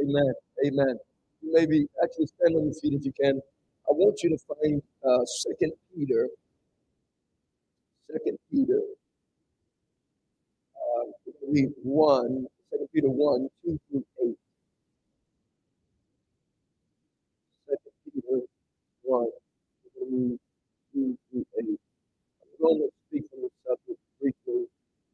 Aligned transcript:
Amen. 0.00 0.34
Amen. 0.66 0.98
Maybe 1.42 1.86
actually 2.02 2.26
stand 2.26 2.56
on 2.56 2.64
your 2.66 2.74
feet 2.74 2.94
if 2.94 3.04
you 3.04 3.12
can. 3.20 3.40
I 3.88 3.92
want 3.92 4.22
you 4.22 4.30
to 4.30 4.38
find 4.48 4.82
uh, 5.06 5.24
Second 5.26 5.72
Peter. 5.94 6.28
Second 8.12 8.38
Peter. 8.50 8.80
Uh, 10.76 11.04
read 11.48 11.70
one. 11.82 12.46
Second 12.70 12.88
Peter 12.94 13.08
one, 13.10 13.48
two 13.64 13.78
through 13.90 14.04
eight. 14.24 14.36
Second 17.68 17.92
Peter 18.14 18.40
one, 19.02 19.30
two 19.98 20.38
through 20.92 21.18
eight. 21.60 21.80
I'm 22.42 22.62
going 22.62 22.78
to 22.80 22.88
speak 23.08 23.24
on 23.34 23.42
the 23.42 23.50
subject 23.66 24.00
briefly. 24.20 24.66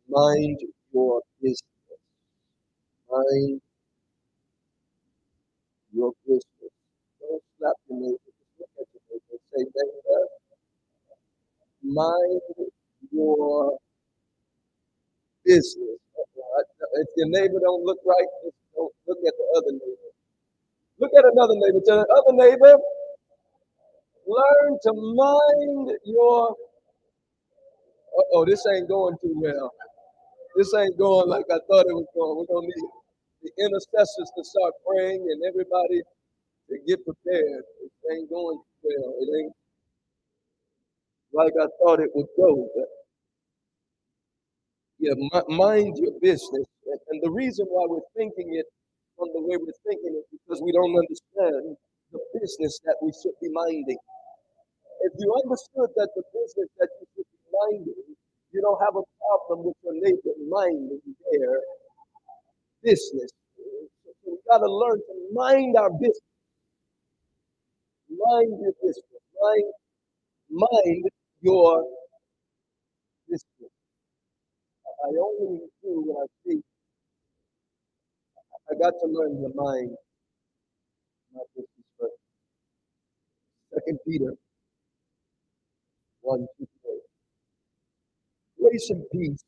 Mind 0.09 0.61
your 0.93 1.23
business. 1.43 1.63
Mind 3.11 3.61
your 5.97 6.13
business. 6.27 6.75
Don't 7.21 7.43
slap 7.59 7.77
your 7.89 8.01
neighbor. 8.01 8.33
Just 8.59 8.59
look 8.61 8.71
at 8.81 8.89
your 8.93 9.03
neighbor 9.11 9.33
and 9.33 9.43
say, 9.51 9.65
neighbor, 9.65 10.23
mind 11.83 12.43
your 13.13 13.79
business. 15.45 15.99
If 16.95 17.09
your 17.17 17.29
neighbor 17.31 17.61
don't 17.61 17.85
look 17.85 17.99
right, 18.07 18.29
just 18.45 18.57
don't 18.77 18.93
look 19.09 19.19
at 19.27 19.35
the 19.39 19.47
other 19.59 19.73
neighbor. 19.73 20.13
Look 21.01 21.13
at 21.19 21.25
another 21.25 21.55
neighbor. 21.57 21.81
Tell 21.87 21.99
the 21.99 22.09
other 22.15 22.37
neighbor, 22.37 22.79
learn 24.27 24.79
to 24.85 24.93
mind 24.95 25.99
your. 26.05 26.57
oh, 28.35 28.45
this 28.47 28.65
ain't 28.75 28.89
going 28.89 29.17
too 29.23 29.35
well. 29.37 29.73
This 30.57 30.75
ain't 30.75 30.99
going 30.99 31.29
like 31.29 31.47
I 31.51 31.59
thought 31.69 31.87
it 31.87 31.95
was 31.95 32.07
going. 32.15 32.39
We're 32.39 32.55
gonna 32.55 32.67
need 32.67 32.91
the 33.47 33.65
intercessors 33.65 34.31
to 34.35 34.43
start 34.43 34.75
praying 34.83 35.23
and 35.23 35.39
everybody 35.47 36.03
to 36.71 36.75
get 36.87 36.99
prepared. 37.07 37.63
It 37.83 37.93
ain't 38.11 38.31
going 38.31 38.59
well. 38.83 39.11
It 39.23 39.29
ain't 39.39 39.55
like 41.33 41.55
I 41.55 41.67
thought 41.79 42.01
it 42.01 42.11
would 42.15 42.27
go. 42.37 42.67
But 42.75 42.91
yeah, 44.99 45.15
mind 45.49 45.99
your 45.99 46.19
business. 46.21 46.67
And, 47.11 47.23
the 47.23 47.31
reason 47.31 47.67
why 47.71 47.87
we're 47.89 48.07
thinking 48.17 48.55
it 48.55 48.67
from 49.17 49.29
the 49.35 49.43
way 49.43 49.57
we're 49.59 49.83
thinking 49.87 50.15
it 50.19 50.27
because 50.33 50.63
we 50.63 50.73
don't 50.73 50.95
understand 50.95 51.77
the 52.13 52.21
business 52.39 52.81
that 52.85 52.97
we 53.03 53.13
should 53.13 53.37
be 53.43 53.51
minding. 53.53 53.99
If 55.03 55.13
you 55.19 55.29
understood 55.45 55.91
that 55.97 56.11
the 56.17 56.23
business 56.35 56.71
that 56.79 56.89
you 57.01 57.07
should 57.15 57.31
be 57.31 57.43
minding, 57.53 58.17
you 58.53 58.61
don't 58.63 58.81
have 58.81 58.97
a 58.97 59.05
problem 59.21 59.67
with 59.67 59.77
your 59.85 59.95
neighbor 59.95 60.35
minding 60.49 61.01
their 61.33 61.61
business. 62.83 63.31
So 64.05 64.13
we 64.27 64.39
got 64.51 64.59
to 64.59 64.73
learn 64.73 64.99
to 64.99 65.15
mind 65.35 65.77
our 65.77 65.91
business. 65.93 66.21
Mind 68.11 68.59
your 68.61 68.73
business. 68.83 69.05
Mind, 69.41 69.73
mind 70.51 71.05
your 71.43 71.85
business. 73.29 73.73
I 75.05 75.09
only 75.09 75.61
do 75.83 76.03
what 76.07 76.25
I 76.25 76.27
see. 76.51 76.61
I 78.71 78.75
got 78.81 78.95
to 79.03 79.07
learn 79.09 79.43
to 79.43 79.51
mind 79.55 79.93
my 81.35 81.43
business 81.55 81.87
first. 82.01 82.15
Second 83.75 83.99
Peter 84.09 84.35
1, 86.23 86.41
2, 86.41 86.47
3. 86.59 86.93
Grace 88.71 88.91
and 88.91 89.05
peace 89.13 89.45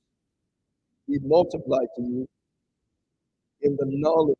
be 1.08 1.18
multiplied 1.24 1.88
to 1.96 2.02
you 2.02 2.26
in 3.62 3.76
the 3.76 3.86
knowledge 3.88 4.38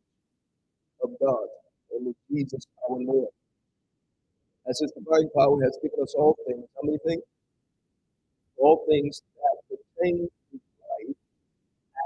of 1.03 1.11
God 1.21 1.47
and 1.95 2.07
of 2.07 2.15
Jesus 2.31 2.65
our 2.89 2.97
Lord. 2.99 3.29
As 4.69 4.79
his 4.79 4.91
divine 4.93 5.29
power 5.37 5.57
has 5.63 5.77
given 5.81 5.99
us 6.03 6.15
all 6.17 6.37
things. 6.47 6.65
How 6.75 6.83
many 6.85 6.99
things? 7.05 7.23
All 8.57 8.85
things 8.89 9.21
that 9.37 9.57
pertain 9.69 10.27
to 10.29 10.55
life 10.55 11.17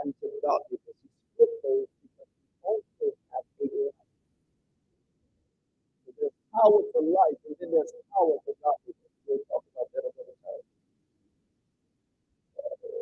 and 0.03 0.13
to 0.21 0.27
godliness. 0.43 0.97
He 1.03 1.09
split 1.35 1.51
those 1.63 1.89
because 2.03 2.31
he 2.35 2.47
also 2.63 3.05
has 3.33 3.45
a 3.61 3.67
life. 3.67 4.01
So 6.05 6.09
there's 6.19 6.37
power 6.53 6.81
for 6.93 7.03
life 7.03 7.39
and 7.47 7.55
then 7.61 7.69
there's 7.73 7.93
power 8.13 8.35
for 8.45 8.55
godliness. 8.63 9.11
We'll 9.27 9.43
talk 9.51 9.63
about 9.75 9.89
that 9.95 10.03
another 10.09 10.37
time. 10.45 10.63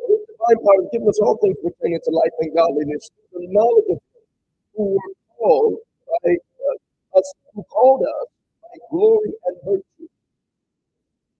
His 0.08 0.22
divine 0.28 0.60
power 0.64 0.80
has 0.84 0.90
given 0.92 1.08
us 1.08 1.20
all 1.22 1.36
things 1.42 1.58
pertaining 1.62 2.00
to 2.04 2.12
life 2.12 2.34
and 2.40 2.52
godliness. 2.54 3.10
The 3.32 3.46
knowledge 3.50 3.88
of 3.92 3.98
who 4.76 4.94
were 4.96 5.14
called 5.38 5.76
by 6.08 6.32
uh, 6.32 7.18
us, 7.18 7.34
who 7.54 7.62
called 7.64 8.02
us 8.02 8.28
by 8.62 8.76
glory 8.90 9.32
and 9.46 9.56
virtue, 9.66 10.08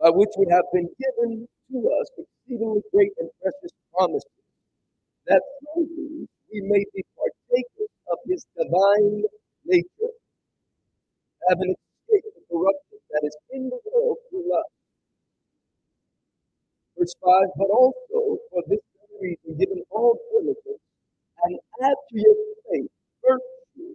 by 0.00 0.10
which 0.10 0.31
we 0.38 0.47
have 0.50 0.65
been 0.72 0.88
given 1.00 1.48
to 1.72 1.78
us 2.00 2.09
exceedingly 2.19 2.82
great 2.94 3.12
and 3.20 3.31
precious 3.43 3.72
promises, 3.94 4.43
that 5.26 5.43
through 5.75 5.88
these 5.97 6.28
we 6.53 6.60
may 6.69 6.84
be 6.94 7.04
partakers 7.16 7.93
of 8.12 8.19
his 8.28 8.44
divine 8.56 9.25
nature, 9.66 10.14
having 11.49 11.75
escaped 11.75 12.34
the 12.37 12.43
corruption 12.50 12.99
that 13.12 13.22
is 13.25 13.37
in 13.53 13.70
the 13.70 13.81
world 13.94 14.19
through 14.31 14.49
us. 14.54 14.70
Verse 16.99 17.14
5, 17.25 17.44
but 17.59 17.70
also 17.70 18.38
for 18.50 18.62
this 18.69 18.81
reason, 19.20 19.59
given 19.59 19.82
all 19.91 20.19
diligence, 20.32 20.82
and 21.44 21.59
add 21.82 21.97
to 22.10 22.16
your 22.16 22.37
faith 22.70 22.91
virtue, 23.24 23.94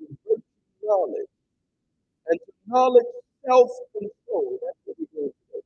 to 0.00 0.04
virtue 0.26 0.42
knowledge, 0.84 1.32
and 2.28 2.38
to 2.40 2.52
knowledge 2.68 3.10
self-control. 3.46 4.58
That's 4.62 4.80
what 4.86 4.96
we're 4.98 5.12
doing 5.14 5.32
today. 5.52 5.64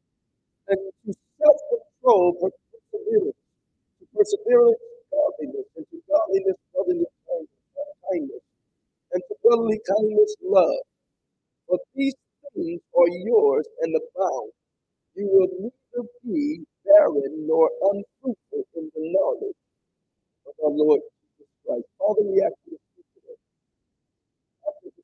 And 0.68 0.80
to 1.06 1.10
self-control, 1.40 2.26
perseverance. 2.40 3.40
To 4.00 4.04
perseverance, 4.16 4.82
godliness, 5.12 5.68
and 5.76 5.86
to 5.90 5.98
godliness, 6.10 6.58
brotherly 6.74 7.08
kindness, 8.08 8.44
and 9.12 9.22
to 9.28 9.34
brotherly 9.44 9.80
kindness, 9.88 10.32
love. 10.42 10.84
For 11.68 11.78
these 11.96 12.14
things 12.54 12.80
are 12.96 13.08
yours 13.24 13.66
and 13.82 13.94
abound. 13.96 14.52
You 15.16 15.28
will 15.28 15.48
neither 15.60 16.08
be 16.24 16.64
barren 16.86 17.46
nor 17.48 17.70
unfruitful 17.82 18.64
in 18.76 18.90
the 18.94 19.02
knowledge 19.12 19.60
of 20.46 20.54
our 20.64 20.70
Lord 20.72 21.00
Jesus 21.38 21.48
Christ. 21.66 21.86
Father, 21.98 22.22
we 22.24 22.42
ask 22.42 22.54
you 22.66 22.78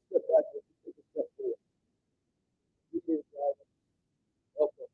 step. 0.08 0.22
You 2.92 3.00
give 3.06 3.22
God 3.32 3.54
help 4.58 4.72
us. 4.82 4.90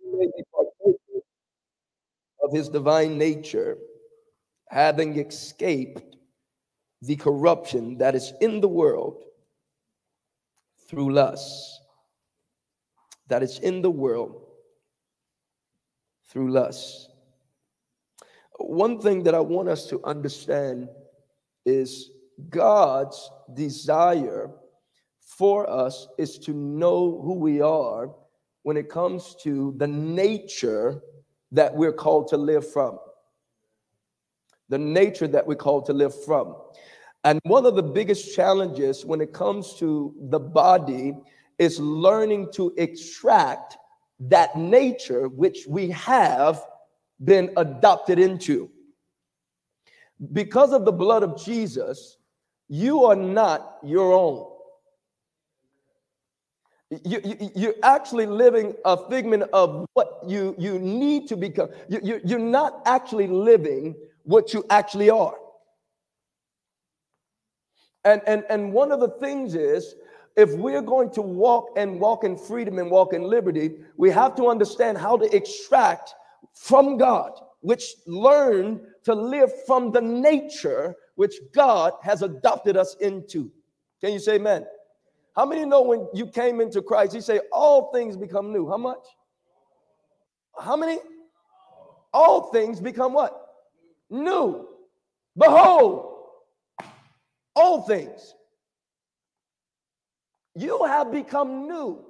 You 0.00 0.18
may 0.18 0.26
be 0.26 0.44
of 2.42 2.52
his 2.52 2.68
divine 2.68 3.18
nature, 3.18 3.78
having 4.68 5.18
escaped 5.18 6.16
the 7.02 7.16
corruption 7.16 7.98
that 7.98 8.14
is 8.14 8.32
in 8.40 8.60
the 8.60 8.68
world 8.68 9.22
through 10.88 11.12
lust. 11.12 11.80
That 13.28 13.42
is 13.42 13.58
in 13.58 13.82
the 13.82 13.90
world 13.90 14.42
through 16.30 16.50
lust. 16.50 17.10
One 18.58 19.00
thing 19.00 19.22
that 19.24 19.34
I 19.34 19.40
want 19.40 19.68
us 19.68 19.86
to 19.88 20.02
understand 20.04 20.88
is 21.64 22.10
God's 22.48 23.30
desire 23.54 24.50
for 25.20 25.68
us 25.68 26.08
is 26.18 26.38
to 26.40 26.52
know 26.52 27.20
who 27.22 27.34
we 27.34 27.60
are 27.60 28.10
when 28.62 28.76
it 28.76 28.88
comes 28.88 29.34
to 29.42 29.74
the 29.78 29.86
nature 29.86 31.00
that 31.52 31.74
we're 31.74 31.92
called 31.92 32.28
to 32.28 32.36
live 32.36 32.70
from. 32.70 32.98
The 34.68 34.78
nature 34.78 35.28
that 35.28 35.46
we're 35.46 35.54
called 35.54 35.86
to 35.86 35.92
live 35.92 36.24
from. 36.24 36.56
And 37.24 37.38
one 37.44 37.66
of 37.66 37.76
the 37.76 37.82
biggest 37.82 38.34
challenges 38.34 39.04
when 39.04 39.20
it 39.20 39.32
comes 39.32 39.74
to 39.74 40.14
the 40.30 40.40
body 40.40 41.14
is 41.58 41.78
learning 41.78 42.48
to 42.54 42.74
extract 42.76 43.76
that 44.18 44.56
nature 44.56 45.28
which 45.28 45.66
we 45.68 45.88
have 45.90 46.64
been 47.22 47.52
adopted 47.56 48.18
into. 48.18 48.70
Because 50.32 50.72
of 50.72 50.84
the 50.84 50.92
blood 50.92 51.22
of 51.22 51.42
Jesus, 51.42 52.18
you 52.68 53.04
are 53.04 53.16
not 53.16 53.78
your 53.82 54.12
own. 54.12 54.48
You, 57.04 57.20
you, 57.24 57.50
you're 57.54 57.74
actually 57.82 58.26
living 58.26 58.74
a 58.84 58.96
figment 59.08 59.44
of 59.52 59.86
what 59.94 60.11
you 60.26 60.54
you 60.58 60.78
need 60.78 61.28
to 61.28 61.36
become. 61.36 61.68
You, 61.88 62.00
you, 62.02 62.20
you're 62.24 62.38
not 62.38 62.82
actually 62.86 63.26
living 63.26 63.94
what 64.24 64.52
you 64.54 64.64
actually 64.70 65.10
are. 65.10 65.34
And, 68.04 68.20
and, 68.26 68.44
and 68.50 68.72
one 68.72 68.90
of 68.90 69.00
the 69.00 69.10
things 69.20 69.54
is 69.54 69.94
if 70.36 70.50
we're 70.52 70.82
going 70.82 71.10
to 71.10 71.22
walk 71.22 71.70
and 71.76 72.00
walk 72.00 72.24
in 72.24 72.36
freedom 72.36 72.78
and 72.78 72.90
walk 72.90 73.12
in 73.12 73.22
liberty, 73.22 73.76
we 73.96 74.10
have 74.10 74.34
to 74.36 74.48
understand 74.48 74.98
how 74.98 75.16
to 75.16 75.36
extract 75.36 76.14
from 76.54 76.96
God, 76.96 77.32
which 77.60 77.94
learn 78.06 78.80
to 79.04 79.14
live 79.14 79.50
from 79.66 79.92
the 79.92 80.00
nature 80.00 80.94
which 81.14 81.34
God 81.52 81.92
has 82.02 82.22
adopted 82.22 82.76
us 82.76 82.96
into. 83.00 83.52
Can 84.00 84.12
you 84.12 84.18
say 84.18 84.36
amen? 84.36 84.66
How 85.36 85.46
many 85.46 85.64
know 85.64 85.82
when 85.82 86.08
you 86.12 86.26
came 86.26 86.60
into 86.60 86.82
Christ, 86.82 87.14
he 87.14 87.20
say 87.20 87.40
all 87.52 87.92
things 87.92 88.16
become 88.16 88.52
new? 88.52 88.68
How 88.68 88.76
much? 88.76 89.04
How 90.58 90.76
many? 90.76 90.98
All 92.12 92.52
things 92.52 92.80
become 92.80 93.12
what? 93.12 93.38
New. 94.10 94.68
Behold, 95.36 96.12
all 97.56 97.82
things. 97.82 98.34
You 100.54 100.84
have 100.84 101.10
become 101.10 101.66
new. 101.66 102.04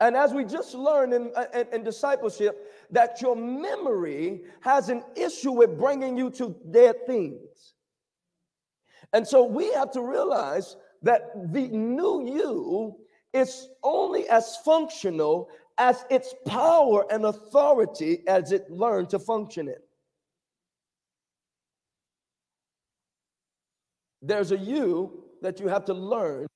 And 0.00 0.16
as 0.16 0.32
we 0.32 0.44
just 0.44 0.74
learned 0.74 1.14
in, 1.14 1.30
uh, 1.36 1.44
in, 1.54 1.66
in, 1.72 1.84
discipleship, 1.84 2.72
that 2.90 3.22
your 3.22 3.36
memory 3.36 4.40
has 4.60 4.88
an 4.88 5.04
issue 5.14 5.52
with 5.52 5.78
bringing 5.78 6.16
you 6.16 6.28
to 6.30 6.56
dead 6.72 7.06
things. 7.06 7.74
And 9.12 9.26
so 9.26 9.44
we 9.44 9.72
have 9.74 9.92
to 9.92 10.02
realize 10.02 10.76
that 11.02 11.52
the 11.52 11.68
new 11.68 12.26
you 12.26 12.96
is 13.32 13.68
only 13.84 14.28
as 14.28 14.56
functional 14.64 15.48
as 15.78 16.04
its 16.10 16.34
power 16.46 17.04
and 17.10 17.24
authority 17.24 18.22
as 18.26 18.52
it 18.52 18.70
learned 18.70 19.10
to 19.10 19.18
function 19.18 19.68
in. 19.68 19.76
There's 24.20 24.52
a 24.52 24.56
you 24.56 25.24
that 25.42 25.58
you 25.58 25.68
have 25.68 25.84
to 25.86 25.94
learn. 25.94 26.46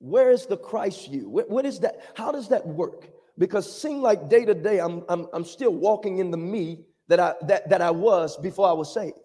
Where 0.00 0.30
is 0.30 0.46
the 0.46 0.56
Christ 0.56 1.08
you? 1.08 1.28
what, 1.28 1.48
what 1.48 1.64
is 1.64 1.80
that? 1.80 2.00
How 2.14 2.32
does 2.32 2.48
that 2.48 2.66
work? 2.66 3.08
Because 3.38 3.80
seem 3.80 4.00
like 4.02 4.28
day 4.28 4.44
to 4.44 4.54
day, 4.54 4.80
I'm, 4.80 5.04
I'm, 5.08 5.26
I'm 5.32 5.44
still 5.44 5.72
walking 5.72 6.18
in 6.18 6.30
the 6.30 6.36
me 6.36 6.84
that 7.06 7.20
I, 7.20 7.34
that, 7.42 7.68
that 7.70 7.80
I 7.80 7.90
was 7.90 8.36
before 8.36 8.68
I 8.68 8.72
was 8.72 8.92
saved. 8.92 9.18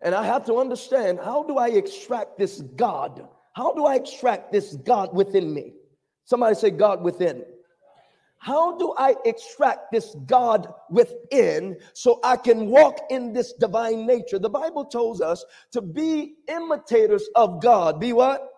And 0.00 0.14
I 0.14 0.24
have 0.24 0.44
to 0.46 0.56
understand 0.56 1.18
how 1.22 1.42
do 1.44 1.56
I 1.56 1.68
extract 1.68 2.38
this 2.38 2.60
God? 2.60 3.26
How 3.54 3.72
do 3.72 3.86
I 3.86 3.94
extract 3.94 4.52
this 4.52 4.74
God 4.74 5.14
within 5.14 5.52
me? 5.52 5.72
Somebody 6.24 6.54
say, 6.54 6.70
God 6.70 7.02
within. 7.02 7.44
How 8.38 8.76
do 8.76 8.94
I 8.98 9.14
extract 9.24 9.90
this 9.90 10.14
God 10.26 10.68
within 10.90 11.78
so 11.94 12.20
I 12.22 12.36
can 12.36 12.66
walk 12.66 12.98
in 13.08 13.32
this 13.32 13.54
divine 13.54 14.06
nature? 14.06 14.38
The 14.38 14.50
Bible 14.50 14.84
tells 14.84 15.22
us 15.22 15.42
to 15.72 15.80
be 15.80 16.34
imitators 16.46 17.26
of 17.36 17.62
God. 17.62 17.98
Be 17.98 18.12
what? 18.12 18.50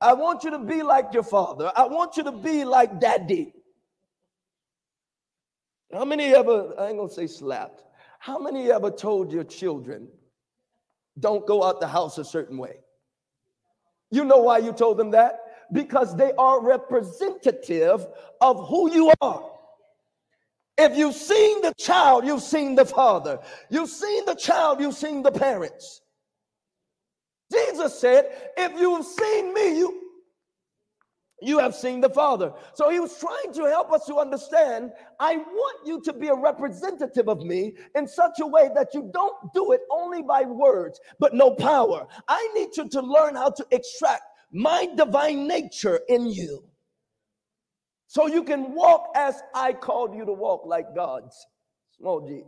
I 0.00 0.14
want 0.14 0.44
you 0.44 0.50
to 0.50 0.58
be 0.60 0.82
like 0.82 1.14
your 1.14 1.24
father. 1.24 1.72
I 1.74 1.86
want 1.86 2.16
you 2.16 2.22
to 2.24 2.32
be 2.32 2.64
like 2.64 3.00
daddy. 3.00 3.52
How 5.92 6.04
many 6.04 6.34
ever, 6.34 6.72
I 6.78 6.88
ain't 6.88 6.98
gonna 6.98 7.10
say 7.10 7.26
slapped, 7.26 7.82
how 8.20 8.38
many 8.38 8.70
ever 8.70 8.90
told 8.90 9.32
your 9.32 9.44
children, 9.44 10.08
don't 11.18 11.44
go 11.44 11.64
out 11.64 11.80
the 11.80 11.88
house 11.88 12.18
a 12.18 12.24
certain 12.24 12.56
way? 12.56 12.76
You 14.12 14.24
know 14.24 14.38
why 14.38 14.58
you 14.58 14.72
told 14.72 14.96
them 14.96 15.10
that? 15.10 15.40
Because 15.72 16.16
they 16.16 16.32
are 16.38 16.62
representative 16.62 18.06
of 18.40 18.68
who 18.68 18.92
you 18.92 19.12
are. 19.20 19.50
If 20.78 20.96
you've 20.96 21.14
seen 21.14 21.62
the 21.62 21.74
child, 21.78 22.26
you've 22.26 22.42
seen 22.42 22.74
the 22.74 22.84
father. 22.84 23.38
You've 23.70 23.90
seen 23.90 24.24
the 24.24 24.34
child, 24.34 24.80
you've 24.80 24.96
seen 24.96 25.22
the 25.22 25.32
parents. 25.32 26.00
Jesus 27.52 27.98
said, 27.98 28.26
if 28.56 28.80
you've 28.80 29.04
seen 29.04 29.52
me, 29.52 29.76
you 29.78 30.02
you 31.42 31.58
have 31.58 31.74
seen 31.74 32.00
the 32.00 32.08
Father. 32.08 32.52
So 32.74 32.88
he 32.88 33.00
was 33.00 33.18
trying 33.18 33.52
to 33.54 33.64
help 33.64 33.92
us 33.92 34.06
to 34.06 34.18
understand 34.18 34.92
I 35.18 35.36
want 35.36 35.86
you 35.86 36.00
to 36.02 36.12
be 36.12 36.28
a 36.28 36.34
representative 36.34 37.28
of 37.28 37.42
me 37.42 37.74
in 37.96 38.06
such 38.06 38.38
a 38.40 38.46
way 38.46 38.70
that 38.74 38.94
you 38.94 39.10
don't 39.12 39.52
do 39.52 39.72
it 39.72 39.80
only 39.90 40.22
by 40.22 40.42
words, 40.42 41.00
but 41.18 41.34
no 41.34 41.50
power. 41.50 42.06
I 42.28 42.48
need 42.54 42.76
you 42.76 42.88
to 42.88 43.00
learn 43.00 43.34
how 43.34 43.50
to 43.50 43.66
extract 43.72 44.22
my 44.52 44.86
divine 44.96 45.48
nature 45.48 46.00
in 46.08 46.26
you. 46.26 46.64
So 48.06 48.26
you 48.26 48.44
can 48.44 48.74
walk 48.74 49.10
as 49.16 49.42
I 49.54 49.72
called 49.72 50.14
you 50.14 50.26
to 50.26 50.32
walk, 50.32 50.66
like 50.66 50.94
God's 50.94 51.34
small 51.96 52.20
g. 52.26 52.42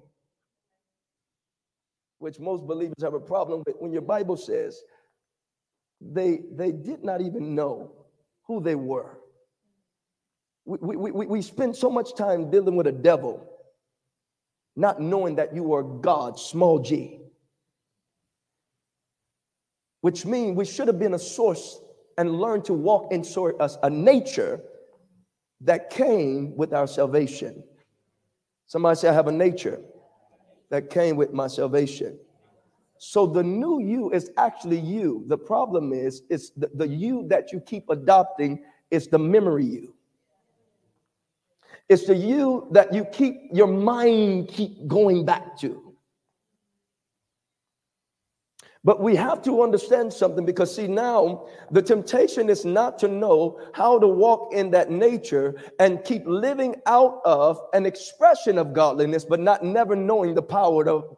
Which 2.18 2.38
most 2.38 2.66
believers 2.66 3.02
have 3.02 3.14
a 3.14 3.20
problem 3.20 3.62
with 3.66 3.76
when 3.78 3.92
your 3.92 4.02
Bible 4.02 4.36
says 4.36 4.82
they, 6.00 6.40
they 6.52 6.70
did 6.70 7.02
not 7.02 7.22
even 7.22 7.54
know 7.54 7.92
who 8.46 8.60
they 8.60 8.74
were. 8.74 9.18
We, 10.66 10.96
we, 10.96 11.10
we, 11.10 11.26
we 11.26 11.42
spend 11.42 11.74
so 11.74 11.90
much 11.90 12.14
time 12.14 12.50
dealing 12.50 12.76
with 12.76 12.86
a 12.86 12.92
devil, 12.92 13.48
not 14.76 15.00
knowing 15.00 15.36
that 15.36 15.54
you 15.54 15.72
are 15.72 15.82
God, 15.82 16.38
small 16.38 16.78
g. 16.78 17.20
Which 20.02 20.26
means 20.26 20.56
we 20.56 20.66
should 20.66 20.88
have 20.88 20.98
been 20.98 21.14
a 21.14 21.18
source 21.18 21.80
and 22.18 22.40
learn 22.40 22.62
to 22.62 22.74
walk 22.74 23.12
in 23.12 23.24
sort 23.24 23.58
of 23.60 23.76
a 23.82 23.90
nature 23.90 24.60
that 25.60 25.90
came 25.90 26.56
with 26.56 26.72
our 26.72 26.86
salvation. 26.86 27.62
Somebody 28.66 28.96
say, 28.96 29.08
I 29.08 29.12
have 29.12 29.28
a 29.28 29.32
nature 29.32 29.80
that 30.70 30.90
came 30.90 31.16
with 31.16 31.32
my 31.32 31.46
salvation. 31.46 32.18
So 32.98 33.26
the 33.26 33.42
new 33.42 33.80
you 33.80 34.10
is 34.12 34.30
actually 34.36 34.78
you. 34.78 35.24
The 35.26 35.36
problem 35.36 35.92
is, 35.92 36.22
it's 36.30 36.50
the, 36.50 36.70
the 36.74 36.88
you 36.88 37.26
that 37.28 37.52
you 37.52 37.60
keep 37.60 37.90
adopting 37.90 38.64
is 38.90 39.08
the 39.08 39.18
memory 39.18 39.66
you. 39.66 39.94
It's 41.88 42.06
the 42.06 42.16
you 42.16 42.66
that 42.70 42.94
you 42.94 43.04
keep 43.04 43.50
your 43.52 43.66
mind 43.66 44.48
keep 44.48 44.86
going 44.86 45.24
back 45.24 45.58
to. 45.58 45.83
But 48.84 49.00
we 49.00 49.16
have 49.16 49.40
to 49.42 49.62
understand 49.62 50.12
something 50.12 50.44
because, 50.44 50.74
see, 50.74 50.86
now 50.86 51.46
the 51.70 51.80
temptation 51.80 52.50
is 52.50 52.66
not 52.66 52.98
to 52.98 53.08
know 53.08 53.58
how 53.72 53.98
to 53.98 54.06
walk 54.06 54.52
in 54.52 54.70
that 54.72 54.90
nature 54.90 55.54
and 55.78 56.04
keep 56.04 56.26
living 56.26 56.76
out 56.86 57.22
of 57.24 57.58
an 57.72 57.86
expression 57.86 58.58
of 58.58 58.74
godliness, 58.74 59.24
but 59.24 59.40
not 59.40 59.64
never 59.64 59.96
knowing 59.96 60.34
the 60.34 60.42
power 60.42 60.86
of 60.86 61.16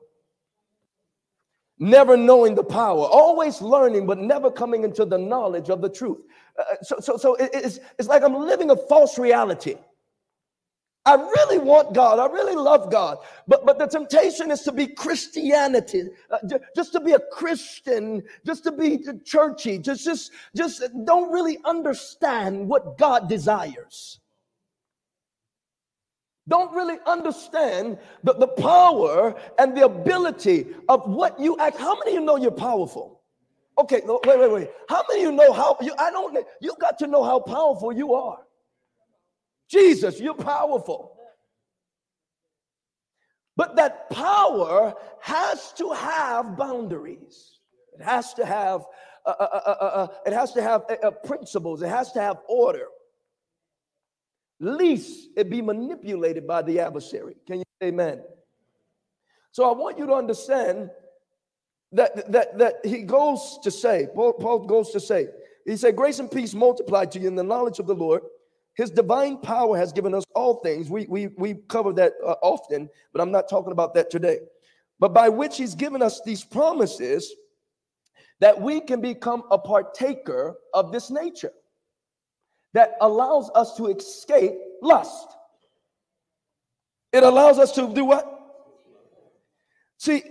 never 1.79 2.17
knowing 2.17 2.55
the 2.55 2.65
power, 2.65 3.05
always 3.05 3.61
learning, 3.61 4.07
but 4.07 4.19
never 4.19 4.51
coming 4.51 4.85
into 4.85 5.05
the 5.05 5.19
knowledge 5.19 5.69
of 5.69 5.83
the 5.83 5.89
truth. 5.89 6.19
Uh, 6.59 6.77
so, 6.83 6.97
so, 7.01 7.17
so 7.17 7.35
it's, 7.35 7.81
it's 7.99 8.09
like 8.09 8.23
I'm 8.23 8.35
living 8.35 8.71
a 8.71 8.77
false 8.77 9.19
reality. 9.19 9.75
I 11.07 11.15
really 11.15 11.59
want 11.59 11.95
God. 11.95 12.19
I 12.19 12.27
really 12.33 12.57
love 12.57 12.91
God. 12.91 13.19
But, 13.49 13.65
but 13.65 13.79
the 13.79 13.87
temptation 13.87 14.51
is 14.51 14.63
to 14.63 14.73
be 14.73 14.89
Christianity, 14.89 16.11
uh, 16.31 16.39
j- 16.49 16.59
just 16.77 16.93
to 16.93 17.01
be 17.01 17.13
a 17.13 17.21
Christian, 17.33 18.25
just 18.45 18.65
to 18.65 18.73
be 18.73 19.01
churchy, 19.25 19.79
just, 19.79 20.05
just, 20.05 20.33
just 20.57 20.83
don't 21.07 21.33
really 21.33 21.59
understand 21.65 22.69
what 22.69 22.99
God 22.99 23.29
desires. 23.29 24.21
Don't 26.49 26.75
really 26.75 26.99
understand 27.07 27.99
the, 28.25 28.35
the 28.35 28.49
power 28.49 29.35
and 29.59 29.77
the 29.77 29.85
ability 29.85 30.69
of 30.89 31.09
what 31.09 31.41
you 31.41 31.57
act. 31.59 31.79
How 31.79 31.97
many 31.99 32.13
of 32.17 32.21
you 32.21 32.27
know 32.27 32.37
you're 32.37 32.53
powerful? 32.53 33.23
Okay, 33.79 34.03
wait, 34.05 34.41
wait, 34.41 34.53
wait. 34.53 34.69
How 34.89 35.05
many 35.09 35.25
of 35.25 35.31
you 35.31 35.37
know 35.37 35.53
how 35.53 35.77
you 35.83 35.95
I 35.99 36.11
don't 36.11 36.39
you 36.61 36.75
got 36.81 36.99
to 37.01 37.09
know 37.09 37.25
how 37.25 37.41
powerful 37.41 37.93
you 37.93 38.15
are. 38.15 38.46
Jesus, 39.69 40.21
you're 40.21 40.35
powerful. 40.35 41.17
But 43.57 43.77
that 43.77 44.11
power 44.11 44.95
has 45.21 45.73
to 45.79 45.91
have 45.93 46.57
boundaries. 46.57 47.59
It 47.99 48.05
has 48.05 48.35
to 48.35 48.45
have 48.45 48.85
uh, 49.25 49.35
uh, 49.41 49.49
uh, 49.53 49.57
uh, 49.69 49.85
uh 49.85 50.07
it 50.27 50.33
has 50.33 50.53
to 50.53 50.63
have 50.63 50.85
uh, 51.03 51.11
principles. 51.11 51.83
It 51.83 51.89
has 51.89 52.13
to 52.13 52.21
have 52.21 52.37
order. 52.49 52.87
Least 54.61 55.31
it 55.37 55.51
be 55.51 55.63
manipulated 55.63 56.47
by 56.47 56.63
the 56.63 56.81
adversary. 56.81 57.35
Can 57.47 57.59
you 57.59 57.65
say 57.81 57.89
amen? 57.89 58.23
So 59.53 59.69
I 59.69 59.77
want 59.77 59.99
you 59.99 60.07
to 60.07 60.13
understand 60.13 60.91
that 61.93 62.31
that 62.31 62.59
that 62.59 62.75
he 62.85 63.03
goes 63.03 63.59
to 63.65 63.71
say, 63.71 64.07
Paul, 64.15 64.35
Paul 64.35 64.67
goes 64.67 64.91
to 64.91 65.01
say, 65.01 65.29
he 65.65 65.77
said, 65.77 65.97
Grace 65.97 66.19
and 66.19 66.31
peace 66.31 66.55
multiplied 66.55 67.11
to 67.13 67.19
you 67.19 67.27
in 67.27 67.35
the 67.35 67.43
knowledge 67.43 67.79
of 67.79 67.87
the 67.87 67.95
Lord 67.95 68.23
his 68.77 68.91
divine 68.91 69.39
power 69.39 69.77
has 69.77 69.93
given 69.93 70.15
us 70.15 70.25
all 70.35 70.57
things. 70.57 70.91
We, 70.91 71.07
we, 71.09 71.29
we 71.39 71.55
cover 71.69 71.93
that 71.95 72.13
uh, 72.25 72.35
often, 72.43 72.89
but 73.13 73.23
I'm 73.23 73.33
not 73.33 73.49
talking 73.49 73.73
about 73.73 73.95
that 73.95 74.11
today. 74.11 74.39
But 75.01 75.15
by 75.15 75.29
which 75.29 75.57
he's 75.57 75.75
given 75.75 76.03
us 76.03 76.21
these 76.25 76.45
promises 76.45 77.35
that 78.41 78.61
we 78.61 78.81
can 78.81 79.01
become 79.01 79.45
a 79.51 79.59
partaker 79.59 80.57
of 80.75 80.93
this 80.93 81.11
nature. 81.11 81.53
that 82.77 82.93
allows 83.01 83.51
us 83.55 83.75
to 83.79 83.87
escape 83.87 84.53
lust. 84.83 85.29
It 87.13 87.23
allows 87.23 87.59
us 87.59 87.73
to 87.73 87.93
do 87.95 88.05
what? 88.05 88.31
See, 89.97 90.23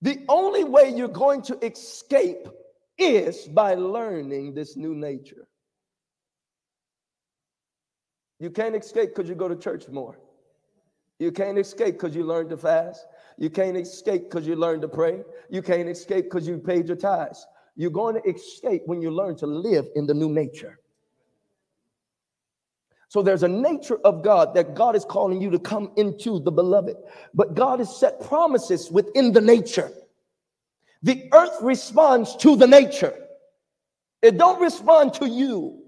the 0.00 0.24
only 0.30 0.64
way 0.64 0.90
you're 0.96 1.08
going 1.08 1.42
to 1.42 1.58
escape 1.64 2.48
is 2.96 3.46
by 3.46 3.74
learning 3.74 4.54
this 4.54 4.74
new 4.74 4.94
nature. 4.94 5.46
You 8.42 8.50
can't 8.50 8.74
escape 8.74 9.10
because 9.14 9.28
you 9.28 9.36
go 9.36 9.46
to 9.46 9.54
church 9.54 9.86
more. 9.88 10.18
You 11.20 11.30
can't 11.30 11.56
escape 11.58 11.94
because 11.94 12.16
you 12.16 12.24
learn 12.24 12.48
to 12.48 12.56
fast. 12.56 13.06
You 13.38 13.48
can't 13.48 13.76
escape 13.76 14.24
because 14.24 14.48
you 14.48 14.56
learn 14.56 14.80
to 14.80 14.88
pray. 14.88 15.22
You 15.48 15.62
can't 15.62 15.88
escape 15.88 16.24
because 16.24 16.48
you 16.48 16.58
paid 16.58 16.88
your 16.88 16.96
tithes. 16.96 17.46
You're 17.76 17.92
going 17.92 18.20
to 18.20 18.28
escape 18.28 18.82
when 18.86 19.00
you 19.00 19.12
learn 19.12 19.36
to 19.36 19.46
live 19.46 19.86
in 19.94 20.08
the 20.08 20.14
new 20.14 20.28
nature. 20.28 20.80
So 23.06 23.22
there's 23.22 23.44
a 23.44 23.48
nature 23.48 23.98
of 24.04 24.24
God 24.24 24.56
that 24.56 24.74
God 24.74 24.96
is 24.96 25.04
calling 25.04 25.40
you 25.40 25.48
to 25.50 25.60
come 25.60 25.92
into 25.96 26.40
the 26.40 26.50
beloved. 26.50 26.96
But 27.34 27.54
God 27.54 27.78
has 27.78 27.96
set 27.96 28.20
promises 28.22 28.90
within 28.90 29.30
the 29.30 29.40
nature. 29.40 29.92
The 31.04 31.28
earth 31.32 31.58
responds 31.62 32.34
to 32.38 32.56
the 32.56 32.66
nature. 32.66 33.14
It 34.20 34.36
don't 34.36 34.60
respond 34.60 35.14
to 35.14 35.28
you 35.28 35.81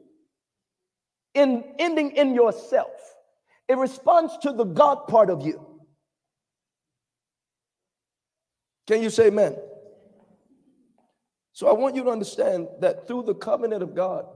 in 1.34 1.64
ending 1.78 2.16
in 2.16 2.34
yourself. 2.34 2.90
It 3.68 3.76
responds 3.76 4.36
to 4.38 4.52
the 4.52 4.64
God 4.64 5.06
part 5.08 5.30
of 5.30 5.44
you. 5.44 5.64
Can 8.86 9.02
you 9.02 9.10
say 9.10 9.28
amen? 9.28 9.56
So 11.52 11.68
I 11.68 11.72
want 11.72 11.94
you 11.94 12.04
to 12.04 12.10
understand 12.10 12.68
that 12.80 13.06
through 13.06 13.22
the 13.22 13.34
covenant 13.34 13.82
of 13.82 13.94
God, 13.94 14.26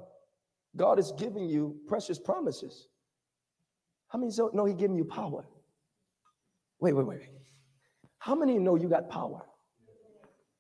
God 0.76 0.98
is 0.98 1.12
giving 1.18 1.48
you 1.48 1.76
precious 1.88 2.18
promises. 2.18 2.86
How 4.08 4.18
many 4.18 4.32
know 4.54 4.64
He 4.64 4.74
giving 4.74 4.96
you 4.96 5.04
power? 5.04 5.44
Wait, 6.80 6.94
wait, 6.94 7.06
wait. 7.06 7.20
How 8.18 8.34
many 8.34 8.58
know 8.58 8.76
you 8.76 8.88
got 8.88 9.10
power? 9.10 9.42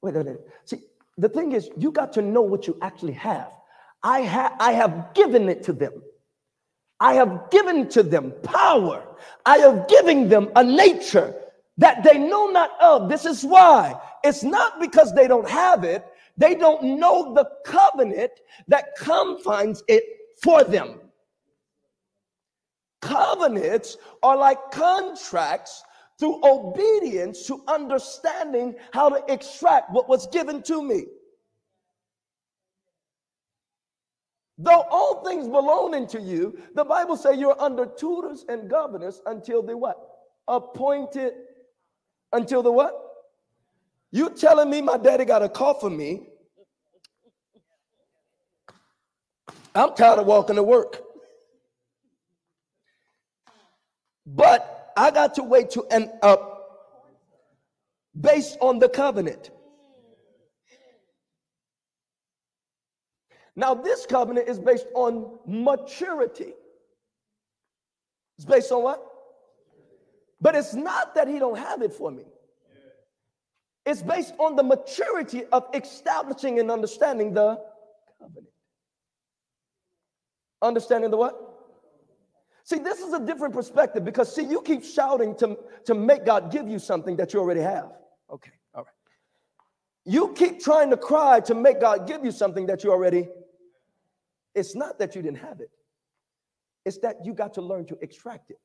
Wait, 0.02 0.14
wait, 0.14 0.26
wait. 0.26 0.38
See, 0.64 0.80
the 1.16 1.28
thing 1.28 1.52
is, 1.52 1.70
you 1.76 1.90
got 1.90 2.12
to 2.14 2.22
know 2.22 2.42
what 2.42 2.66
you 2.66 2.76
actually 2.82 3.12
have. 3.14 3.50
I 4.02 4.20
have 4.20 4.52
I 4.60 4.72
have 4.72 5.14
given 5.14 5.48
it 5.48 5.62
to 5.64 5.72
them. 5.72 5.92
I 7.00 7.14
have 7.14 7.50
given 7.50 7.88
to 7.90 8.02
them 8.02 8.32
power. 8.42 9.04
I 9.46 9.58
have 9.58 9.88
given 9.88 10.28
them 10.28 10.50
a 10.56 10.64
nature 10.64 11.34
that 11.76 12.02
they 12.02 12.18
know 12.18 12.48
not 12.48 12.70
of. 12.80 13.08
This 13.08 13.24
is 13.24 13.44
why. 13.44 13.98
It's 14.24 14.42
not 14.42 14.80
because 14.80 15.14
they 15.14 15.28
don't 15.28 15.48
have 15.48 15.84
it, 15.84 16.04
they 16.36 16.54
don't 16.54 16.82
know 16.98 17.34
the 17.34 17.48
covenant 17.64 18.32
that 18.66 18.96
confines 18.96 19.82
it 19.88 20.04
for 20.42 20.64
them. 20.64 21.00
Covenants 23.00 23.96
are 24.22 24.36
like 24.36 24.70
contracts 24.72 25.82
through 26.18 26.40
obedience 26.44 27.46
to 27.46 27.62
understanding 27.68 28.74
how 28.92 29.08
to 29.08 29.32
extract 29.32 29.92
what 29.92 30.08
was 30.08 30.26
given 30.28 30.62
to 30.62 30.82
me. 30.82 31.04
Though 34.58 34.84
all 34.90 35.24
things 35.24 35.46
belonging 35.46 36.08
to 36.08 36.20
you, 36.20 36.58
the 36.74 36.84
Bible 36.84 37.16
say 37.16 37.34
you're 37.34 37.60
under 37.60 37.86
tutors 37.86 38.44
and 38.48 38.68
governors 38.68 39.22
until 39.24 39.62
the 39.62 39.76
what? 39.76 39.96
Appointed 40.48 41.32
until 42.32 42.62
the 42.64 42.72
what? 42.72 42.92
You 44.10 44.30
telling 44.30 44.68
me 44.68 44.82
my 44.82 44.96
daddy 44.96 45.24
got 45.24 45.42
a 45.42 45.48
call 45.48 45.74
for 45.74 45.90
me? 45.90 46.26
I'm 49.74 49.94
tired 49.94 50.18
of 50.18 50.26
walking 50.26 50.56
to 50.56 50.62
work. 50.64 51.02
But 54.26 54.92
I 54.96 55.12
got 55.12 55.34
to 55.36 55.44
wait 55.44 55.70
to 55.70 55.84
end 55.90 56.10
up 56.20 56.56
based 58.20 58.58
on 58.60 58.80
the 58.80 58.88
covenant. 58.88 59.50
Now, 63.58 63.74
this 63.74 64.06
covenant 64.06 64.48
is 64.48 64.60
based 64.60 64.86
on 64.94 65.36
maturity. 65.44 66.52
It's 68.36 68.44
based 68.44 68.70
on 68.70 68.84
what? 68.84 69.04
But 70.40 70.54
it's 70.54 70.74
not 70.74 71.16
that 71.16 71.26
he 71.26 71.40
don't 71.40 71.58
have 71.58 71.82
it 71.82 71.92
for 71.92 72.12
me. 72.12 72.22
It's 73.84 74.00
based 74.00 74.32
on 74.38 74.54
the 74.54 74.62
maturity 74.62 75.44
of 75.46 75.66
establishing 75.74 76.60
and 76.60 76.70
understanding 76.70 77.34
the 77.34 77.60
covenant. 78.20 78.46
Understanding 80.62 81.10
the 81.10 81.16
what? 81.16 81.36
See, 82.62 82.78
this 82.78 83.00
is 83.00 83.12
a 83.12 83.18
different 83.18 83.54
perspective 83.54 84.04
because, 84.04 84.32
see, 84.32 84.44
you 84.44 84.62
keep 84.62 84.84
shouting 84.84 85.34
to, 85.34 85.58
to 85.86 85.96
make 85.96 86.24
God 86.24 86.52
give 86.52 86.68
you 86.68 86.78
something 86.78 87.16
that 87.16 87.34
you 87.34 87.40
already 87.40 87.62
have. 87.62 87.90
Okay, 88.32 88.52
all 88.72 88.84
right. 88.84 88.92
You 90.04 90.32
keep 90.34 90.60
trying 90.60 90.90
to 90.90 90.96
cry 90.96 91.40
to 91.40 91.56
make 91.56 91.80
God 91.80 92.06
give 92.06 92.24
you 92.24 92.30
something 92.30 92.64
that 92.66 92.84
you 92.84 92.92
already. 92.92 93.26
It's 94.58 94.74
not 94.74 94.98
that 94.98 95.14
you 95.14 95.22
didn't 95.22 95.38
have 95.38 95.60
it, 95.60 95.70
it's 96.84 96.98
that 96.98 97.16
you 97.24 97.32
got 97.32 97.54
to 97.54 97.62
learn 97.62 97.86
to 97.86 97.98
extract 98.02 98.50
it. 98.50 98.58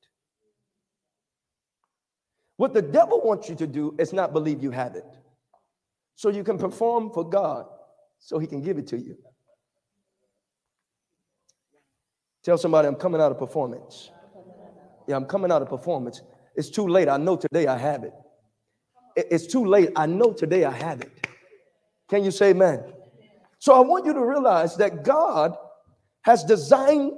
What 2.57 2.73
the 2.73 2.81
devil 2.81 3.21
wants 3.23 3.50
you 3.50 3.55
to 3.55 3.67
do 3.67 3.95
is 4.00 4.13
not 4.13 4.31
believe 4.33 4.62
you 4.62 4.71
have 4.71 4.95
it. 4.95 5.05
So 6.15 6.29
you 6.29 6.43
can 6.43 6.57
perform 6.57 7.12
for 7.12 7.27
God 7.27 7.65
so 8.19 8.38
he 8.39 8.47
can 8.47 8.62
give 8.62 8.77
it 8.77 8.88
to 8.88 8.97
you. 8.97 9.17
Tell 12.43 12.57
somebody 12.57 12.88
I'm 12.88 12.95
coming 12.95 13.21
out 13.21 13.31
of 13.31 13.39
performance. 13.39 14.12
Yeah, 15.07 15.15
I'm 15.15 15.25
coming 15.25 15.51
out 15.51 15.62
of 15.62 15.69
performance. 15.69 16.21
It's 16.55 16.69
too 16.69 16.88
late. 16.88 17.09
I 17.09 17.17
know 17.17 17.35
today 17.35 17.67
I 17.67 17.77
have 17.77 18.03
it. 18.03 18.13
It's 19.15 19.47
too 19.47 19.65
late. 19.65 19.89
I 19.95 20.05
know 20.05 20.31
today 20.33 20.65
I 20.65 20.71
have 20.71 21.01
it. 21.01 21.27
Can 22.09 22.23
you 22.23 22.31
say 22.31 22.51
amen? 22.51 22.83
So 23.59 23.73
I 23.75 23.79
want 23.79 24.05
you 24.05 24.13
to 24.13 24.25
realize 24.25 24.75
that 24.77 25.03
God 25.03 25.57
has 26.23 26.43
designed 26.43 27.13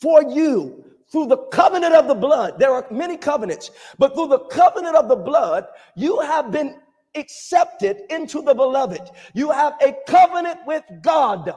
for 0.00 0.22
you 0.22 0.84
through 1.10 1.26
the 1.26 1.38
covenant 1.52 1.94
of 1.94 2.08
the 2.08 2.14
blood. 2.14 2.58
There 2.58 2.72
are 2.72 2.86
many 2.90 3.16
covenants, 3.16 3.70
but 3.98 4.14
through 4.14 4.28
the 4.28 4.40
covenant 4.40 4.96
of 4.96 5.08
the 5.08 5.16
blood, 5.16 5.66
you 5.96 6.20
have 6.20 6.50
been 6.50 6.76
accepted 7.14 8.02
into 8.10 8.42
the 8.42 8.54
beloved. 8.54 9.10
You 9.34 9.50
have 9.50 9.74
a 9.80 9.94
covenant 10.06 10.60
with 10.66 10.84
God. 11.02 11.54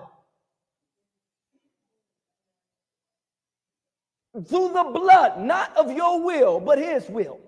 through 4.48 4.70
the 4.70 4.92
blood, 4.94 5.42
not 5.42 5.76
of 5.76 5.92
your 5.92 6.24
will, 6.24 6.60
but 6.60 6.78
his 6.78 7.08
will. 7.10 7.40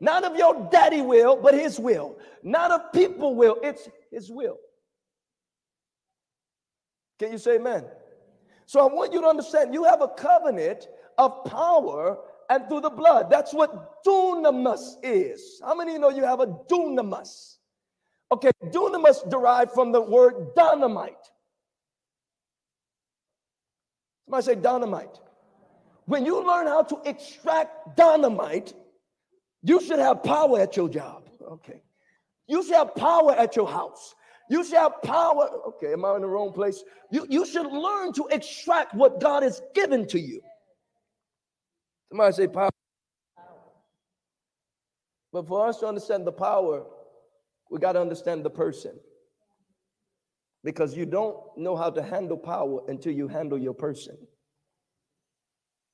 Not 0.00 0.24
of 0.24 0.36
your 0.36 0.68
daddy 0.70 1.00
will, 1.00 1.36
but 1.36 1.54
his 1.54 1.78
will. 1.78 2.18
Not 2.42 2.72
of 2.72 2.92
people 2.92 3.36
will, 3.36 3.58
it's 3.62 3.88
his 4.10 4.30
will. 4.30 4.56
Can 7.20 7.32
you 7.32 7.38
say 7.38 7.54
amen? 7.56 7.84
So 8.72 8.80
I 8.80 8.90
want 8.90 9.12
you 9.12 9.20
to 9.20 9.26
understand 9.26 9.74
you 9.74 9.84
have 9.84 10.00
a 10.00 10.08
covenant 10.08 10.88
of 11.18 11.44
power 11.44 12.16
and 12.48 12.66
through 12.68 12.80
the 12.80 12.88
blood. 12.88 13.28
That's 13.28 13.52
what 13.52 14.02
dunamis 14.02 14.94
is. 15.02 15.60
How 15.62 15.74
many 15.74 15.92
you 15.92 15.98
know 15.98 16.08
you 16.08 16.24
have 16.24 16.40
a 16.40 16.46
dunamis? 16.46 17.56
Okay, 18.32 18.50
dunamis 18.70 19.28
derived 19.28 19.72
from 19.72 19.92
the 19.92 20.00
word 20.00 20.54
dynamite. 20.56 21.12
Somebody 24.24 24.42
say 24.42 24.54
dynamite. 24.54 25.20
When 26.06 26.24
you 26.24 26.42
learn 26.42 26.66
how 26.66 26.82
to 26.84 26.98
extract 27.04 27.94
dynamite, 27.94 28.72
you 29.62 29.82
should 29.82 29.98
have 29.98 30.22
power 30.22 30.58
at 30.58 30.78
your 30.78 30.88
job. 30.88 31.24
Okay. 31.46 31.82
You 32.46 32.62
should 32.62 32.76
have 32.76 32.94
power 32.94 33.34
at 33.34 33.54
your 33.54 33.68
house. 33.68 34.14
You 34.52 34.62
have 34.64 35.00
power. 35.02 35.48
Okay, 35.68 35.94
am 35.94 36.04
I 36.04 36.14
in 36.14 36.20
the 36.20 36.28
wrong 36.28 36.52
place? 36.52 36.84
You, 37.10 37.26
you 37.30 37.46
should 37.46 37.64
learn 37.64 38.12
to 38.12 38.26
extract 38.30 38.94
what 38.94 39.18
God 39.18 39.42
has 39.42 39.62
given 39.74 40.06
to 40.08 40.20
you. 40.20 40.42
Somebody 42.10 42.34
say 42.34 42.48
power. 42.48 42.68
But 45.32 45.48
for 45.48 45.66
us 45.66 45.78
to 45.78 45.86
understand 45.86 46.26
the 46.26 46.32
power, 46.32 46.84
we 47.70 47.78
got 47.78 47.92
to 47.92 48.02
understand 48.02 48.44
the 48.44 48.50
person. 48.50 48.92
Because 50.62 50.94
you 50.94 51.06
don't 51.06 51.38
know 51.56 51.74
how 51.74 51.88
to 51.88 52.02
handle 52.02 52.36
power 52.36 52.82
until 52.88 53.14
you 53.14 53.28
handle 53.28 53.56
your 53.56 53.72
person. 53.72 54.18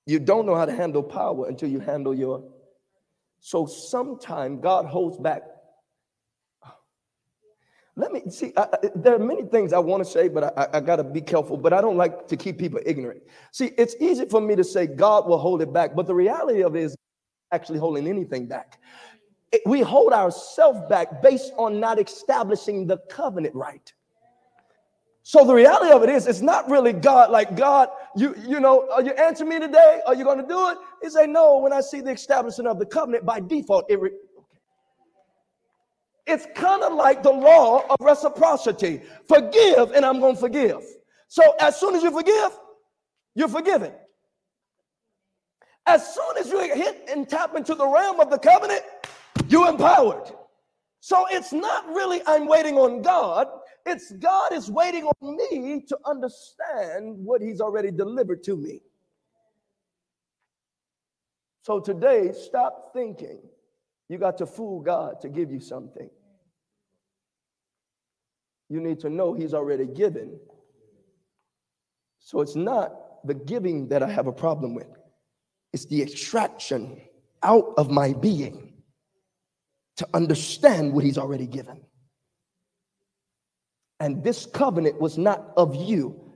You 0.05 0.19
don't 0.19 0.47
know 0.47 0.57
how 0.57 0.65
to 0.65 0.75
handle 0.75 1.05
power 1.05 1.47
until 1.47 1.69
you 1.69 1.79
handle 1.79 2.13
your. 2.13 2.43
So 3.39 3.67
sometimes 3.67 4.59
God 4.61 4.87
holds 4.87 5.17
back. 5.17 5.43
Let 7.99 8.13
me 8.13 8.23
see. 8.31 8.53
I, 8.57 8.69
there 8.95 9.17
are 9.17 9.19
many 9.19 9.43
things 9.43 9.73
I 9.73 9.81
want 9.81 10.05
to 10.05 10.09
say, 10.09 10.29
but 10.29 10.57
I, 10.57 10.69
I 10.79 10.81
got 10.81 10.97
to 10.97 11.05
be 11.05 11.21
careful. 11.21 11.57
But 11.57 11.73
I 11.73 11.81
don't 11.81 11.97
like 11.97 12.29
to 12.29 12.37
keep 12.37 12.57
people 12.57 12.79
ignorant. 12.87 13.23
See, 13.51 13.73
it's 13.77 13.97
easy 14.01 14.27
for 14.27 14.41
me 14.41 14.55
to 14.55 14.63
say 14.63 14.87
God 14.87 15.27
will 15.27 15.39
hold 15.39 15.63
it 15.63 15.73
back, 15.73 15.97
but 15.97 16.07
the 16.07 16.15
reality 16.15 16.63
of 16.63 16.77
it 16.77 16.85
is 16.85 16.97
actually 17.51 17.81
holding 17.81 18.07
anything 18.07 18.47
back. 18.47 18.79
It, 19.51 19.63
we 19.67 19.81
hold 19.81 20.13
ourselves 20.13 20.79
back 20.89 21.23
based 21.23 21.53
on 21.59 21.81
not 21.81 21.99
establishing 21.99 22.87
the 22.87 22.99
covenant 23.11 23.57
right. 23.57 23.93
So 25.25 25.45
the 25.45 25.55
reality 25.55 25.93
of 25.93 26.05
it 26.05 26.09
is, 26.09 26.29
it's 26.29 26.41
not 26.41 26.71
really 26.71 26.93
God. 26.93 27.33
Like 27.33 27.57
God, 27.57 27.89
you 28.17 28.35
you 28.47 28.61
know, 28.61 28.89
are 28.93 29.03
you 29.03 29.11
answering 29.13 29.51
me 29.51 29.59
today? 29.59 30.03
Are 30.07 30.15
you 30.15 30.23
going 30.23 30.41
to 30.41 30.47
do 30.47 30.69
it? 30.71 30.79
He 31.03 31.11
say, 31.11 31.27
no. 31.27 31.59
When 31.59 31.73
I 31.73 31.81
see 31.81 32.01
the 32.01 32.13
establishment 32.13 32.69
of 32.69 32.79
the 32.79 32.87
covenant, 32.87 33.27
by 33.27 33.41
default, 33.41 33.91
it. 33.91 34.01
Re- 34.01 34.13
it's 36.29 36.47
kind 36.55 36.83
of 36.83 36.93
like 36.93 37.23
the 37.23 37.33
law 37.33 37.85
of 37.89 37.97
reciprocity. 38.01 39.01
Forgive, 39.27 39.93
and 39.93 40.05
I'm 40.05 40.21
going 40.21 40.35
to 40.35 40.41
forgive. 40.41 40.83
So 41.29 41.43
as 41.61 41.79
soon 41.79 41.95
as 41.95 42.03
you 42.03 42.11
forgive, 42.11 42.53
you're 43.35 43.49
forgiven. 43.49 43.93
As 45.87 46.15
soon 46.15 46.37
as 46.39 46.49
you 46.49 46.61
hit 46.75 47.09
and 47.11 47.29
tap 47.29 47.57
into 47.57 47.75
the 47.75 47.87
realm 47.87 48.21
of 48.21 48.31
the 48.31 48.39
covenant, 48.39 48.83
you're 49.49 49.69
empowered. 49.69 50.31
So 51.01 51.27
it's 51.31 51.53
not 51.53 51.87
really 51.89 52.21
I'm 52.27 52.47
waiting 52.47 52.77
on 52.77 53.01
God. 53.01 53.49
It's 53.87 54.13
God 54.13 54.53
is 54.53 54.71
waiting 54.71 55.05
on 55.05 55.37
me 55.37 55.85
to 55.89 55.99
understand 56.05 57.17
what 57.17 57.41
He's 57.41 57.61
already 57.61 57.91
delivered 57.91 58.43
to 58.45 58.57
me. 58.57 58.83
So 61.63 61.81
today, 61.81 62.33
stop 62.33 62.93
thinking 62.93 63.39
you 64.09 64.19
got 64.19 64.39
to 64.39 64.47
fool 64.47 64.81
God 64.81 65.21
to 65.23 65.29
give 65.29 65.51
you 65.51 65.61
something. 65.61 66.11
You 68.69 68.81
need 68.81 69.01
to 69.01 69.11
know 69.11 69.35
He's 69.35 69.55
already 69.55 69.87
given. 69.87 70.39
So 72.21 72.41
it's 72.41 72.57
not 72.57 72.93
the 73.25 73.35
giving 73.35 73.89
that 73.89 74.03
I 74.03 74.11
have 74.11 74.27
a 74.27 74.33
problem 74.33 74.75
with, 74.75 74.89
it's 75.73 75.87
the 75.87 76.03
extraction 76.03 77.01
out 77.43 77.75
of 77.77 77.91
my 77.91 78.13
being 78.13 78.75
to 79.97 80.09
understand 80.15 80.93
what 80.93 81.05
He's 81.05 81.19
already 81.19 81.47
given. 81.47 81.83
And 84.01 84.23
this 84.23 84.47
covenant 84.47 85.01
was 85.01 85.19
not 85.19 85.53
of 85.57 85.75
you, 85.75 86.29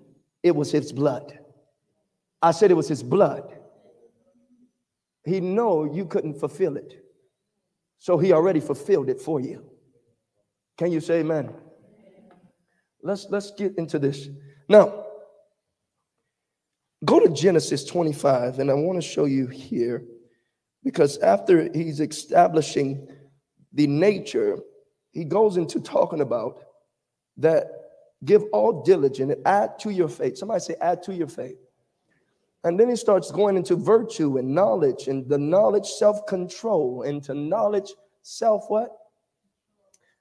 it 0.42 0.54
was 0.54 0.72
his 0.72 0.92
blood. 0.92 1.38
I 2.40 2.50
said 2.50 2.70
it 2.70 2.74
was 2.74 2.88
his 2.88 3.02
blood. 3.02 3.56
He 5.24 5.40
know 5.40 5.84
you 5.84 6.04
couldn't 6.06 6.40
fulfill 6.40 6.76
it. 6.76 7.04
So 7.98 8.18
he 8.18 8.32
already 8.32 8.58
fulfilled 8.58 9.08
it 9.08 9.20
for 9.20 9.40
you. 9.40 9.64
Can 10.76 10.90
you 10.90 11.00
say 11.00 11.20
amen? 11.20 11.54
Let's 13.02 13.26
let's 13.30 13.50
get 13.52 13.76
into 13.78 13.98
this. 13.98 14.28
Now, 14.68 15.06
go 17.04 17.20
to 17.20 17.28
Genesis 17.28 17.84
25 17.84 18.58
and 18.58 18.70
I 18.70 18.74
want 18.74 19.00
to 19.00 19.06
show 19.06 19.24
you 19.24 19.46
here 19.46 20.04
because 20.84 21.18
after 21.18 21.70
he's 21.72 22.00
establishing 22.00 23.08
the 23.72 23.86
nature, 23.86 24.58
he 25.12 25.24
goes 25.24 25.56
into 25.56 25.80
talking 25.80 26.20
about 26.20 26.60
that 27.38 27.66
give 28.24 28.44
all 28.52 28.82
diligence 28.82 29.34
add 29.46 29.78
to 29.80 29.90
your 29.90 30.08
faith. 30.08 30.38
Somebody 30.38 30.60
say, 30.60 30.76
add 30.80 31.02
to 31.04 31.14
your 31.14 31.28
faith. 31.28 31.56
And 32.64 32.78
then 32.78 32.88
he 32.88 32.96
starts 32.96 33.32
going 33.32 33.56
into 33.56 33.74
virtue 33.74 34.38
and 34.38 34.54
knowledge, 34.54 35.08
and 35.08 35.28
the 35.28 35.38
knowledge 35.38 35.86
self 35.86 36.24
control, 36.26 37.02
into 37.02 37.34
knowledge 37.34 37.92
self 38.22 38.66
what? 38.68 38.90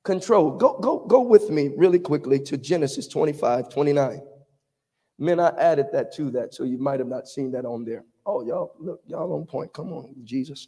Control. 0.03 0.51
Go, 0.51 0.79
go, 0.79 1.05
go 1.05 1.21
with 1.21 1.49
me 1.49 1.71
really 1.77 1.99
quickly 1.99 2.39
to 2.39 2.57
Genesis 2.57 3.07
25, 3.07 3.69
29. 3.69 4.21
Men, 5.19 5.39
I 5.39 5.49
added 5.59 5.87
that 5.93 6.11
to 6.15 6.31
that, 6.31 6.53
so 6.53 6.63
you 6.63 6.79
might 6.79 6.99
have 6.99 7.07
not 7.07 7.27
seen 7.27 7.51
that 7.51 7.65
on 7.65 7.85
there. 7.85 8.03
Oh, 8.25 8.43
y'all, 8.43 8.73
look, 8.79 9.01
y'all 9.05 9.33
on 9.33 9.45
point. 9.45 9.71
Come 9.73 9.93
on, 9.93 10.15
Jesus. 10.23 10.67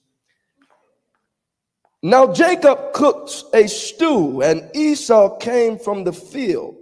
Now 2.04 2.32
Jacob 2.32 2.94
cooked 2.94 3.46
a 3.54 3.68
stew, 3.68 4.44
and 4.44 4.70
Esau 4.76 5.38
came 5.38 5.80
from 5.80 6.04
the 6.04 6.14
field, 6.14 6.76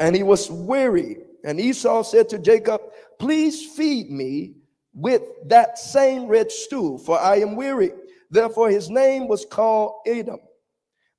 and 0.00 0.16
he 0.16 0.22
was 0.22 0.50
weary. 0.50 1.18
And 1.44 1.60
Esau 1.60 2.02
said 2.02 2.28
to 2.30 2.38
Jacob, 2.38 2.80
Please 3.18 3.66
feed 3.76 4.10
me 4.10 4.54
with 4.94 5.22
that 5.46 5.78
same 5.78 6.26
red 6.26 6.50
stew, 6.50 6.98
for 6.98 7.20
I 7.20 7.36
am 7.36 7.54
weary. 7.54 7.92
Therefore, 8.30 8.70
his 8.70 8.90
name 8.90 9.28
was 9.28 9.44
called 9.44 10.00
Edom. 10.06 10.40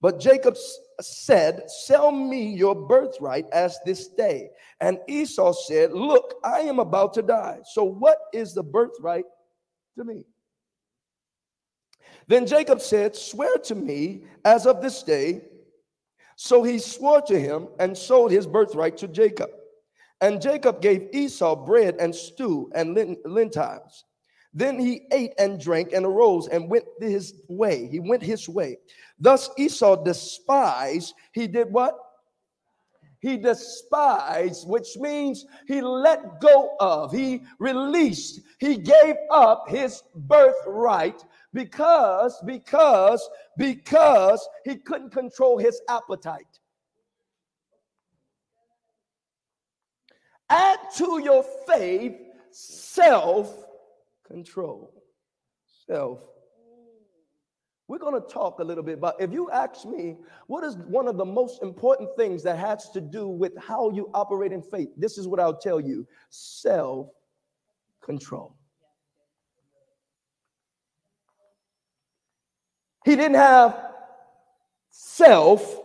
But 0.01 0.19
Jacob 0.19 0.55
said, 1.01 1.69
Sell 1.69 2.11
me 2.11 2.53
your 2.53 2.75
birthright 2.75 3.45
as 3.51 3.79
this 3.85 4.07
day. 4.07 4.49
And 4.79 4.99
Esau 5.07 5.51
said, 5.51 5.91
Look, 5.91 6.35
I 6.43 6.59
am 6.59 6.79
about 6.79 7.13
to 7.15 7.21
die. 7.21 7.59
So, 7.65 7.83
what 7.83 8.17
is 8.33 8.53
the 8.53 8.63
birthright 8.63 9.25
to 9.97 10.03
me? 10.03 10.23
Then 12.27 12.45
Jacob 12.45 12.79
said, 12.79 13.15
Swear 13.15 13.57
to 13.65 13.75
me 13.75 14.23
as 14.45 14.65
of 14.65 14.81
this 14.81 15.03
day. 15.03 15.41
So 16.35 16.63
he 16.63 16.79
swore 16.79 17.21
to 17.23 17.37
him 17.37 17.67
and 17.79 17.97
sold 17.97 18.31
his 18.31 18.47
birthright 18.47 18.95
to 18.99 19.09
Jacob. 19.09 19.49
And 20.21 20.41
Jacob 20.41 20.81
gave 20.81 21.09
Esau 21.11 21.53
bread 21.65 21.97
and 21.99 22.15
stew 22.15 22.71
and 22.73 23.17
lentils. 23.25 24.05
Then 24.53 24.79
he 24.79 25.03
ate 25.11 25.33
and 25.37 25.59
drank 25.59 25.93
and 25.93 26.05
arose 26.05 26.47
and 26.47 26.69
went 26.69 26.85
his 26.99 27.33
way. 27.47 27.87
He 27.87 27.99
went 27.99 28.23
his 28.23 28.49
way. 28.49 28.77
Thus 29.19 29.49
Esau 29.57 30.03
despised. 30.03 31.13
He 31.33 31.47
did 31.47 31.71
what? 31.71 31.97
He 33.21 33.35
despised, 33.37 34.67
which 34.67 34.97
means 34.97 35.45
he 35.67 35.81
let 35.81 36.39
go 36.39 36.75
of, 36.79 37.11
he 37.11 37.43
released, 37.59 38.39
he 38.59 38.77
gave 38.77 39.15
up 39.29 39.65
his 39.67 40.03
birthright 40.15 41.25
because, 41.53 42.41
because, 42.45 43.29
because 43.57 44.47
he 44.63 44.77
couldn't 44.77 45.09
control 45.09 45.57
his 45.57 45.81
appetite. 45.89 46.59
Add 50.49 50.79
to 50.95 51.21
your 51.21 51.43
faith 51.67 52.15
self 52.51 53.65
control. 54.29 54.93
Self. 55.87 56.21
We're 57.87 57.97
going 57.97 58.21
to 58.21 58.27
talk 58.27 58.59
a 58.59 58.63
little 58.63 58.83
bit 58.83 58.99
about 58.99 59.19
if 59.19 59.33
you 59.33 59.49
ask 59.49 59.85
me, 59.85 60.15
what 60.45 60.63
is 60.63 60.75
one 60.77 61.07
of 61.07 61.17
the 61.17 61.25
most 61.25 61.63
important 61.63 62.09
things 62.15 62.43
that 62.43 62.59
has 62.59 62.91
to 62.91 63.01
do 63.01 63.27
with 63.27 63.53
how 63.57 63.89
you 63.89 64.11
operate 64.13 64.51
in 64.51 64.61
faith? 64.61 64.89
This 64.95 65.17
is 65.17 65.27
what 65.27 65.39
I'll 65.39 65.57
tell 65.57 65.79
you 65.79 66.07
self 66.29 67.09
control. 68.03 68.55
He 73.05 73.15
didn't 73.15 73.37
have 73.37 73.75
self 74.91 75.79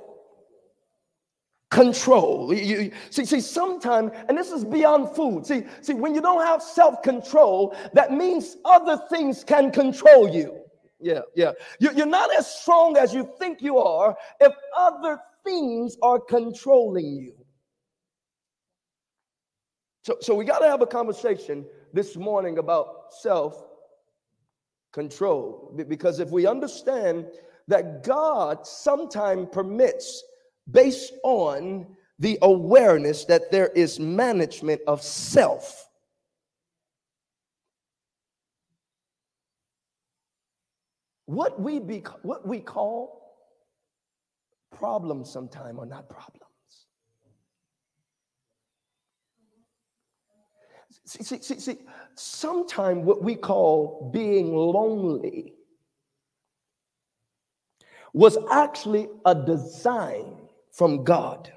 control. 1.74 2.54
You, 2.54 2.92
see, 3.10 3.24
see, 3.24 3.40
sometimes, 3.40 4.12
and 4.28 4.38
this 4.38 4.52
is 4.52 4.64
beyond 4.64 5.14
food. 5.14 5.44
See, 5.44 5.64
see, 5.82 5.92
when 5.94 6.14
you 6.14 6.22
don't 6.22 6.46
have 6.46 6.62
self 6.62 7.02
control, 7.02 7.76
that 7.92 8.12
means 8.12 8.56
other 8.64 8.96
things 9.10 9.42
can 9.42 9.72
control 9.72 10.28
you. 10.28 10.60
Yeah, 11.00 11.22
yeah. 11.34 11.52
You, 11.80 11.90
You're 11.94 12.06
not 12.06 12.30
as 12.38 12.46
strong 12.46 12.96
as 12.96 13.12
you 13.12 13.28
think 13.38 13.60
you 13.60 13.78
are 13.78 14.16
if 14.40 14.52
other 14.76 15.18
things 15.44 15.96
are 16.00 16.20
controlling 16.20 17.16
you. 17.16 17.34
So, 20.04 20.16
so 20.20 20.34
we 20.34 20.44
got 20.44 20.60
to 20.60 20.68
have 20.68 20.80
a 20.80 20.86
conversation 20.86 21.64
this 21.92 22.16
morning 22.16 22.58
about 22.58 23.12
self 23.20 23.64
control. 24.92 25.74
Because 25.88 26.20
if 26.20 26.30
we 26.30 26.46
understand 26.46 27.26
that 27.66 28.04
God 28.04 28.64
sometimes 28.64 29.48
permits, 29.50 30.22
based 30.70 31.12
on 31.22 31.86
the 32.18 32.38
awareness 32.42 33.24
that 33.24 33.50
there 33.50 33.68
is 33.68 33.98
management 33.98 34.80
of 34.86 35.02
self. 35.02 35.88
What 41.26 41.60
we 41.60 41.80
be, 41.80 42.04
what 42.22 42.46
we 42.46 42.60
call 42.60 43.24
problems 44.76 45.30
sometimes 45.30 45.78
are 45.78 45.86
not 45.86 46.08
problems. 46.08 46.44
See, 51.06 51.22
see, 51.22 51.40
see, 51.40 51.60
see 51.60 51.78
sometimes 52.14 53.04
what 53.04 53.22
we 53.22 53.34
call 53.34 54.10
being 54.12 54.54
lonely 54.54 55.54
was 58.12 58.38
actually 58.50 59.08
a 59.26 59.34
design 59.34 60.43
from 60.74 61.04
God. 61.04 61.52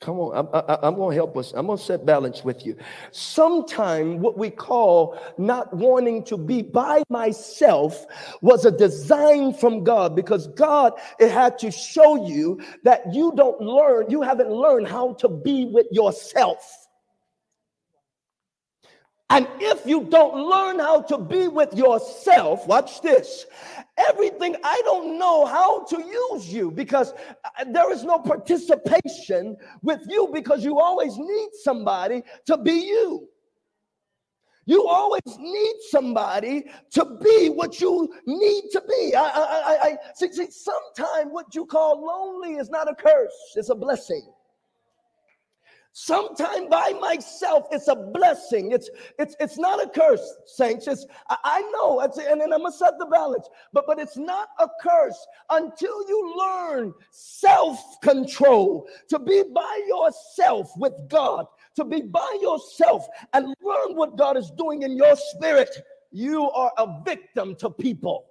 Come 0.00 0.18
on, 0.18 0.48
I, 0.54 0.86
am 0.86 0.94
going 0.94 1.10
to 1.10 1.14
help 1.14 1.36
us. 1.36 1.52
I'm 1.54 1.66
going 1.66 1.76
to 1.76 1.84
set 1.84 2.06
balance 2.06 2.42
with 2.42 2.64
you. 2.64 2.74
Sometime 3.10 4.18
what 4.20 4.38
we 4.38 4.48
call 4.48 5.20
not 5.36 5.74
wanting 5.76 6.24
to 6.24 6.38
be 6.38 6.62
by 6.62 7.02
myself 7.10 8.06
was 8.40 8.64
a 8.64 8.70
design 8.70 9.52
from 9.52 9.84
God 9.84 10.16
because 10.16 10.46
God 10.48 10.94
it 11.18 11.30
had 11.30 11.58
to 11.58 11.70
show 11.70 12.26
you 12.26 12.62
that 12.82 13.12
you 13.12 13.34
don't 13.36 13.60
learn, 13.60 14.06
you 14.08 14.22
haven't 14.22 14.50
learned 14.50 14.88
how 14.88 15.12
to 15.14 15.28
be 15.28 15.66
with 15.66 15.86
yourself. 15.90 16.79
And 19.30 19.46
if 19.60 19.86
you 19.86 20.02
don't 20.10 20.34
learn 20.34 20.80
how 20.80 21.02
to 21.02 21.16
be 21.16 21.46
with 21.46 21.72
yourself, 21.72 22.66
watch 22.66 23.00
this. 23.00 23.46
Everything, 23.96 24.56
I 24.64 24.80
don't 24.84 25.20
know 25.20 25.46
how 25.46 25.84
to 25.84 25.98
use 26.02 26.52
you 26.52 26.72
because 26.72 27.12
uh, 27.12 27.64
there 27.72 27.92
is 27.92 28.02
no 28.02 28.18
participation 28.18 29.56
with 29.82 30.00
you 30.08 30.30
because 30.32 30.64
you 30.64 30.80
always 30.80 31.16
need 31.16 31.50
somebody 31.62 32.22
to 32.46 32.58
be 32.58 32.72
you. 32.72 33.28
You 34.66 34.86
always 34.86 35.22
need 35.38 35.74
somebody 35.90 36.64
to 36.92 37.04
be 37.22 37.50
what 37.50 37.80
you 37.80 38.12
need 38.26 38.64
to 38.72 38.82
be. 38.88 39.14
I, 39.14 39.22
I, 39.22 39.28
I, 39.28 39.78
I 39.84 39.96
see, 40.14 40.32
see 40.32 40.48
sometimes 40.50 41.30
what 41.30 41.54
you 41.54 41.66
call 41.66 42.04
lonely 42.04 42.54
is 42.56 42.68
not 42.68 42.90
a 42.90 42.94
curse, 42.94 43.32
it's 43.54 43.70
a 43.70 43.74
blessing. 43.76 44.28
Sometime 45.92 46.68
by 46.68 46.92
myself, 47.00 47.66
it's 47.72 47.88
a 47.88 47.96
blessing. 47.96 48.70
It's 48.70 48.88
it's 49.18 49.34
it's 49.40 49.58
not 49.58 49.82
a 49.84 49.88
curse, 49.88 50.24
saints. 50.46 50.86
It's 50.86 51.04
I, 51.28 51.36
I 51.42 51.60
know, 51.72 52.00
it's, 52.00 52.16
and 52.16 52.40
I'm 52.40 52.50
gonna 52.50 52.70
set 52.70 52.94
the 52.98 53.06
balance, 53.06 53.48
but 53.72 53.86
but 53.88 53.98
it's 53.98 54.16
not 54.16 54.50
a 54.60 54.68
curse 54.80 55.26
until 55.50 56.08
you 56.08 56.36
learn 56.38 56.94
self-control 57.10 58.88
to 59.08 59.18
be 59.18 59.42
by 59.52 59.84
yourself 59.88 60.70
with 60.76 60.92
God, 61.08 61.46
to 61.74 61.84
be 61.84 62.02
by 62.02 62.38
yourself 62.40 63.08
and 63.32 63.46
learn 63.60 63.96
what 63.96 64.16
God 64.16 64.36
is 64.36 64.52
doing 64.56 64.82
in 64.82 64.96
your 64.96 65.16
spirit. 65.16 65.76
You 66.12 66.50
are 66.50 66.72
a 66.78 67.02
victim 67.04 67.56
to 67.56 67.68
people. 67.68 68.26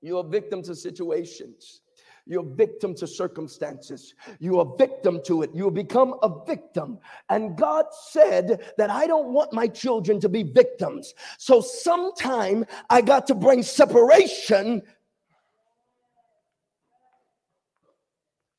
You're 0.00 0.24
a 0.24 0.28
victim 0.28 0.62
to 0.62 0.76
situations. 0.76 1.80
You're 2.26 2.44
victim 2.44 2.94
to 2.96 3.06
circumstances. 3.06 4.14
You're 4.38 4.62
a 4.62 4.76
victim 4.76 5.20
to 5.26 5.42
it. 5.42 5.50
You 5.54 5.70
become 5.70 6.14
a 6.22 6.44
victim. 6.44 6.98
And 7.28 7.56
God 7.56 7.86
said 7.92 8.72
that 8.76 8.90
I 8.90 9.06
don't 9.06 9.32
want 9.32 9.52
my 9.52 9.66
children 9.66 10.20
to 10.20 10.28
be 10.28 10.42
victims. 10.42 11.14
So 11.38 11.60
sometime 11.60 12.64
I 12.88 13.00
got 13.00 13.26
to 13.28 13.34
bring 13.34 13.62
separation 13.62 14.82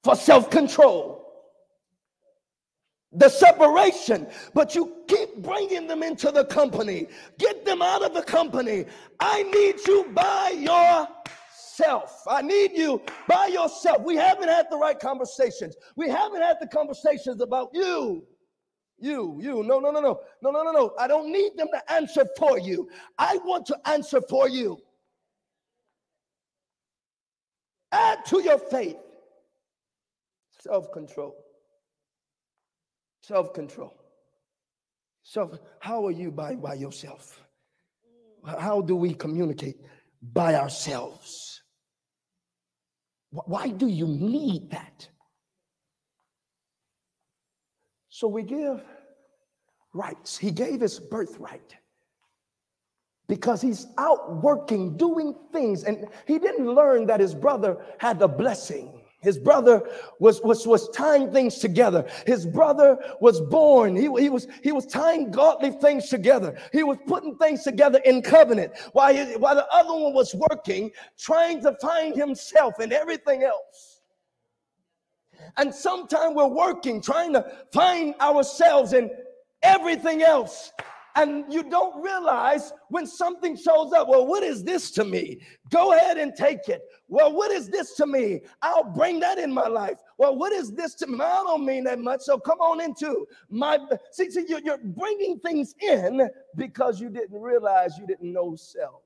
for 0.03 0.15
self 0.15 0.49
control 0.49 1.21
the 3.13 3.27
separation, 3.27 4.27
but 4.53 4.73
you 4.73 4.93
keep 5.07 5.35
bringing 5.37 5.87
them 5.87 6.01
into 6.01 6.31
the 6.31 6.45
company. 6.45 7.07
Get 7.37 7.65
them 7.65 7.81
out 7.81 8.03
of 8.03 8.13
the 8.13 8.21
company. 8.21 8.85
I 9.19 9.43
need 9.43 9.85
you 9.85 10.09
by 10.13 10.53
your 10.57 11.07
yourself. 11.71 12.23
I 12.27 12.41
need 12.41 12.71
you 12.73 13.01
by 13.27 13.47
yourself. 13.47 14.03
We 14.03 14.15
haven't 14.15 14.49
had 14.49 14.67
the 14.69 14.77
right 14.77 14.99
conversations. 14.99 15.75
We 15.95 16.09
haven't 16.09 16.41
had 16.41 16.57
the 16.59 16.67
conversations 16.67 17.41
about 17.41 17.69
you. 17.73 18.25
You, 18.99 19.39
you, 19.41 19.63
no, 19.63 19.79
no, 19.79 19.89
no, 19.89 19.99
no, 19.99 20.19
no, 20.43 20.51
no, 20.51 20.63
no, 20.63 20.71
no. 20.71 20.93
I 20.99 21.07
don't 21.07 21.31
need 21.31 21.57
them 21.57 21.67
to 21.73 21.91
answer 21.91 22.25
for 22.37 22.59
you. 22.59 22.87
I 23.17 23.37
want 23.37 23.65
to 23.67 23.77
answer 23.85 24.21
for 24.21 24.47
you. 24.47 24.77
Add 27.91 28.23
to 28.25 28.41
your 28.41 28.59
faith 28.59 28.97
self 30.61 30.91
control. 30.91 31.35
Self 33.23 33.53
control. 33.53 33.97
So, 35.23 35.57
how 35.79 36.05
are 36.05 36.11
you 36.11 36.31
by, 36.31 36.55
by 36.55 36.75
yourself? 36.75 37.41
How 38.45 38.81
do 38.81 38.95
we 38.95 39.13
communicate 39.13 39.77
by 40.21 40.55
ourselves? 40.55 41.50
Why 43.31 43.69
do 43.69 43.87
you 43.87 44.07
need 44.07 44.71
that? 44.71 45.07
So 48.09 48.27
we 48.27 48.43
give 48.43 48.83
rights. 49.93 50.37
He 50.37 50.51
gave 50.51 50.81
his 50.81 50.99
birthright 50.99 51.75
because 53.27 53.61
he's 53.61 53.87
out 53.97 54.43
working, 54.43 54.97
doing 54.97 55.33
things, 55.53 55.85
and 55.85 56.07
he 56.27 56.37
didn't 56.37 56.67
learn 56.67 57.05
that 57.07 57.21
his 57.21 57.33
brother 57.33 57.77
had 57.97 58.21
a 58.21 58.27
blessing. 58.27 59.00
His 59.21 59.37
brother 59.37 59.87
was, 60.19 60.41
was, 60.41 60.65
was 60.65 60.89
tying 60.89 61.31
things 61.31 61.59
together. 61.59 62.07
His 62.25 62.45
brother 62.45 62.97
was 63.19 63.39
born. 63.39 63.95
He, 63.95 64.09
he, 64.19 64.29
was, 64.29 64.47
he 64.63 64.71
was 64.71 64.87
tying 64.87 65.29
godly 65.29 65.71
things 65.71 66.09
together. 66.09 66.57
He 66.73 66.81
was 66.81 66.97
putting 67.05 67.37
things 67.37 67.63
together 67.63 67.99
in 68.03 68.23
covenant 68.23 68.73
while, 68.93 69.13
he, 69.13 69.33
while 69.37 69.55
the 69.55 69.67
other 69.71 69.93
one 69.93 70.13
was 70.13 70.33
working, 70.33 70.91
trying 71.19 71.61
to 71.61 71.77
find 71.79 72.15
himself 72.15 72.79
and 72.79 72.91
everything 72.91 73.43
else. 73.43 74.01
And 75.57 75.73
sometimes 75.73 76.35
we're 76.35 76.47
working, 76.47 77.01
trying 77.01 77.33
to 77.33 77.45
find 77.71 78.15
ourselves 78.19 78.93
in 78.93 79.11
everything 79.61 80.23
else 80.23 80.71
and 81.15 81.51
you 81.51 81.63
don't 81.63 82.01
realize 82.01 82.71
when 82.89 83.05
something 83.05 83.55
shows 83.55 83.93
up. 83.93 84.07
Well, 84.07 84.25
what 84.25 84.43
is 84.43 84.63
this 84.63 84.91
to 84.91 85.03
me? 85.03 85.41
Go 85.69 85.93
ahead 85.93 86.17
and 86.17 86.35
take 86.35 86.69
it. 86.69 86.81
Well, 87.07 87.33
what 87.33 87.51
is 87.51 87.69
this 87.69 87.95
to 87.95 88.07
me? 88.07 88.41
I'll 88.61 88.83
bring 88.83 89.19
that 89.19 89.37
in 89.37 89.51
my 89.53 89.67
life. 89.67 89.97
Well, 90.17 90.37
what 90.37 90.53
is 90.53 90.71
this 90.71 90.95
to 90.95 91.07
me? 91.07 91.19
I 91.21 91.43
don't 91.43 91.65
mean 91.65 91.83
that 91.85 91.99
much. 91.99 92.21
So 92.21 92.37
come 92.37 92.59
on 92.59 92.81
into 92.81 93.25
my. 93.49 93.79
See, 94.11 94.29
see, 94.31 94.45
you're, 94.47 94.61
you're 94.61 94.77
bringing 94.77 95.39
things 95.39 95.75
in 95.81 96.29
because 96.55 97.01
you 97.01 97.09
didn't 97.09 97.39
realize 97.39 97.97
you 97.97 98.07
didn't 98.07 98.31
know 98.31 98.55
self. 98.55 99.01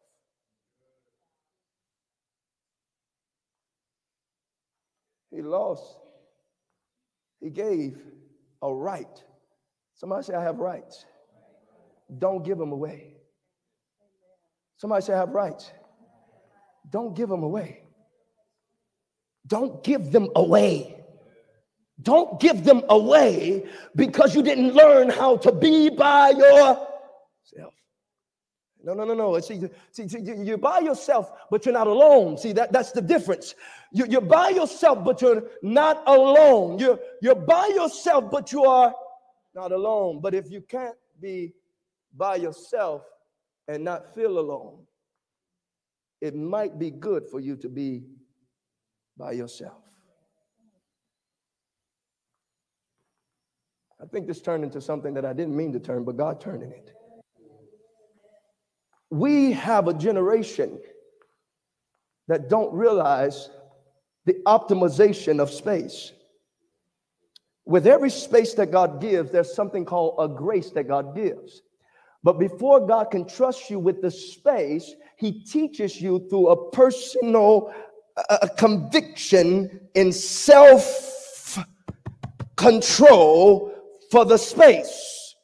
He 5.31 5.41
lost. 5.41 5.97
He 7.41 7.49
gave 7.49 7.97
a 8.61 8.73
right. 8.73 9.23
Somebody 9.93 10.23
say, 10.23 10.33
I 10.33 10.43
have 10.43 10.59
rights. 10.59 11.05
Don't 12.17 12.43
give 12.43 12.57
them 12.57 12.71
away. 12.71 13.15
Somebody 14.77 15.03
say, 15.03 15.13
I 15.13 15.17
have 15.17 15.29
rights. 15.29 15.71
Don't 16.89 17.15
give 17.15 17.29
them 17.29 17.43
away. 17.43 17.83
Don't 19.47 19.83
give 19.83 20.11
them 20.11 20.29
away. 20.35 21.03
Don't 22.01 22.39
give 22.39 22.63
them 22.63 22.83
away 22.89 23.65
because 23.95 24.35
you 24.35 24.43
didn't 24.43 24.73
learn 24.73 25.09
how 25.09 25.37
to 25.37 25.51
be 25.51 25.89
by 25.89 26.31
yourself. 26.31 26.89
No, 28.85 28.93
no, 28.93 29.03
no, 29.03 29.15
no. 29.15 29.39
See, 29.39 29.59
see, 29.91 30.07
see, 30.07 30.19
you're 30.19 30.59
by 30.59 30.79
yourself, 30.79 31.31
but 31.49 31.65
you're 31.65 31.73
not 31.73 31.87
alone. 31.87 32.37
See, 32.37 32.51
that, 32.53 32.71
that's 32.71 32.91
the 32.91 33.01
difference. 33.01 33.55
You, 33.91 34.05
you're 34.07 34.21
by 34.21 34.49
yourself, 34.49 35.03
but 35.03 35.21
you're 35.23 35.43
not 35.63 36.03
alone. 36.05 36.77
You're, 36.77 36.99
you're 37.19 37.33
by 37.33 37.67
yourself, 37.73 38.29
but 38.29 38.51
you 38.51 38.63
are 38.63 38.93
not 39.55 39.71
alone. 39.71 40.19
But 40.21 40.35
if 40.35 40.51
you 40.51 40.61
can't 40.61 40.95
be 41.19 41.55
by 42.15 42.35
yourself 42.35 43.03
and 43.67 43.83
not 43.83 44.13
feel 44.15 44.39
alone, 44.39 44.79
it 46.21 46.35
might 46.35 46.79
be 46.79 46.89
good 46.91 47.27
for 47.27 47.39
you 47.39 47.55
to 47.57 47.69
be 47.69 48.03
by 49.17 49.31
yourself. 49.31 49.81
I 54.01 54.05
think 54.07 54.27
this 54.27 54.41
turned 54.41 54.63
into 54.63 54.81
something 54.81 55.13
that 55.13 55.25
I 55.25 55.33
didn't 55.33 55.55
mean 55.55 55.71
to 55.73 55.79
turn, 55.79 56.03
but 56.03 56.17
God 56.17 56.39
turned 56.39 56.63
it. 56.63 56.93
We 59.09 59.53
have 59.53 59.87
a 59.87 59.93
generation 59.93 60.79
that 62.27 62.49
don't 62.49 62.73
realize 62.73 63.49
the 64.25 64.33
optimization 64.45 65.39
of 65.39 65.49
space. 65.49 66.11
With 67.65 67.87
every 67.87 68.09
space 68.09 68.53
that 68.55 68.71
God 68.71 68.99
gives, 69.01 69.31
there's 69.31 69.53
something 69.53 69.85
called 69.85 70.15
a 70.19 70.27
grace 70.27 70.71
that 70.71 70.87
God 70.87 71.15
gives. 71.15 71.61
But 72.25 72.39
before 72.39 72.87
God 72.87 73.11
can 73.11 73.27
trust 73.27 73.69
you 73.69 73.77
with 73.77 74.01
the 74.01 74.09
space, 74.09 74.95
He 75.15 75.43
teaches 75.43 76.01
you 76.01 76.27
through 76.27 76.47
a 76.47 76.71
personal 76.71 77.71
conviction 78.57 79.79
in 79.93 80.11
self 80.11 81.59
control 82.55 83.71
for 84.09 84.25
the 84.25 84.37
space. 84.37 85.35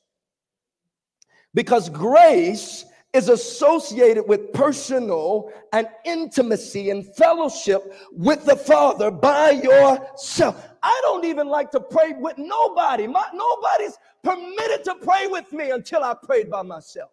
Because 1.53 1.87
grace 1.87 2.85
is 3.13 3.29
associated 3.29 4.23
with 4.27 4.51
personal 4.51 5.51
and 5.73 5.87
intimacy 6.03 6.89
and 6.89 7.05
fellowship 7.15 7.93
with 8.11 8.43
the 8.45 8.55
Father 8.55 9.11
by 9.11 9.51
yourself. 9.51 10.67
I 10.81 10.99
don't 11.03 11.25
even 11.25 11.47
like 11.47 11.69
to 11.71 11.79
pray 11.79 12.13
with 12.17 12.39
nobody. 12.39 13.05
My, 13.05 13.25
nobody's 13.33 13.97
permitted 14.23 14.83
to 14.85 14.95
pray 14.95 15.27
with 15.27 15.51
me 15.51 15.71
until 15.71 16.03
I 16.03 16.13
prayed 16.13 16.49
by 16.49 16.61
myself. 16.61 17.11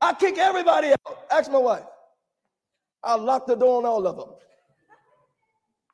I 0.00 0.14
kick 0.14 0.38
everybody 0.38 0.92
out. 0.92 1.24
Ask 1.30 1.50
my 1.50 1.58
wife. 1.58 1.84
I 3.02 3.14
lock 3.16 3.46
the 3.46 3.56
door 3.56 3.78
on 3.78 3.86
all 3.86 4.06
of 4.06 4.16
them. 4.16 4.28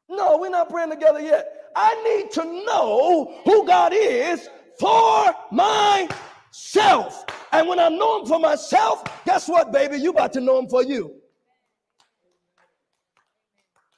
No, 0.08 0.38
we're 0.38 0.50
not 0.50 0.70
praying 0.70 0.90
together 0.90 1.20
yet. 1.20 1.70
I 1.74 1.94
need 2.04 2.30
to 2.32 2.44
know 2.64 3.40
who 3.44 3.66
God 3.66 3.92
is 3.94 4.48
for 4.78 5.34
myself. 5.50 7.24
And 7.52 7.68
when 7.68 7.78
I 7.78 7.88
know 7.88 8.20
him 8.20 8.26
for 8.26 8.38
myself, 8.38 9.02
guess 9.24 9.48
what, 9.48 9.72
baby? 9.72 9.98
You 9.98 10.10
about 10.10 10.32
to 10.34 10.40
know 10.40 10.58
him 10.58 10.68
for 10.68 10.82
you. 10.82 11.14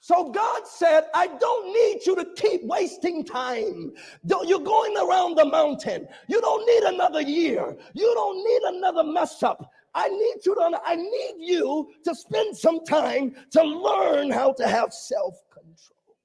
So 0.08 0.30
God 0.30 0.66
said, 0.66 1.04
I 1.12 1.26
don't 1.26 1.66
need 1.66 2.06
you 2.06 2.16
to 2.16 2.24
keep 2.34 2.64
wasting 2.64 3.22
time. 3.22 3.92
You're 4.24 4.58
going 4.58 4.96
around 4.96 5.36
the 5.36 5.44
mountain. 5.44 6.08
You 6.28 6.40
don't 6.40 6.64
need 6.66 6.94
another 6.94 7.20
year. 7.20 7.76
You 7.92 8.10
don't 8.14 8.38
need 8.38 8.78
another 8.78 9.04
mess 9.04 9.42
up. 9.42 9.70
I 9.94 10.08
need 10.08 10.36
you 10.46 10.54
to 10.54 10.80
I 10.82 10.96
need 10.96 11.34
you 11.40 11.90
to 12.04 12.14
spend 12.14 12.56
some 12.56 12.86
time 12.86 13.36
to 13.50 13.62
learn 13.62 14.30
how 14.30 14.54
to 14.54 14.66
have 14.66 14.94
self-control. 14.94 16.16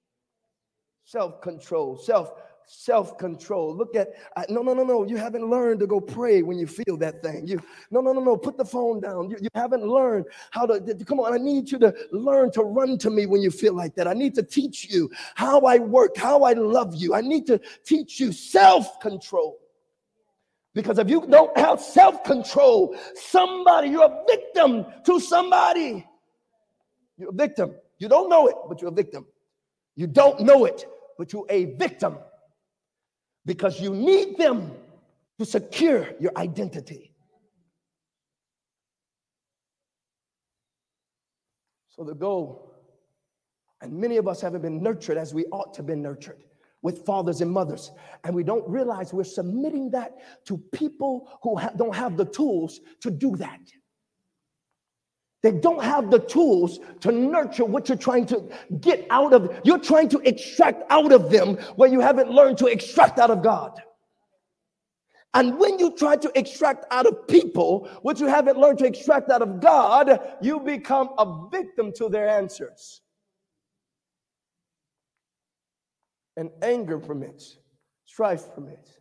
Self-control, 1.04 1.98
self 1.98 2.32
self 2.74 3.18
control. 3.18 3.76
Look 3.76 3.96
at, 3.96 4.10
I, 4.36 4.46
no, 4.50 4.62
no, 4.62 4.74
no, 4.74 4.84
no. 4.84 5.06
You 5.06 5.18
haven't 5.18 5.48
learned 5.48 5.80
to 5.82 5.88
go 5.88 6.02
pray 6.02 6.42
when 6.42 6.58
you 6.58 6.68
feel 6.68 6.98
that 6.98 7.22
thing. 7.22 7.48
You, 7.48 7.62
no, 7.92 8.02
no, 8.02 8.12
no, 8.14 8.22
no. 8.22 8.36
Put 8.36 8.58
the 8.58 8.66
phone 8.66 9.00
down. 9.00 9.30
You, 9.30 9.38
you 9.40 9.50
haven't 9.54 9.86
learned 9.86 10.26
how 10.52 10.66
to, 10.66 10.82
come 11.06 11.20
on. 11.20 11.34
I 11.34 11.38
need 11.38 11.72
you 11.72 11.78
to 11.80 11.94
learn 12.12 12.52
to 12.52 12.64
run 12.64 12.98
to 13.00 13.10
me 13.10 13.26
when 13.26 13.42
you 13.42 13.52
feel 13.52 13.74
like 13.74 13.96
that. 13.96 14.08
I 14.08 14.14
need 14.14 14.34
to 14.36 14.44
teach 14.44 14.90
you 14.90 15.12
how 15.36 15.62
I 15.62 15.78
work, 15.78 16.18
how 16.18 16.44
I 16.44 16.54
love 16.54 16.96
you. 16.96 17.14
I 17.14 17.22
need 17.22 17.46
to 17.48 17.60
teach 17.86 18.20
you 18.20 18.32
self 18.32 19.00
control. 19.00 19.60
Because 20.74 20.98
if 20.98 21.10
you 21.10 21.26
don't 21.28 21.56
have 21.58 21.80
self 21.80 22.24
control, 22.24 22.96
somebody, 23.16 23.90
you're 23.90 24.06
a 24.06 24.24
victim 24.28 24.86
to 25.06 25.20
somebody. 25.20 26.08
You're 27.18 27.30
a 27.30 27.34
victim. 27.34 27.76
You 28.00 28.10
don't 28.10 28.30
know 28.30 28.48
it, 28.48 28.56
but 28.68 28.82
you're 28.82 28.90
a 28.90 28.94
victim. 28.94 29.28
You 29.96 30.08
don't 30.08 30.40
know 30.40 30.66
it, 30.66 30.88
but 31.20 31.32
you're 31.32 31.46
a 31.50 31.66
victim 31.76 32.18
because 33.46 33.80
you 33.80 33.94
need 33.94 34.38
them 34.38 34.72
to 35.40 35.46
secure 35.46 36.10
your 36.20 36.32
identity. 36.38 37.14
So 41.90 42.04
the 42.04 42.16
goal, 42.16 42.74
and 43.82 43.94
many 43.94 44.18
of 44.18 44.28
us 44.28 44.42
haven't 44.42 44.62
been 44.62 44.82
nurtured 44.82 45.18
as 45.18 45.34
we 45.34 45.46
ought 45.46 45.74
to 45.76 45.80
have 45.80 45.88
been 45.88 46.02
nurtured 46.02 46.44
with 46.82 47.06
fathers 47.06 47.42
and 47.42 47.52
mothers. 47.52 47.92
And 48.24 48.36
we 48.36 48.44
don't 48.44 48.68
realize 48.68 49.14
we're 49.14 49.24
submitting 49.24 49.92
that 49.92 50.46
to 50.46 50.58
people 50.74 51.30
who 51.42 51.56
ha- 51.58 51.72
don't 51.76 51.96
have 51.96 52.18
the 52.18 52.26
tools 52.26 52.82
to 53.02 53.12
do 53.12 53.36
that. 53.38 53.60
They 55.44 55.52
don't 55.52 55.84
have 55.84 56.10
the 56.10 56.20
tools 56.20 56.80
to 57.02 57.12
nurture 57.12 57.66
what 57.66 57.90
you're 57.90 57.98
trying 57.98 58.26
to 58.28 58.50
get 58.80 59.06
out 59.10 59.34
of. 59.34 59.60
You're 59.66 59.78
trying 59.78 60.08
to 60.10 60.20
extract 60.20 60.84
out 60.90 61.12
of 61.12 61.30
them 61.30 61.58
where 61.76 61.90
you 61.90 62.00
haven't 62.00 62.32
learned 62.32 62.58
to 62.60 62.68
extract 62.68 63.20
out 63.20 63.30
of 63.30 63.44
God. 63.44 63.82
And 65.34 65.60
when 65.60 65.80
you 65.80 65.92
try 65.98 66.16
to 66.16 66.32
extract 66.36 66.86
out 66.92 67.06
of 67.06 67.28
people 67.28 67.90
what 68.04 68.22
you 68.22 68.28
haven't 68.28 68.58
learned 68.58 68.80
to 68.80 68.86
extract 68.86 69.30
out 69.30 69.42
of 69.42 69.60
God, 69.60 70.38
you 70.42 70.62
become 70.62 71.10
a 71.18 71.50
victim 71.52 71.92
to 71.98 72.08
their 72.08 72.30
answers. 72.30 73.02
And 76.38 76.52
anger 76.62 77.00
permits, 77.00 77.58
strife 78.06 78.54
permits 78.56 78.92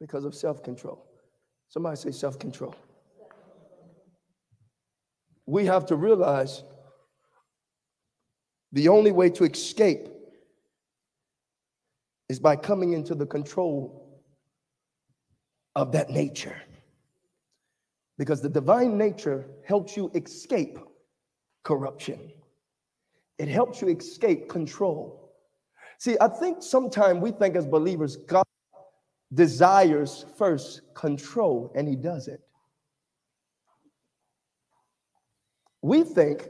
because 0.00 0.24
of 0.24 0.34
self 0.34 0.62
control. 0.62 1.04
Somebody 1.68 1.96
say 1.96 2.10
self 2.10 2.38
control 2.38 2.74
we 5.46 5.66
have 5.66 5.86
to 5.86 5.96
realize 5.96 6.62
the 8.72 8.88
only 8.88 9.12
way 9.12 9.30
to 9.30 9.44
escape 9.44 10.08
is 12.28 12.40
by 12.40 12.56
coming 12.56 12.92
into 12.92 13.14
the 13.14 13.26
control 13.26 14.22
of 15.76 15.92
that 15.92 16.10
nature. 16.10 16.56
Because 18.16 18.40
the 18.40 18.48
divine 18.48 18.96
nature 18.96 19.46
helps 19.66 19.96
you 19.96 20.10
escape 20.14 20.78
corruption, 21.64 22.32
it 23.38 23.48
helps 23.48 23.80
you 23.80 23.88
escape 23.88 24.48
control. 24.48 25.32
See, 25.98 26.16
I 26.20 26.28
think 26.28 26.62
sometimes 26.62 27.20
we 27.20 27.30
think 27.30 27.56
as 27.56 27.66
believers, 27.66 28.16
God 28.16 28.44
desires 29.32 30.24
first 30.36 30.82
control, 30.94 31.72
and 31.74 31.88
He 31.88 31.96
does 31.96 32.28
it. 32.28 32.40
We 35.84 36.02
think 36.02 36.48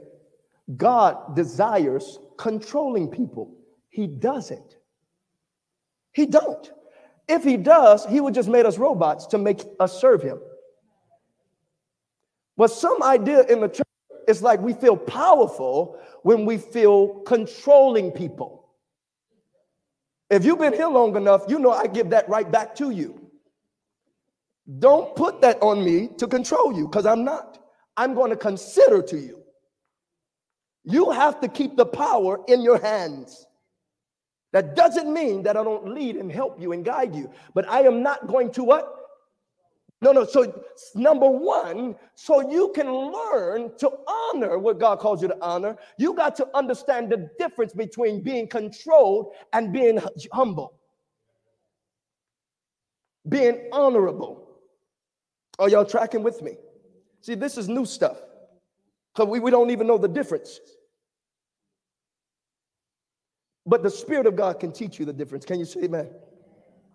God 0.77 1.35
desires 1.35 2.21
controlling 2.39 3.09
people. 3.09 3.53
He 3.89 4.07
doesn't. 4.07 4.77
He 6.13 6.27
don't. 6.27 6.71
If 7.27 7.43
he 7.43 7.57
does, 7.57 8.07
he 8.07 8.21
would 8.21 8.33
just 8.33 8.49
made 8.49 8.65
us 8.65 8.79
robots 8.79 9.27
to 9.29 9.39
make 9.39 9.65
us 9.81 10.01
serve 10.01 10.23
him. 10.23 10.39
But 12.57 12.69
some 12.69 13.03
idea 13.03 13.43
in 13.47 13.61
the 13.61 13.67
church 13.67 13.89
is 14.29 14.41
like 14.41 14.61
we 14.61 14.73
feel 14.73 14.97
powerful 14.97 15.99
when 16.23 16.47
we 16.47 16.57
feel 16.57 17.09
controlling 17.27 18.13
people. 18.13 18.69
If 20.31 20.45
you've 20.45 20.61
been 20.61 20.75
here 20.75 20.87
long 20.87 21.17
enough, 21.17 21.43
you 21.49 21.59
know 21.59 21.73
I 21.73 21.89
give 21.89 22.11
that 22.11 22.29
right 22.29 22.49
back 22.49 22.77
to 22.77 22.91
you. 22.91 23.21
Don't 24.79 25.17
put 25.17 25.41
that 25.41 25.61
on 25.61 25.85
me 25.85 26.11
to 26.19 26.29
control 26.29 26.73
you 26.73 26.87
because 26.87 27.05
I'm 27.05 27.25
not. 27.25 27.64
I'm 27.97 28.15
going 28.15 28.31
to 28.31 28.37
consider 28.37 29.03
to 29.03 29.19
you. 29.19 29.43
You 30.85 31.11
have 31.11 31.41
to 31.41 31.49
keep 31.49 31.77
the 31.77 31.87
power 31.87 32.41
in 32.47 32.61
your 32.63 32.79
hands. 32.79 33.47
That 34.53 34.77
doesn't 34.77 35.13
mean 35.13 35.43
that 35.45 35.57
I 35.57 35.65
don't 35.65 35.95
lead 35.95 36.17
and 36.17 36.31
help 36.31 36.61
you 36.61 36.73
and 36.73 36.85
guide 36.85 37.15
you, 37.15 37.31
but 37.55 37.69
I 37.69 37.81
am 37.81 38.03
not 38.03 38.29
going 38.29 38.53
to 38.53 38.63
what? 38.63 38.95
No, 40.01 40.13
no. 40.13 40.27
So, 40.27 40.63
number 40.95 41.29
one, 41.29 41.97
so 42.15 42.51
you 42.51 42.71
can 42.75 42.93
learn 42.93 43.77
to 43.79 43.91
honor 44.07 44.59
what 44.59 44.79
God 44.79 44.99
calls 44.99 45.23
you 45.23 45.29
to 45.29 45.39
honor, 45.41 45.77
you 45.99 46.15
got 46.15 46.37
to 46.37 46.49
understand 46.55 47.11
the 47.11 47.31
difference 47.39 47.73
between 47.73 48.23
being 48.23 48.47
controlled 48.47 49.33
and 49.55 49.73
being 49.73 49.99
humble, 50.31 50.75
being 53.29 53.71
honorable. 53.73 54.47
Are 55.59 55.69
y'all 55.71 55.87
tracking 55.87 56.23
with 56.23 56.43
me? 56.43 56.59
See, 57.25 57.35
this 57.35 57.57
is 57.57 57.71
new 57.71 57.87
stuff 57.87 58.19
because 59.15 59.31
we, 59.31 59.41
we 59.41 59.51
don't 59.51 59.71
even 59.71 59.87
know 59.87 59.97
the 59.97 60.09
difference. 60.09 60.61
But 63.65 63.83
the 63.83 63.89
Spirit 63.89 64.27
of 64.27 64.37
God 64.37 64.61
can 64.61 64.73
teach 64.73 64.99
you 64.99 65.07
the 65.07 65.13
difference. 65.15 65.47
Can 65.47 65.59
you 65.59 65.65
say 65.65 65.85
amen? 65.85 66.11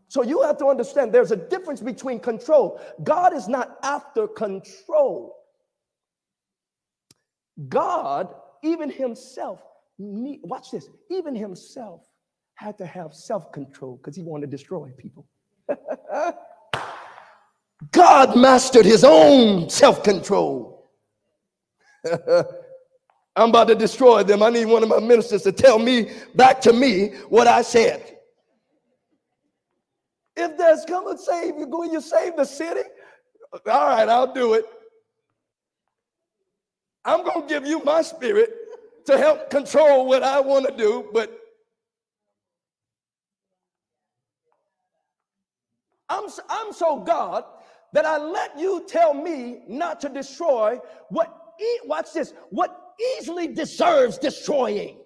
So 0.08 0.22
you 0.22 0.44
have 0.44 0.60
to 0.60 0.68
understand 0.68 1.12
there's 1.12 1.32
a 1.32 1.36
difference 1.36 1.82
between 1.82 2.20
control. 2.20 2.80
God 3.02 3.34
is 3.34 3.48
not 3.48 3.80
after 3.82 4.28
control. 4.28 5.36
God, 7.68 8.32
even 8.64 8.92
Himself, 8.92 9.64
watch 9.98 10.70
this, 10.70 10.90
even 11.10 11.34
Himself 11.34 12.06
had 12.54 12.78
to 12.78 12.86
have 12.86 13.16
self 13.16 13.52
control 13.52 13.98
because 13.98 14.16
He 14.16 14.22
wanted 14.22 14.52
to 14.52 14.58
destroy 14.58 14.92
people. 14.96 15.28
God 17.92 18.38
mastered 18.38 18.86
his 18.86 19.04
own 19.04 19.70
self 19.70 20.04
control. 20.04 20.92
I'm 23.36 23.50
about 23.50 23.70
to 23.70 23.76
destroy 23.76 24.24
them. 24.24 24.44
I 24.44 24.50
need 24.50 24.66
one 24.66 24.84
of 24.84 24.90
my 24.90 25.00
ministers 25.00 25.44
to 25.44 25.52
tell 25.52 25.80
me 25.80 26.12
back 26.36 26.60
to 26.62 26.74
me 26.74 27.10
what 27.30 27.48
I 27.48 27.62
said. 27.62 28.18
If 30.36 30.58
there's 30.58 30.84
come 30.86 31.08
and 31.08 31.20
save 31.20 31.58
you, 31.58 31.68
go 31.68 31.84
you 31.84 32.02
save 32.02 32.36
the 32.36 32.46
city. 32.46 32.82
All 33.54 33.88
right, 33.88 34.08
I'll 34.08 34.34
do 34.34 34.54
it. 34.56 34.66
I'm 37.06 37.24
going 37.24 37.42
to 37.42 37.48
give 37.48 37.66
you 37.66 37.84
my 37.84 38.02
spirit 38.02 38.54
to 39.06 39.18
help 39.18 39.50
control 39.50 40.06
what 40.06 40.22
I 40.22 40.40
want 40.40 40.68
to 40.68 40.76
do, 40.76 41.10
but 41.14 41.36
I'm, 46.10 46.26
I'm 46.50 46.74
so 46.74 47.00
God 47.00 47.46
that 47.94 48.06
I 48.06 48.18
let 48.18 48.58
you 48.58 48.86
tell 48.88 49.14
me 49.14 49.62
not 49.68 50.00
to 50.02 50.10
destroy 50.10 50.80
what, 51.10 51.56
e- 51.60 51.80
watch 51.86 52.14
this, 52.14 52.34
what 52.50 52.94
easily 53.18 53.48
deserves 53.48 54.18
destroying. 54.18 54.98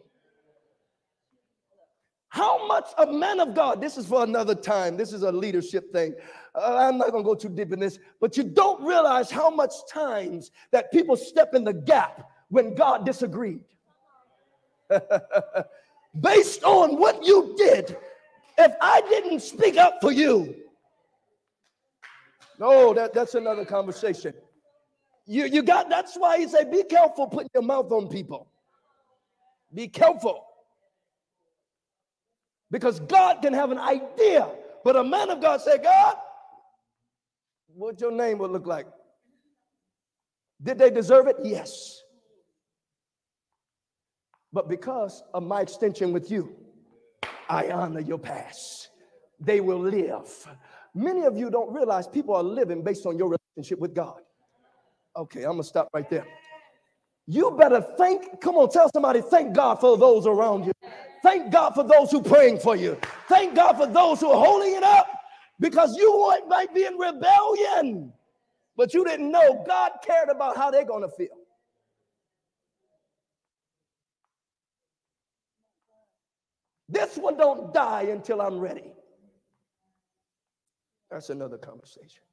How 2.29 2.65
much 2.67 2.89
a 2.97 3.05
man 3.05 3.39
of 3.39 3.53
God, 3.53 3.79
this 3.79 3.95
is 3.95 4.07
for 4.07 4.23
another 4.23 4.55
time, 4.55 4.97
this 4.97 5.13
is 5.13 5.21
a 5.21 5.31
leadership 5.31 5.91
thing. 5.91 6.15
Uh, 6.55 6.77
I'm 6.77 6.97
not 6.97 7.11
gonna 7.11 7.23
go 7.23 7.35
too 7.35 7.49
deep 7.49 7.71
in 7.71 7.79
this, 7.79 7.99
but 8.19 8.35
you 8.35 8.43
don't 8.43 8.83
realize 8.83 9.29
how 9.29 9.51
much 9.51 9.71
times 9.87 10.49
that 10.71 10.91
people 10.91 11.15
step 11.15 11.53
in 11.53 11.63
the 11.63 11.73
gap 11.73 12.27
when 12.49 12.73
God 12.73 13.05
disagreed. 13.05 13.61
Based 16.19 16.63
on 16.63 16.97
what 16.97 17.23
you 17.23 17.53
did, 17.55 17.95
if 18.57 18.71
I 18.81 19.01
didn't 19.01 19.41
speak 19.41 19.77
up 19.77 19.99
for 20.01 20.11
you, 20.11 20.55
no, 22.59 22.93
that, 22.93 23.13
that's 23.13 23.35
another 23.35 23.65
conversation. 23.65 24.33
You, 25.25 25.45
you 25.45 25.63
got 25.63 25.89
that's 25.89 26.15
why 26.15 26.39
he 26.39 26.47
said, 26.47 26.71
be 26.71 26.83
careful 26.83 27.27
putting 27.27 27.49
your 27.53 27.63
mouth 27.63 27.91
on 27.91 28.09
people. 28.09 28.47
Be 29.73 29.87
careful. 29.87 30.45
Because 32.69 32.99
God 32.99 33.41
can 33.41 33.53
have 33.53 33.71
an 33.71 33.77
idea, 33.77 34.49
but 34.83 34.95
a 34.95 35.03
man 35.03 35.29
of 35.29 35.41
God 35.41 35.61
said, 35.61 35.83
God, 35.83 36.15
what 37.75 38.01
your 38.01 38.11
name 38.11 38.39
would 38.39 38.51
look 38.51 38.65
like? 38.65 38.87
Did 40.61 40.77
they 40.77 40.89
deserve 40.89 41.27
it? 41.27 41.37
Yes. 41.43 42.01
But 44.51 44.69
because 44.69 45.23
of 45.33 45.43
my 45.43 45.61
extension 45.61 46.13
with 46.13 46.29
you, 46.29 46.55
I 47.49 47.69
honor 47.69 47.99
your 47.99 48.19
past. 48.19 48.89
They 49.39 49.59
will 49.59 49.79
live. 49.79 50.47
Many 50.95 51.23
of 51.23 51.37
you 51.37 51.49
don't 51.49 51.73
realize 51.73 52.07
people 52.07 52.35
are 52.35 52.43
living 52.43 52.83
based 52.83 53.05
on 53.05 53.17
your 53.17 53.35
relationship 53.35 53.79
with 53.79 53.95
God. 53.95 54.21
Okay, 55.15 55.43
I'm 55.43 55.53
gonna 55.53 55.63
stop 55.63 55.89
right 55.93 56.09
there. 56.09 56.25
You 57.27 57.51
better 57.51 57.81
thank, 57.97 58.41
come 58.41 58.55
on, 58.55 58.69
tell 58.69 58.89
somebody, 58.93 59.21
thank 59.21 59.55
God 59.55 59.75
for 59.79 59.97
those 59.97 60.27
around 60.27 60.65
you. 60.65 60.71
Thank 61.23 61.51
God 61.51 61.71
for 61.73 61.83
those 61.83 62.11
who 62.11 62.21
praying 62.21 62.59
for 62.59 62.75
you. 62.75 62.97
Thank 63.29 63.55
God 63.55 63.77
for 63.77 63.87
those 63.87 64.19
who 64.19 64.29
are 64.29 64.45
holding 64.45 64.75
it 64.75 64.83
up 64.83 65.07
because 65.59 65.95
you 65.95 66.11
might 66.47 66.73
be 66.73 66.85
in 66.85 66.97
rebellion, 66.97 68.11
but 68.75 68.93
you 68.93 69.05
didn't 69.05 69.31
know 69.31 69.63
God 69.65 69.91
cared 70.05 70.29
about 70.29 70.57
how 70.57 70.69
they're 70.69 70.83
to 70.85 71.09
feel. 71.09 71.37
This 76.89 77.17
one 77.17 77.37
don't 77.37 77.73
die 77.73 78.03
until 78.03 78.41
I'm 78.41 78.59
ready. 78.59 78.92
That's 81.13 81.29
another 81.29 81.59
conversation. 81.59 82.23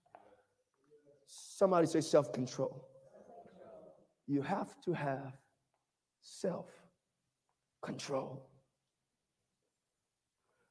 Somebody 1.27 1.87
say 1.87 2.01
self 2.01 2.33
control. 2.33 2.89
You 4.27 4.41
have 4.41 4.75
to 4.87 4.95
have 4.95 5.35
self 6.23 6.71
control. 7.83 8.49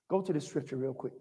Go 0.10 0.24
to 0.24 0.34
the 0.34 0.42
scripture 0.42 0.76
real 0.76 0.94
quick. 0.96 1.14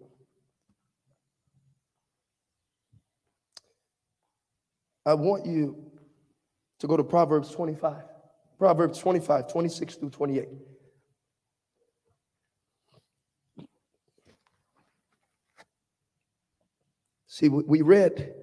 I 5.05 5.13
want 5.13 5.45
you 5.45 5.91
to 6.79 6.87
go 6.87 6.97
to 6.97 7.03
Proverbs 7.03 7.51
25. 7.51 8.01
Proverbs 8.57 8.97
25, 8.97 9.47
26 9.47 9.95
through 9.95 10.09
28. 10.09 10.47
See, 17.39 17.47
we 17.47 17.83
read 17.83 18.33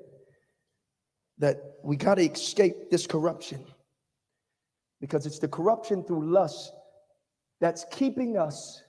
that 1.37 1.74
we 1.82 1.96
got 1.96 2.14
to 2.14 2.22
escape 2.22 2.90
this 2.90 3.06
corruption 3.06 3.62
because 5.02 5.26
it's 5.26 5.38
the 5.38 5.48
corruption 5.48 6.02
through 6.02 6.32
lust 6.32 6.72
that's 7.61 7.85
keeping 7.92 8.38
us 8.38 8.82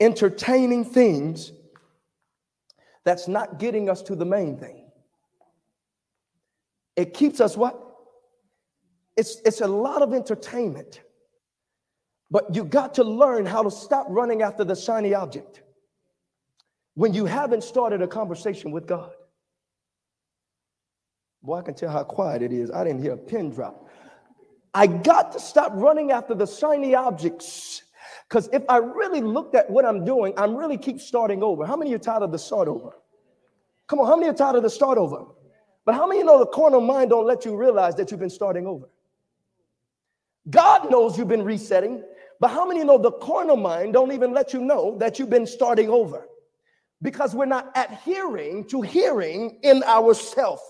entertaining 0.00 0.84
things 0.84 1.52
that's 3.04 3.28
not 3.28 3.60
getting 3.60 3.88
us 3.88 4.02
to 4.02 4.16
the 4.16 4.26
main 4.26 4.58
thing. 4.58 4.90
It 6.96 7.14
keeps 7.14 7.40
us 7.40 7.56
what? 7.56 7.80
It's, 9.16 9.40
it's 9.44 9.60
a 9.60 9.68
lot 9.68 10.02
of 10.02 10.12
entertainment. 10.12 11.02
But 12.32 12.52
you 12.52 12.64
got 12.64 12.94
to 12.94 13.04
learn 13.04 13.46
how 13.46 13.62
to 13.62 13.70
stop 13.70 14.06
running 14.10 14.42
after 14.42 14.64
the 14.64 14.74
shiny 14.74 15.14
object 15.14 15.62
when 16.96 17.12
you 17.12 17.26
haven't 17.26 17.62
started 17.62 18.00
a 18.00 18.08
conversation 18.08 18.70
with 18.72 18.86
God. 18.86 19.10
Boy, 21.42 21.58
I 21.58 21.62
can 21.62 21.74
tell 21.74 21.90
how 21.90 22.02
quiet 22.02 22.42
it 22.42 22.52
is. 22.52 22.70
I 22.70 22.84
didn't 22.84 23.02
hear 23.02 23.12
a 23.12 23.18
pin 23.18 23.50
drop. 23.50 23.86
I 24.72 24.86
got 24.86 25.32
to 25.32 25.40
stop 25.40 25.72
running 25.74 26.10
after 26.10 26.34
the 26.34 26.46
shiny 26.46 26.94
objects. 26.94 27.82
Because 28.28 28.48
if 28.50 28.62
I 28.68 28.78
really 28.78 29.20
looked 29.20 29.54
at 29.54 29.70
what 29.70 29.84
I'm 29.84 30.06
doing, 30.06 30.32
I'm 30.38 30.56
really 30.56 30.78
keep 30.78 30.98
starting 30.98 31.42
over. 31.42 31.66
How 31.66 31.76
many 31.76 31.94
are 31.94 31.98
tired 31.98 32.22
of 32.22 32.32
the 32.32 32.38
start 32.38 32.66
over? 32.66 32.90
Come 33.88 34.00
on, 34.00 34.06
how 34.06 34.16
many 34.16 34.30
are 34.30 34.34
tired 34.34 34.56
of 34.56 34.62
the 34.62 34.70
start 34.70 34.96
over? 34.96 35.26
But 35.84 35.94
how 35.94 36.06
many 36.06 36.22
know 36.24 36.38
the 36.38 36.46
carnal 36.46 36.80
mind 36.80 37.10
don't 37.10 37.26
let 37.26 37.44
you 37.44 37.56
realize 37.56 37.94
that 37.96 38.10
you've 38.10 38.20
been 38.20 38.30
starting 38.30 38.66
over? 38.66 38.88
God 40.48 40.90
knows 40.90 41.18
you've 41.18 41.28
been 41.28 41.44
resetting, 41.44 42.02
but 42.40 42.48
how 42.48 42.66
many 42.66 42.82
know 42.84 42.96
the 42.96 43.12
carnal 43.12 43.56
mind 43.56 43.92
don't 43.92 44.12
even 44.12 44.32
let 44.32 44.54
you 44.54 44.60
know 44.60 44.96
that 44.98 45.18
you've 45.18 45.30
been 45.30 45.46
starting 45.46 45.90
over? 45.90 46.26
Because 47.02 47.34
we're 47.34 47.46
not 47.46 47.70
adhering 47.76 48.64
to 48.68 48.82
hearing 48.82 49.58
in 49.62 49.82
ourself. 49.82 50.60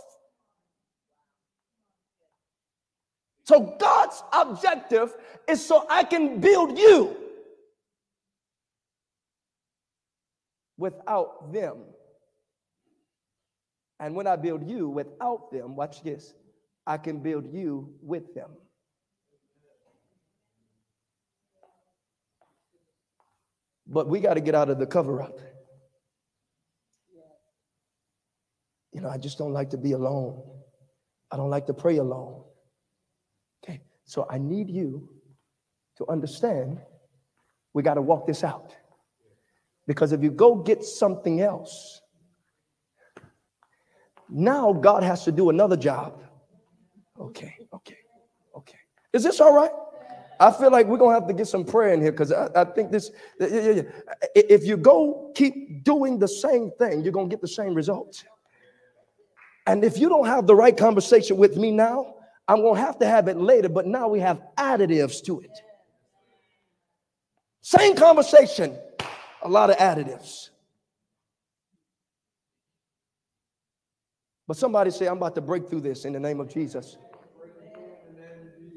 So 3.44 3.76
God's 3.78 4.22
objective 4.32 5.14
is 5.48 5.64
so 5.64 5.86
I 5.88 6.02
can 6.02 6.40
build 6.40 6.76
you 6.76 7.16
without 10.76 11.52
them. 11.52 11.78
And 14.00 14.14
when 14.14 14.26
I 14.26 14.36
build 14.36 14.68
you 14.68 14.88
without 14.88 15.52
them, 15.52 15.76
watch 15.76 16.02
this, 16.02 16.34
I 16.86 16.98
can 16.98 17.20
build 17.20 17.52
you 17.52 17.94
with 18.02 18.34
them. 18.34 18.50
But 23.86 24.08
we 24.08 24.20
got 24.20 24.34
to 24.34 24.40
get 24.40 24.54
out 24.54 24.68
of 24.68 24.78
the 24.78 24.86
cover 24.86 25.22
up. 25.22 25.38
You 28.96 29.02
know, 29.02 29.10
I 29.10 29.18
just 29.18 29.36
don't 29.36 29.52
like 29.52 29.68
to 29.70 29.76
be 29.76 29.92
alone. 29.92 30.42
I 31.30 31.36
don't 31.36 31.50
like 31.50 31.66
to 31.66 31.74
pray 31.74 31.98
alone. 31.98 32.42
Okay, 33.62 33.82
so 34.06 34.26
I 34.30 34.38
need 34.38 34.70
you 34.70 35.06
to 35.98 36.06
understand 36.08 36.80
we 37.74 37.82
got 37.82 37.94
to 37.94 38.00
walk 38.00 38.26
this 38.26 38.42
out. 38.42 38.74
Because 39.86 40.12
if 40.12 40.22
you 40.22 40.30
go 40.30 40.54
get 40.54 40.82
something 40.82 41.42
else, 41.42 42.00
now 44.30 44.72
God 44.72 45.02
has 45.02 45.24
to 45.24 45.30
do 45.30 45.50
another 45.50 45.76
job. 45.76 46.22
Okay, 47.20 47.54
okay, 47.74 47.98
okay. 48.56 48.78
Is 49.12 49.22
this 49.22 49.42
all 49.42 49.54
right? 49.54 49.70
I 50.40 50.50
feel 50.50 50.70
like 50.70 50.86
we're 50.86 50.96
gonna 50.96 51.12
have 51.12 51.28
to 51.28 51.34
get 51.34 51.48
some 51.48 51.66
prayer 51.66 51.92
in 51.92 52.00
here 52.00 52.12
because 52.12 52.32
I, 52.32 52.48
I, 52.56 52.64
think 52.64 52.92
this. 52.92 53.10
Yeah, 53.38 53.48
yeah, 53.48 53.70
yeah. 53.70 53.82
If 54.34 54.64
you 54.64 54.78
go 54.78 55.32
keep 55.34 55.84
doing 55.84 56.18
the 56.18 56.28
same 56.28 56.70
thing, 56.78 57.02
you're 57.02 57.12
gonna 57.12 57.28
get 57.28 57.42
the 57.42 57.48
same 57.48 57.74
results. 57.74 58.24
And 59.66 59.84
if 59.84 59.98
you 59.98 60.08
don't 60.08 60.26
have 60.26 60.46
the 60.46 60.54
right 60.54 60.76
conversation 60.76 61.36
with 61.36 61.56
me 61.56 61.70
now, 61.70 62.14
I'm 62.48 62.62
gonna 62.62 62.80
have 62.80 62.98
to 63.00 63.06
have 63.06 63.28
it 63.28 63.36
later. 63.36 63.68
But 63.68 63.86
now 63.86 64.08
we 64.08 64.20
have 64.20 64.40
additives 64.56 65.22
to 65.24 65.40
it. 65.40 65.50
Same 67.62 67.96
conversation, 67.96 68.76
a 69.42 69.48
lot 69.48 69.70
of 69.70 69.76
additives. 69.76 70.50
But 74.46 74.56
somebody 74.56 74.92
say, 74.92 75.08
I'm 75.08 75.16
about 75.16 75.34
to 75.34 75.40
break 75.40 75.68
through 75.68 75.80
this 75.80 76.04
in 76.04 76.12
the 76.12 76.20
name 76.20 76.38
of 76.38 76.48
Jesus. 76.48 76.96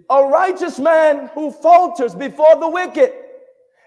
A 0.10 0.23
righteous 0.23 0.80
man 0.80 1.30
who 1.36 1.52
falters 1.52 2.15
before 2.15 2.56
the 2.60 2.67
wicked 2.67 3.13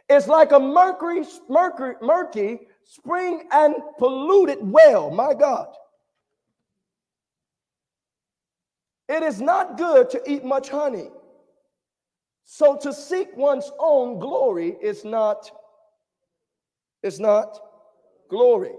is 0.08 0.28
like 0.28 0.52
a 0.52 0.60
mercury, 0.60 1.24
mercury, 1.48 1.96
murky 2.00 2.60
spring 2.84 3.48
and 3.50 3.74
polluted 3.98 4.58
well. 4.60 5.10
My 5.10 5.34
God. 5.34 5.66
It 9.08 9.22
is 9.22 9.40
not 9.40 9.76
good 9.76 10.10
to 10.10 10.22
eat 10.30 10.44
much 10.44 10.68
honey. 10.68 11.08
So 12.44 12.76
to 12.76 12.92
seek 12.92 13.36
one's 13.36 13.70
own 13.78 14.18
glory 14.18 14.76
is 14.82 15.04
not, 15.04 15.50
is 17.02 17.20
not 17.20 17.58
glory. 18.28 18.72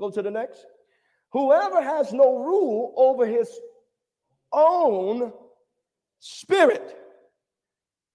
Go 0.00 0.10
to 0.10 0.22
the 0.22 0.30
next. 0.30 0.64
Whoever 1.32 1.82
has 1.82 2.12
no 2.12 2.38
rule 2.38 2.94
over 2.96 3.26
his 3.26 3.50
own 4.52 5.32
spirit 6.20 6.96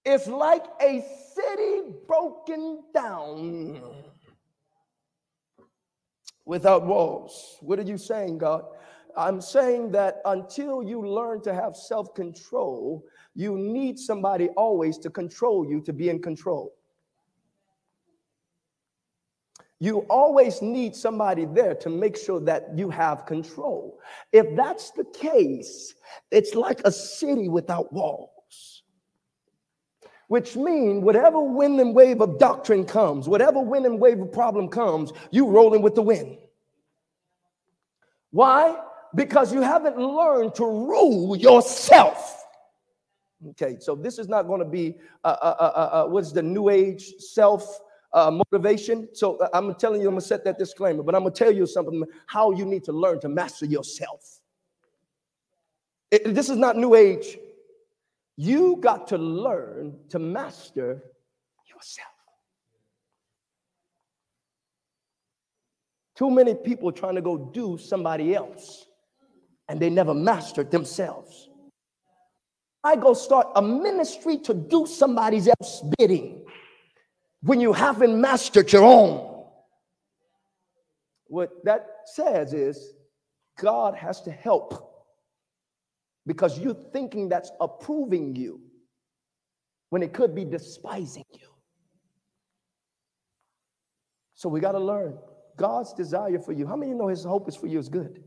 is 0.05 0.27
like 0.27 0.65
a 0.81 1.05
city 1.33 1.93
broken 2.07 2.83
down 2.93 3.81
without 6.45 6.85
walls. 6.85 7.57
What 7.61 7.79
are 7.79 7.83
you 7.83 7.97
saying, 7.97 8.37
God? 8.37 8.65
I'm 9.15 9.41
saying 9.41 9.91
that 9.91 10.21
until 10.25 10.83
you 10.83 11.05
learn 11.07 11.41
to 11.41 11.53
have 11.53 11.75
self 11.75 12.13
control, 12.13 13.03
you 13.35 13.57
need 13.57 13.99
somebody 13.99 14.49
always 14.49 14.97
to 14.99 15.09
control 15.09 15.67
you 15.67 15.81
to 15.81 15.93
be 15.93 16.09
in 16.09 16.21
control. 16.21 16.73
You 19.79 20.05
always 20.09 20.61
need 20.61 20.95
somebody 20.95 21.45
there 21.45 21.75
to 21.75 21.89
make 21.89 22.15
sure 22.15 22.39
that 22.41 22.77
you 22.77 22.89
have 22.89 23.25
control. 23.25 23.99
If 24.31 24.55
that's 24.55 24.91
the 24.91 25.03
case, 25.03 25.93
it's 26.31 26.55
like 26.55 26.79
a 26.85 26.91
city 26.91 27.49
without 27.49 27.91
walls. 27.91 28.83
Which 30.27 30.55
means 30.55 31.03
whatever 31.03 31.41
wind 31.41 31.81
and 31.81 31.93
wave 31.93 32.21
of 32.21 32.39
doctrine 32.39 32.85
comes, 32.85 33.27
whatever 33.27 33.59
wind 33.59 33.85
and 33.85 33.99
wave 33.99 34.21
of 34.21 34.31
problem 34.31 34.69
comes, 34.69 35.11
you 35.31 35.47
rolling 35.47 35.81
with 35.81 35.95
the 35.95 36.01
wind. 36.01 36.37
Why? 38.31 38.75
Because 39.15 39.53
you 39.53 39.61
haven't 39.61 39.97
learned 39.97 40.55
to 40.55 40.65
rule 40.65 41.35
yourself. 41.35 42.43
Okay, 43.51 43.77
so 43.79 43.95
this 43.95 44.17
is 44.17 44.27
not 44.27 44.47
going 44.47 44.59
to 44.59 44.65
be 44.65 44.95
uh, 45.23 45.35
uh, 45.41 45.55
uh, 45.59 45.63
uh, 45.63 46.07
what's 46.07 46.31
the 46.31 46.41
new 46.41 46.69
age 46.69 47.13
self 47.19 47.79
uh, 48.13 48.31
motivation. 48.31 49.09
So 49.13 49.37
uh, 49.37 49.49
I'm 49.53 49.75
telling 49.75 50.01
you, 50.01 50.07
I'm 50.07 50.13
gonna 50.13 50.21
set 50.21 50.43
that 50.45 50.57
disclaimer, 50.57 51.03
but 51.03 51.15
I'm 51.15 51.23
gonna 51.23 51.35
tell 51.35 51.51
you 51.51 51.65
something 51.65 52.03
how 52.27 52.51
you 52.51 52.65
need 52.65 52.83
to 52.85 52.91
learn 52.91 53.19
to 53.21 53.29
master 53.29 53.65
yourself. 53.65 54.39
It, 56.11 56.33
this 56.33 56.49
is 56.49 56.57
not 56.57 56.77
new 56.77 56.95
age. 56.95 57.37
You 58.37 58.77
got 58.77 59.07
to 59.09 59.17
learn 59.17 59.97
to 60.09 60.19
master 60.19 61.03
yourself. 61.67 62.07
Too 66.15 66.29
many 66.29 66.53
people 66.53 66.91
trying 66.91 67.15
to 67.15 67.21
go 67.21 67.37
do 67.37 67.77
somebody 67.77 68.35
else 68.35 68.85
and 69.69 69.79
they 69.79 69.89
never 69.89 70.13
mastered 70.13 70.71
themselves. 70.71 71.49
I 72.83 72.95
go 72.95 73.13
start 73.13 73.47
a 73.55 73.61
ministry 73.61 74.37
to 74.39 74.53
do 74.53 74.85
somebody 74.85 75.37
else's 75.37 75.89
bidding 75.97 76.45
when 77.41 77.61
you 77.61 77.71
haven't 77.71 78.19
mastered 78.19 78.71
your 78.73 78.83
own. 78.83 79.45
What 81.27 81.63
that 81.63 81.87
says 82.05 82.53
is 82.53 82.93
God 83.57 83.95
has 83.95 84.21
to 84.21 84.31
help 84.31 84.91
because 86.25 86.59
you're 86.59 86.73
thinking 86.73 87.29
that's 87.29 87.51
approving 87.59 88.35
you 88.35 88.61
when 89.89 90.03
it 90.03 90.13
could 90.13 90.35
be 90.35 90.45
despising 90.45 91.25
you. 91.31 91.47
So 94.33 94.49
we 94.49 94.59
got 94.59 94.73
to 94.73 94.79
learn 94.79 95.17
God's 95.57 95.93
desire 95.93 96.39
for 96.39 96.51
you. 96.51 96.67
How 96.67 96.75
many 96.75 96.93
know 96.93 97.07
his 97.07 97.23
hope 97.23 97.47
is 97.47 97.55
for 97.55 97.67
you 97.67 97.79
is 97.79 97.87
good? 97.87 98.23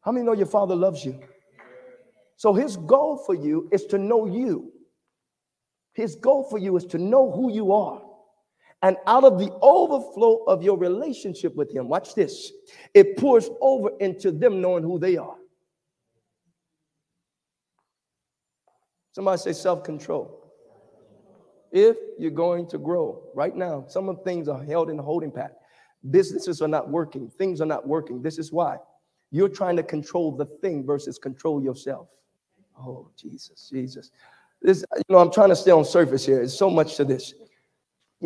How 0.00 0.12
many 0.12 0.24
know 0.24 0.32
your 0.32 0.46
father 0.46 0.74
loves 0.74 1.04
you? 1.04 1.20
So 2.36 2.54
his 2.54 2.76
goal 2.76 3.18
for 3.18 3.34
you 3.34 3.68
is 3.70 3.84
to 3.86 3.98
know 3.98 4.26
you. 4.26 4.72
His 5.92 6.14
goal 6.14 6.44
for 6.48 6.58
you 6.58 6.76
is 6.76 6.86
to 6.86 6.98
know 6.98 7.30
who 7.30 7.52
you 7.52 7.72
are. 7.72 8.02
And 8.82 8.96
out 9.06 9.24
of 9.24 9.38
the 9.38 9.52
overflow 9.60 10.44
of 10.44 10.62
your 10.62 10.78
relationship 10.78 11.54
with 11.54 11.70
him, 11.70 11.88
watch 11.88 12.14
this, 12.14 12.50
it 12.94 13.18
pours 13.18 13.50
over 13.60 13.90
into 14.00 14.32
them 14.32 14.62
knowing 14.62 14.82
who 14.82 14.98
they 14.98 15.18
are. 15.18 15.36
Somebody 19.12 19.38
say 19.38 19.52
self 19.52 19.84
control. 19.84 20.36
If 21.72 21.96
you're 22.18 22.30
going 22.30 22.68
to 22.68 22.78
grow 22.78 23.24
right 23.34 23.54
now, 23.54 23.84
some 23.86 24.08
of 24.08 24.24
things 24.24 24.48
are 24.48 24.64
held 24.64 24.88
in 24.88 24.98
a 24.98 25.02
holding 25.02 25.30
pattern. 25.30 25.56
Businesses 26.10 26.62
are 26.62 26.68
not 26.68 26.88
working, 26.88 27.28
things 27.28 27.60
are 27.60 27.66
not 27.66 27.86
working. 27.86 28.22
This 28.22 28.38
is 28.38 28.50
why 28.50 28.78
you're 29.30 29.48
trying 29.48 29.76
to 29.76 29.82
control 29.82 30.32
the 30.36 30.46
thing 30.46 30.84
versus 30.84 31.18
control 31.18 31.62
yourself. 31.62 32.08
Oh, 32.78 33.08
Jesus, 33.16 33.68
Jesus. 33.70 34.10
This, 34.62 34.84
you 34.96 35.02
know, 35.08 35.18
I'm 35.18 35.32
trying 35.32 35.50
to 35.50 35.56
stay 35.56 35.70
on 35.70 35.84
surface 35.84 36.26
here. 36.26 36.36
There's 36.36 36.56
so 36.56 36.70
much 36.70 36.96
to 36.96 37.04
this. 37.04 37.34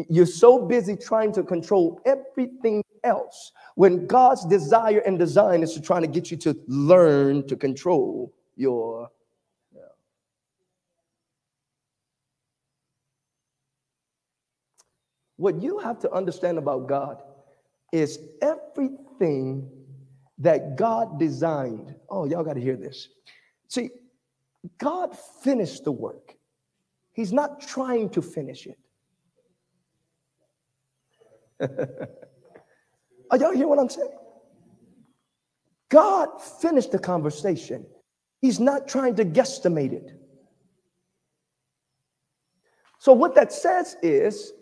You're 0.09 0.27
so 0.27 0.67
busy 0.67 0.97
trying 0.97 1.33
to 1.33 1.43
control 1.43 2.01
everything 2.05 2.83
else 3.05 3.53
when 3.77 4.07
God's 4.07 4.45
desire 4.47 5.01
and 5.01 5.19
design 5.19 5.63
is 5.63 5.75
to 5.75 5.81
trying 5.81 6.03
to 6.03 6.09
get 6.09 6.31
you 6.31 6.37
to 6.39 6.59
learn 6.67 7.47
to 7.47 7.57
control 7.57 8.33
your. 8.57 9.11
What 15.37 15.61
you 15.61 15.79
have 15.79 15.99
to 16.01 16.13
understand 16.13 16.59
about 16.59 16.87
God 16.87 17.21
is 17.93 18.21
everything 18.41 19.69
that 20.39 20.77
God 20.77 21.19
designed. 21.19 21.95
Oh, 22.09 22.25
y'all 22.27 22.45
got 22.45 22.55
to 22.55 22.61
hear 22.61 22.77
this. 22.77 23.09
See, 23.69 23.91
God 24.79 25.17
finished 25.43 25.85
the 25.85 25.93
work, 25.93 26.35
He's 27.13 27.33
not 27.33 27.61
trying 27.61 28.11
to 28.11 28.23
finish 28.23 28.67
it. 28.67 28.79
Are 33.31 33.39
y'all 33.39 33.53
hear 33.53 33.69
what 33.69 33.79
I'm 33.79 33.89
saying? 33.89 34.11
God 35.89 36.43
finished 36.43 36.91
the 36.93 36.99
conversation. 36.99 37.87
He's 38.41 38.59
not 38.59 38.89
trying 38.89 39.15
to 39.17 39.25
guesstimate 39.25 39.93
it. 39.93 40.11
So, 42.99 43.13
what 43.13 43.35
that 43.37 43.53
says 43.53 43.97
is 44.03 44.53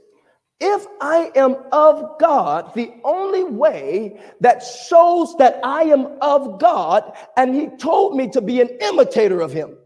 if 0.61 0.87
I 1.01 1.33
am 1.35 1.57
of 1.73 2.19
God, 2.21 2.73
the 2.75 2.93
only 3.03 3.45
way 3.45 4.21
that 4.41 4.63
shows 4.63 5.37
that 5.39 5.61
I 5.65 5.83
am 5.83 6.07
of 6.21 6.61
God, 6.61 7.17
and 7.37 7.55
He 7.55 7.69
told 7.79 8.17
me 8.17 8.29
to 8.31 8.41
be 8.41 8.61
an 8.61 8.69
imitator 8.81 9.41
of 9.41 9.53
Him. 9.53 9.77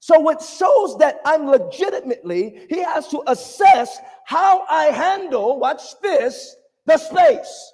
So, 0.00 0.28
it 0.30 0.42
shows 0.42 0.98
that 0.98 1.20
I'm 1.24 1.46
legitimately, 1.46 2.66
He 2.68 2.82
has 2.82 3.06
to 3.08 3.22
assess 3.28 3.98
how 4.24 4.64
I 4.68 4.86
handle, 4.86 5.58
watch 5.60 6.00
this, 6.00 6.56
the 6.86 6.98
space. 6.98 7.72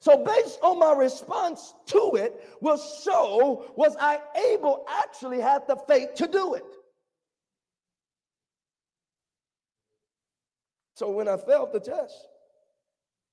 So, 0.00 0.24
based 0.24 0.58
on 0.62 0.78
my 0.78 0.94
response 0.94 1.74
to 1.86 2.12
it, 2.14 2.42
will 2.60 2.78
show 2.78 3.66
was 3.76 3.94
I 4.00 4.18
able, 4.52 4.86
actually, 4.88 5.40
have 5.40 5.66
the 5.66 5.76
faith 5.76 6.14
to 6.14 6.26
do 6.26 6.54
it. 6.54 6.64
So 11.02 11.10
when 11.10 11.26
I 11.26 11.36
failed 11.36 11.72
the 11.72 11.80
test, 11.80 12.28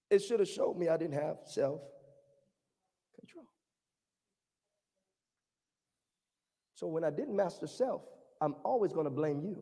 it 0.10 0.24
should 0.24 0.40
have 0.40 0.50
showed 0.50 0.76
me 0.76 0.90
I 0.90 0.98
didn't 0.98 1.22
have 1.22 1.38
self 1.46 1.82
control. 3.20 3.46
So 6.74 6.88
when 6.88 7.04
I 7.04 7.12
didn't 7.12 7.36
master 7.36 7.68
self, 7.68 8.02
I'm 8.42 8.56
always 8.66 8.92
going 8.92 9.04
to 9.04 9.12
blame 9.12 9.44
you. 9.44 9.62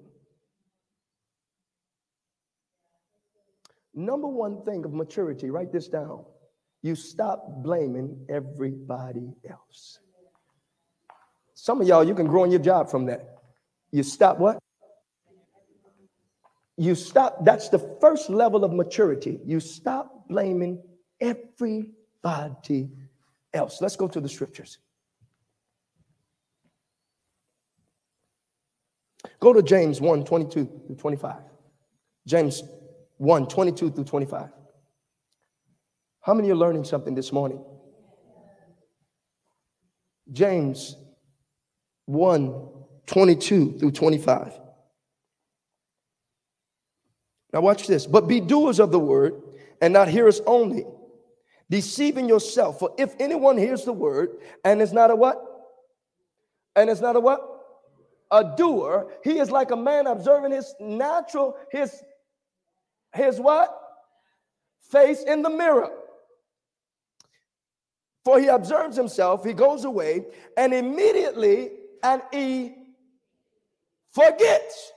Number 3.93 4.29
one 4.29 4.63
thing 4.63 4.85
of 4.85 4.93
maturity, 4.93 5.49
write 5.49 5.73
this 5.73 5.89
down. 5.89 6.23
You 6.83 6.95
stop 6.95 7.61
blaming 7.61 8.25
everybody 8.29 9.33
else. 9.49 9.99
Some 11.55 11.81
of 11.81 11.87
y'all, 11.89 12.05
you 12.05 12.15
can 12.15 12.27
grow 12.27 12.45
in 12.45 12.51
your 12.51 12.61
job 12.61 12.89
from 12.89 13.07
that. 13.07 13.39
You 13.91 14.03
stop 14.03 14.39
what? 14.39 14.59
You 16.77 16.93
stop, 16.93 17.43
that's 17.43 17.69
the 17.69 17.79
first 17.99 18.29
level 18.29 18.63
of 18.63 18.71
maturity. 18.71 19.39
You 19.43 19.59
stop 19.59 20.27
blaming 20.27 20.81
everybody 21.19 22.91
else. 23.53 23.81
Let's 23.81 23.95
go 23.95 24.07
to 24.07 24.21
the 24.21 24.29
scriptures. 24.29 24.77
Go 29.39 29.53
to 29.53 29.63
James 29.63 29.99
1 29.99 30.23
22 30.23 30.81
through 30.87 30.95
25. 30.95 31.35
James 32.27 32.63
1 33.17 33.47
22 33.47 33.91
through 33.91 34.03
25. 34.03 34.49
How 36.21 36.33
many 36.33 36.51
are 36.51 36.55
learning 36.55 36.83
something 36.83 37.15
this 37.15 37.31
morning? 37.31 37.63
James 40.31 40.95
1 42.05 42.69
22 43.05 43.79
through 43.79 43.91
25. 43.91 44.59
Now, 47.57 47.61
watch 47.61 47.87
this. 47.87 48.05
But 48.05 48.27
be 48.27 48.39
doers 48.39 48.79
of 48.79 48.91
the 48.91 48.99
word 48.99 49.41
and 49.81 49.91
not 49.91 50.09
hearers 50.09 50.41
only, 50.45 50.85
deceiving 51.71 52.29
yourself. 52.29 52.77
For 52.77 52.93
if 52.99 53.15
anyone 53.19 53.57
hears 53.57 53.83
the 53.83 53.93
word 53.93 54.29
and 54.63 54.79
is 54.79 54.93
not 54.93 55.09
a 55.09 55.15
what? 55.15 55.43
And 56.75 56.87
is 56.87 57.01
not 57.01 57.15
a 57.15 57.19
what? 57.19 57.41
A 58.29 58.53
doer, 58.55 59.11
he 59.23 59.39
is 59.39 59.49
like 59.49 59.71
a 59.71 59.75
man 59.75 60.05
observing 60.05 60.51
his 60.51 60.75
natural, 60.79 61.57
his, 61.71 61.99
his 63.15 63.39
what? 63.39 63.75
Face 64.91 65.23
in 65.23 65.41
the 65.41 65.49
mirror. 65.49 65.89
For 68.23 68.39
he 68.39 68.49
observes 68.49 68.95
himself, 68.95 69.43
he 69.43 69.53
goes 69.53 69.83
away, 69.83 70.25
and 70.57 70.75
immediately 70.75 71.71
and 72.03 72.21
he 72.31 72.75
forgets 74.11 74.91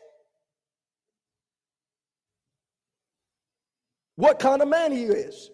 what 4.20 4.38
kind 4.38 4.60
of 4.60 4.68
man 4.68 4.92
he 4.92 5.04
is. 5.04 5.50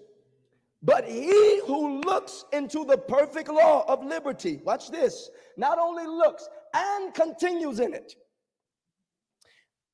But 0.82 1.08
he 1.08 1.60
who 1.66 2.00
looks 2.00 2.44
into 2.52 2.84
the 2.84 2.98
perfect 2.98 3.48
law 3.48 3.84
of 3.88 4.04
liberty, 4.04 4.60
watch 4.64 4.90
this, 4.90 5.30
not 5.56 5.78
only 5.78 6.06
looks 6.06 6.48
and 6.74 7.14
continues 7.14 7.80
in 7.80 7.94
it, 7.94 8.14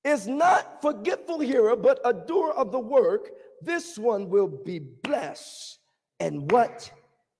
is 0.05 0.27
not 0.27 0.81
forgetful 0.83 1.41
hearer, 1.41 1.77
but 1.77 2.01
a 2.05 2.13
doer 2.13 2.53
of 2.57 2.73
the 2.73 2.79
work, 2.79 3.31
this 3.61 3.99
one 3.99 4.29
will 4.29 4.49
be 4.49 4.79
blessed 4.79 5.79
in 6.19 6.49
what 6.49 6.91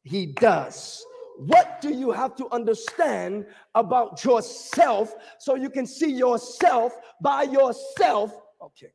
he 0.05 0.27
does. 0.27 1.05
What 1.39 1.81
do 1.81 1.93
you 1.93 2.11
have 2.13 2.37
to 2.37 2.49
understand 2.53 3.47
about 3.75 4.23
yourself 4.23 5.15
so 5.39 5.55
you 5.55 5.71
can 5.71 5.87
see 5.87 6.13
yourself 6.13 6.93
by 7.21 7.45
yourself? 7.45 8.39
Okay. 8.61 8.93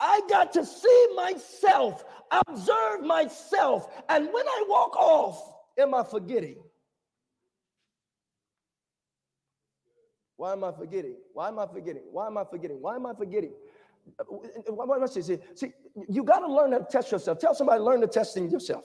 I 0.00 0.22
got 0.28 0.52
to 0.54 0.64
see 0.64 1.08
myself, 1.16 2.04
observe 2.30 3.02
myself. 3.02 4.02
And 4.08 4.26
when 4.32 4.48
I 4.48 4.64
walk 4.68 4.96
off, 4.96 5.54
am 5.78 5.94
I 5.94 6.04
forgetting? 6.04 6.56
Why 10.36 10.52
am 10.52 10.64
I 10.64 10.72
forgetting? 10.72 11.16
Why 11.34 11.48
am 11.48 11.58
I 11.58 11.66
forgetting? 11.66 12.02
Why 12.12 12.26
am 12.26 12.38
I 12.38 12.44
forgetting? 12.44 12.80
Why 12.80 12.96
am 12.96 13.06
I 13.06 13.14
forgetting? 13.14 13.52
What 14.68 15.00
must 15.00 15.16
I 15.18 15.20
say? 15.20 15.40
See, 15.54 15.72
you 16.08 16.24
got 16.24 16.40
to 16.40 16.52
learn 16.52 16.70
to 16.72 16.86
test 16.90 17.12
yourself. 17.12 17.38
Tell 17.38 17.54
somebody, 17.54 17.80
learn 17.80 18.00
to 18.00 18.06
testing 18.06 18.50
yourself. 18.50 18.84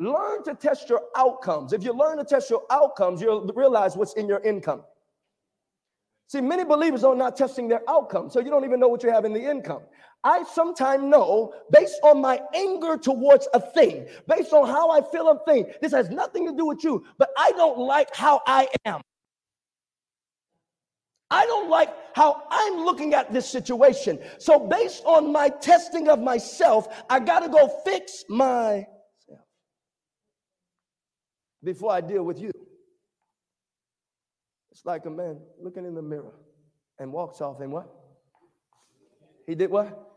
learn 0.00 0.42
to 0.44 0.54
test 0.54 0.88
your 0.88 1.02
outcomes. 1.16 1.72
If 1.72 1.84
you 1.84 1.92
learn 1.92 2.18
to 2.18 2.24
test 2.24 2.50
your 2.50 2.62
outcomes, 2.70 3.20
you'll 3.20 3.46
realize 3.54 3.96
what's 3.96 4.14
in 4.14 4.26
your 4.28 4.40
income. 4.40 4.82
See, 6.28 6.40
many 6.40 6.64
believers 6.64 7.04
are 7.04 7.14
not 7.14 7.36
testing 7.36 7.68
their 7.68 7.82
outcome, 7.88 8.30
so 8.30 8.40
you 8.40 8.50
don't 8.50 8.64
even 8.64 8.80
know 8.80 8.88
what 8.88 9.02
you 9.02 9.10
have 9.10 9.24
in 9.24 9.32
the 9.32 9.50
income. 9.50 9.82
I 10.22 10.44
sometimes 10.44 11.02
know 11.02 11.54
based 11.70 11.98
on 12.02 12.20
my 12.20 12.40
anger 12.54 12.96
towards 12.98 13.48
a 13.54 13.60
thing, 13.60 14.06
based 14.28 14.52
on 14.52 14.66
how 14.66 14.90
I 14.90 15.00
feel 15.00 15.28
a 15.28 15.44
thing. 15.44 15.66
This 15.80 15.92
has 15.92 16.10
nothing 16.10 16.46
to 16.46 16.54
do 16.54 16.66
with 16.66 16.84
you, 16.84 17.04
but 17.18 17.30
I 17.38 17.52
don't 17.52 17.78
like 17.78 18.14
how 18.14 18.42
I 18.46 18.68
am. 18.84 19.00
I 21.30 21.46
don't 21.46 21.70
like 21.70 21.90
how 22.14 22.42
I'm 22.50 22.84
looking 22.84 23.14
at 23.14 23.32
this 23.32 23.48
situation. 23.48 24.18
So, 24.38 24.58
based 24.58 25.04
on 25.04 25.32
my 25.32 25.48
testing 25.48 26.08
of 26.08 26.20
myself, 26.20 26.88
I 27.08 27.20
got 27.20 27.40
to 27.40 27.48
go 27.48 27.68
fix 27.84 28.24
myself 28.28 28.86
before 31.62 31.92
I 31.92 32.00
deal 32.00 32.24
with 32.24 32.40
you. 32.40 32.50
It's 34.72 34.84
like 34.84 35.06
a 35.06 35.10
man 35.10 35.38
looking 35.62 35.84
in 35.84 35.94
the 35.94 36.02
mirror 36.02 36.34
and 36.98 37.12
walks 37.12 37.40
off 37.40 37.60
and 37.60 37.72
what? 37.72 37.88
He 39.46 39.54
did 39.54 39.70
what? 39.70 40.09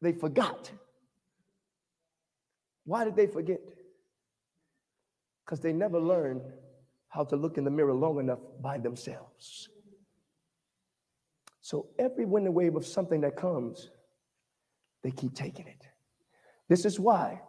They 0.00 0.12
forgot. 0.12 0.70
Why 2.84 3.04
did 3.04 3.16
they 3.16 3.26
forget? 3.26 3.60
Because 5.44 5.60
they 5.60 5.72
never 5.72 6.00
learned 6.00 6.42
how 7.08 7.24
to 7.24 7.36
look 7.36 7.58
in 7.58 7.64
the 7.64 7.70
mirror 7.70 7.94
long 7.94 8.18
enough 8.18 8.40
by 8.60 8.78
themselves. 8.78 9.68
So 11.60 11.88
every 11.98 12.24
wind 12.24 12.46
and 12.46 12.54
wave 12.54 12.76
of 12.76 12.86
something 12.86 13.20
that 13.22 13.36
comes, 13.36 13.90
they 15.02 15.10
keep 15.10 15.34
taking 15.34 15.66
it. 15.66 15.82
This 16.68 16.84
is 16.84 17.00
why 17.00 17.40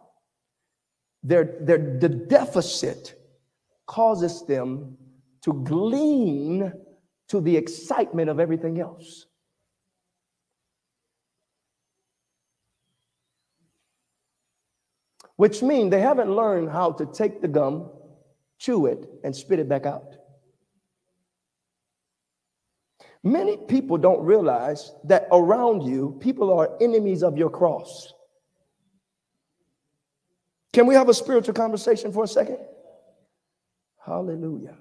their, 1.22 1.56
their, 1.60 1.98
the 1.98 2.08
deficit 2.08 3.14
causes 3.86 4.44
them 4.46 4.96
to 5.42 5.52
glean 5.52 6.72
to 7.28 7.40
the 7.40 7.56
excitement 7.56 8.30
of 8.30 8.40
everything 8.40 8.80
else. 8.80 9.26
Which 15.38 15.62
means 15.62 15.92
they 15.92 16.00
haven't 16.00 16.34
learned 16.34 16.68
how 16.68 16.90
to 16.90 17.06
take 17.06 17.40
the 17.40 17.46
gum, 17.46 17.90
chew 18.58 18.86
it, 18.86 19.08
and 19.22 19.34
spit 19.34 19.60
it 19.60 19.68
back 19.68 19.86
out. 19.86 20.16
Many 23.22 23.56
people 23.56 23.98
don't 23.98 24.20
realize 24.20 24.92
that 25.04 25.28
around 25.30 25.82
you, 25.82 26.18
people 26.18 26.52
are 26.58 26.76
enemies 26.80 27.22
of 27.22 27.38
your 27.38 27.50
cross. 27.50 28.12
Can 30.72 30.86
we 30.86 30.96
have 30.96 31.08
a 31.08 31.14
spiritual 31.14 31.54
conversation 31.54 32.12
for 32.12 32.24
a 32.24 32.28
second? 32.28 32.58
Hallelujah. 34.04 34.74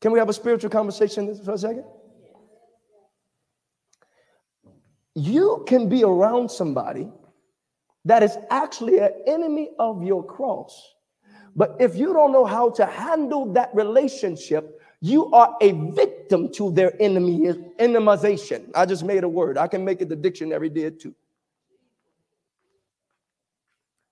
Can 0.00 0.10
we 0.10 0.18
have 0.18 0.28
a 0.28 0.32
spiritual 0.32 0.70
conversation 0.70 1.32
for 1.44 1.52
a 1.52 1.58
second? 1.58 1.84
You 5.14 5.62
can 5.68 5.88
be 5.88 6.02
around 6.02 6.50
somebody 6.50 7.12
that 8.04 8.22
is 8.22 8.36
actually 8.50 8.98
an 8.98 9.12
enemy 9.26 9.70
of 9.78 10.02
your 10.02 10.24
cross. 10.24 10.94
But 11.56 11.76
if 11.80 11.96
you 11.96 12.12
don't 12.12 12.32
know 12.32 12.44
how 12.44 12.70
to 12.70 12.86
handle 12.86 13.52
that 13.52 13.74
relationship, 13.74 14.80
you 15.00 15.32
are 15.32 15.56
a 15.60 15.72
victim 15.72 16.52
to 16.52 16.70
their 16.72 16.92
enemy 17.00 17.46
enemization. 17.78 18.70
I 18.74 18.86
just 18.86 19.04
made 19.04 19.24
a 19.24 19.28
word. 19.28 19.58
I 19.58 19.66
can 19.66 19.84
make 19.84 20.00
it 20.00 20.08
the 20.08 20.16
dictionary 20.16 20.68
did 20.68 21.00
too. 21.00 21.14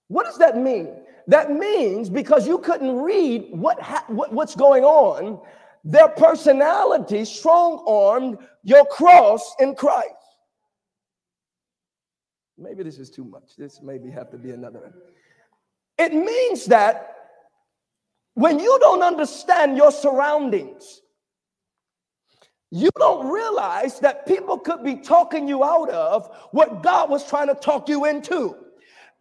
What 0.09 0.24
does 0.24 0.39
that 0.39 0.57
mean? 0.57 0.95
That 1.26 1.53
means 1.53 2.09
because 2.09 2.47
you 2.47 2.59
couldn't 2.59 2.97
read 2.97 3.49
what, 3.53 3.80
ha- 3.80 4.05
what 4.09 4.32
what's 4.32 4.55
going 4.57 4.84
on, 4.84 5.41
their 5.84 6.09
personality 6.09 7.24
strong 7.26 7.84
armed 7.86 8.39
your 8.64 8.86
cross 8.86 9.55
in 9.61 9.74
Christ. 9.74 10.14
Maybe 12.59 12.83
this 12.83 12.99
is 12.99 13.11
too 13.11 13.25
much. 13.25 13.57
This 13.57 13.81
maybe 13.83 14.11
have 14.11 14.31
to 14.31 14.37
be 14.37 14.51
another. 14.51 14.93
It 15.97 16.13
means 16.13 16.67
that 16.67 17.15
when 18.35 18.59
you 18.59 18.79
don't 18.81 19.03
understand 19.03 19.77
your 19.77 19.93
surroundings, 19.93 21.03
you 22.71 22.91
don't 22.99 23.29
realize 23.31 23.99
that 24.01 24.27
people 24.27 24.59
could 24.59 24.85
be 24.85 24.97
talking 24.97 25.49
you 25.49 25.65
out 25.65 25.89
of 25.91 26.29
what 26.51 26.83
God 26.83 27.11
was 27.11 27.29
trying 27.29 27.49
to 27.49 27.55
talk 27.55 27.89
you 27.89 28.05
into. 28.05 28.57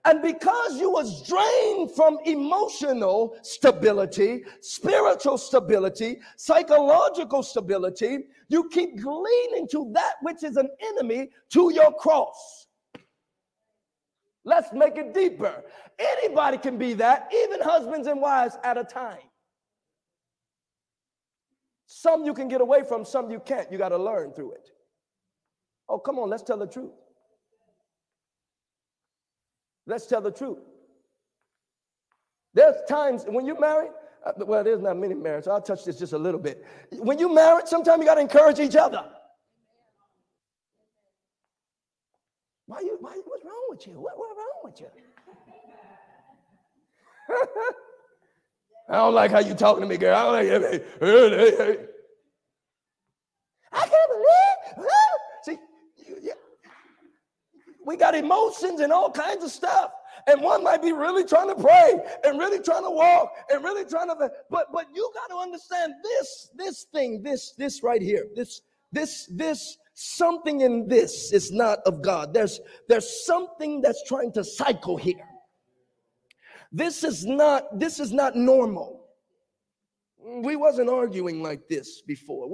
And 0.06 0.22
because 0.22 0.80
you 0.80 0.90
was 0.90 1.28
drained 1.28 1.92
from 1.92 2.18
emotional 2.26 3.36
stability, 3.42 4.44
spiritual 4.62 5.38
stability, 5.38 6.20
psychological 6.38 7.44
stability, 7.44 8.20
you 8.48 8.70
keep 8.70 8.92
leaning 9.04 9.68
to 9.70 9.92
that 9.94 10.14
which 10.22 10.44
is 10.44 10.56
an 10.58 10.70
enemy 10.92 11.30
to 11.52 11.74
your 11.74 11.92
cross. 11.94 12.66
Let's 14.48 14.72
make 14.72 14.95
it 14.95 15.14
deeper. 15.14 15.62
Anybody 16.00 16.58
can 16.58 16.78
be 16.78 16.93
that, 16.93 17.30
even 17.36 17.60
husbands 17.60 18.08
and 18.08 18.22
wives 18.22 18.58
at 18.64 18.78
a 18.78 18.84
time. 18.86 19.20
Some 21.86 22.24
you 22.24 22.34
can 22.34 22.48
get 22.48 22.62
away 22.62 22.84
from, 22.88 23.04
some 23.04 23.30
you 23.30 23.41
can't. 23.41 23.70
You 23.70 23.78
got 23.78 23.89
to 23.89 23.98
learn 23.98 24.32
through 24.32 24.54
it. 24.54 24.70
Oh, 25.89 26.00
come 26.00 26.18
on, 26.18 26.30
let's 26.30 26.43
tell 26.43 26.58
the 26.58 26.66
truth. 26.66 26.93
Let's 29.86 30.06
tell 30.06 30.22
the 30.22 30.32
truth. 30.32 30.60
There's 32.54 32.76
times 32.88 33.26
when 33.28 33.45
you're 33.45 33.60
married, 33.60 33.91
uh, 34.26 34.32
well, 34.45 34.64
there's 34.64 34.82
not 34.82 34.95
many 34.95 35.14
marriages, 35.14 35.45
so 35.45 35.52
I'll 35.52 35.62
touch 35.62 35.84
this 35.84 36.00
just 36.00 36.14
a 36.14 36.18
little 36.18 36.39
bit. 36.39 36.66
When 36.93 37.20
you're 37.20 37.34
married, 37.34 37.68
sometimes 37.68 38.00
you 38.00 38.06
got 38.06 38.16
to 38.16 38.22
encourage 38.22 38.60
each 38.60 38.78
other. 38.78 39.04
Why 42.66 42.80
you, 42.80 42.98
why, 43.02 43.12
what's 43.26 43.37
wrong 43.48 43.66
with 43.70 43.88
you? 43.88 43.93
What, 43.93 44.18
what's 44.18 44.38
wrong 44.38 44.62
with 44.64 44.80
you? 44.82 44.88
I 48.89 48.95
don't 48.95 49.14
like 49.14 49.32
how 49.32 49.39
you 49.39 49.54
talking 49.54 49.82
to 49.82 49.88
me, 49.88 49.98
girl. 49.98 50.16
I 50.16 50.24
don't 50.24 50.34
like 50.34 50.72
hey, 50.72 50.84
hey, 51.00 51.30
hey, 51.30 51.56
hey. 51.58 51.78
I 53.74 53.80
can't 53.80 54.12
believe. 54.12 54.88
See, 55.43 55.58
you, 56.08 56.34
we 57.86 57.98
got 57.98 58.16
emotions 58.16 58.80
and 58.80 58.93
all 58.93 59.12
kinds 59.12 59.43
of 59.43 59.52
stuff. 59.52 59.91
And 60.28 60.41
one 60.41 60.64
might 60.64 60.82
be 60.82 60.91
really 60.91 61.24
trying 61.24 61.48
to 61.48 61.56
pray 61.56 62.02
and 62.26 62.38
really 62.38 62.60
trying 62.60 62.84
to 62.84 62.89
walk 62.89 63.32
and 63.50 63.64
really 63.64 63.86
trying 63.86 64.10
to, 64.10 64.30
but 64.50 64.68
but 64.74 64.88
you 64.93 65.10
got 65.14 65.34
to 65.34 65.39
understand 65.41 65.93
this, 66.04 66.50
this 66.56 66.86
thing, 66.91 67.24
this, 67.24 67.54
this 67.58 67.82
right 67.84 68.02
here, 68.02 68.28
this, 68.36 68.62
this, 68.91 69.30
this, 69.32 69.78
something 70.00 70.62
in 70.62 70.88
this 70.88 71.34
is 71.34 71.52
not 71.52 71.80
of 71.88 72.04
God. 72.04 72.32
There's 72.32 72.60
there's 72.88 73.26
something 73.26 73.82
that's 73.82 74.04
trying 74.04 74.32
to 74.34 74.43
cycle 74.43 74.95
here. 74.95 75.26
This 76.72 77.04
is 77.04 77.26
not, 77.26 77.80
this 77.80 78.00
is 78.00 78.12
not 78.12 78.36
normal. 78.36 79.06
We 80.20 80.56
wasn't 80.56 80.89
arguing 80.89 81.41
like 81.41 81.68
this 81.68 82.02
before. 82.02 82.48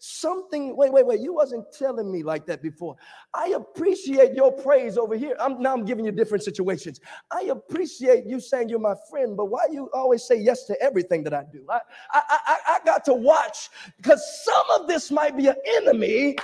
Something, 0.00 0.76
wait, 0.76 0.92
wait, 0.92 1.06
wait. 1.06 1.20
You 1.20 1.32
wasn't 1.32 1.72
telling 1.72 2.10
me 2.10 2.22
like 2.22 2.44
that 2.46 2.60
before. 2.60 2.96
I 3.32 3.54
appreciate 3.56 4.34
your 4.34 4.50
praise 4.50 4.98
over 4.98 5.16
here. 5.16 5.36
I'm 5.38 5.62
now 5.62 5.72
I'm 5.72 5.84
giving 5.84 6.04
you 6.04 6.10
different 6.10 6.42
situations. 6.42 7.00
I 7.30 7.42
appreciate 7.42 8.26
you 8.26 8.40
saying 8.40 8.68
you're 8.68 8.80
my 8.80 8.96
friend, 9.08 9.36
but 9.36 9.46
why 9.46 9.66
you 9.70 9.88
always 9.94 10.24
say 10.24 10.36
yes 10.36 10.64
to 10.64 10.82
everything 10.82 11.22
that 11.24 11.32
I 11.32 11.44
do? 11.50 11.64
I 11.70 11.80
I 12.12 12.20
I, 12.28 12.56
I 12.68 12.78
got 12.84 13.04
to 13.04 13.14
watch 13.14 13.70
because 13.96 14.44
some 14.44 14.80
of 14.80 14.88
this 14.88 15.10
might 15.10 15.36
be 15.36 15.46
an 15.46 15.56
enemy 15.76 16.36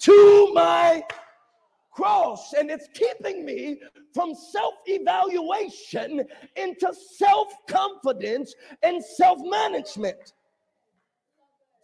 to 0.00 0.50
my 0.54 1.02
cross 1.92 2.52
and 2.52 2.70
it's 2.70 2.88
keeping 2.94 3.44
me 3.44 3.80
from 4.14 4.34
self 4.34 4.74
evaluation 4.86 6.24
into 6.56 6.94
self 7.16 7.48
confidence 7.68 8.54
and 8.82 9.04
self 9.04 9.38
management. 9.42 10.34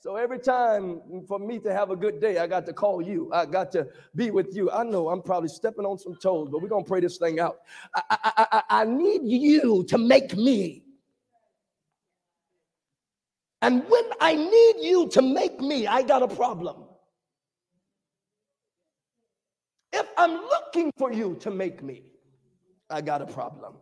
So 0.01 0.17
every 0.17 0.39
time 0.39 1.01
for 1.27 1.39
me 1.39 1.59
to 1.61 1.73
have 1.73 1.91
a 1.91 1.97
good 1.97 2.21
day, 2.21 2.37
I 2.37 2.47
got 2.47 2.67
to 2.67 2.75
call 2.75 3.01
you. 3.01 3.31
I 3.33 3.47
got 3.47 3.73
to 3.73 3.89
be 4.15 4.31
with 4.31 4.55
you. 4.55 4.71
I 4.71 4.85
know 4.85 5.09
I'm 5.09 5.23
probably 5.23 5.49
stepping 5.49 5.87
on 5.87 5.99
some 5.99 6.15
toes, 6.17 6.49
but 6.53 6.61
we're 6.61 6.69
gonna 6.69 6.85
pray 6.85 7.01
this 7.01 7.17
thing 7.17 7.41
out. 7.41 7.61
I, 7.97 8.03
I, 8.11 8.47
I, 8.53 8.63
I 8.83 8.85
need 8.85 9.23
you 9.25 9.83
to 9.89 9.97
make 9.97 10.37
me. 10.37 10.83
And 13.63 13.83
when 13.89 14.05
I 14.21 14.35
need 14.35 14.87
you 14.87 15.09
to 15.09 15.23
make 15.23 15.59
me, 15.59 15.87
I 15.87 16.03
got 16.03 16.23
a 16.23 16.29
problem. 16.29 16.85
If 19.95 20.07
I'm 20.25 20.41
looking 20.55 20.91
for 20.97 21.13
you 21.13 21.37
to 21.41 21.51
make 21.51 21.83
me, 21.83 22.03
I 22.89 23.01
got 23.01 23.21
a 23.21 23.27
problem. 23.27 23.75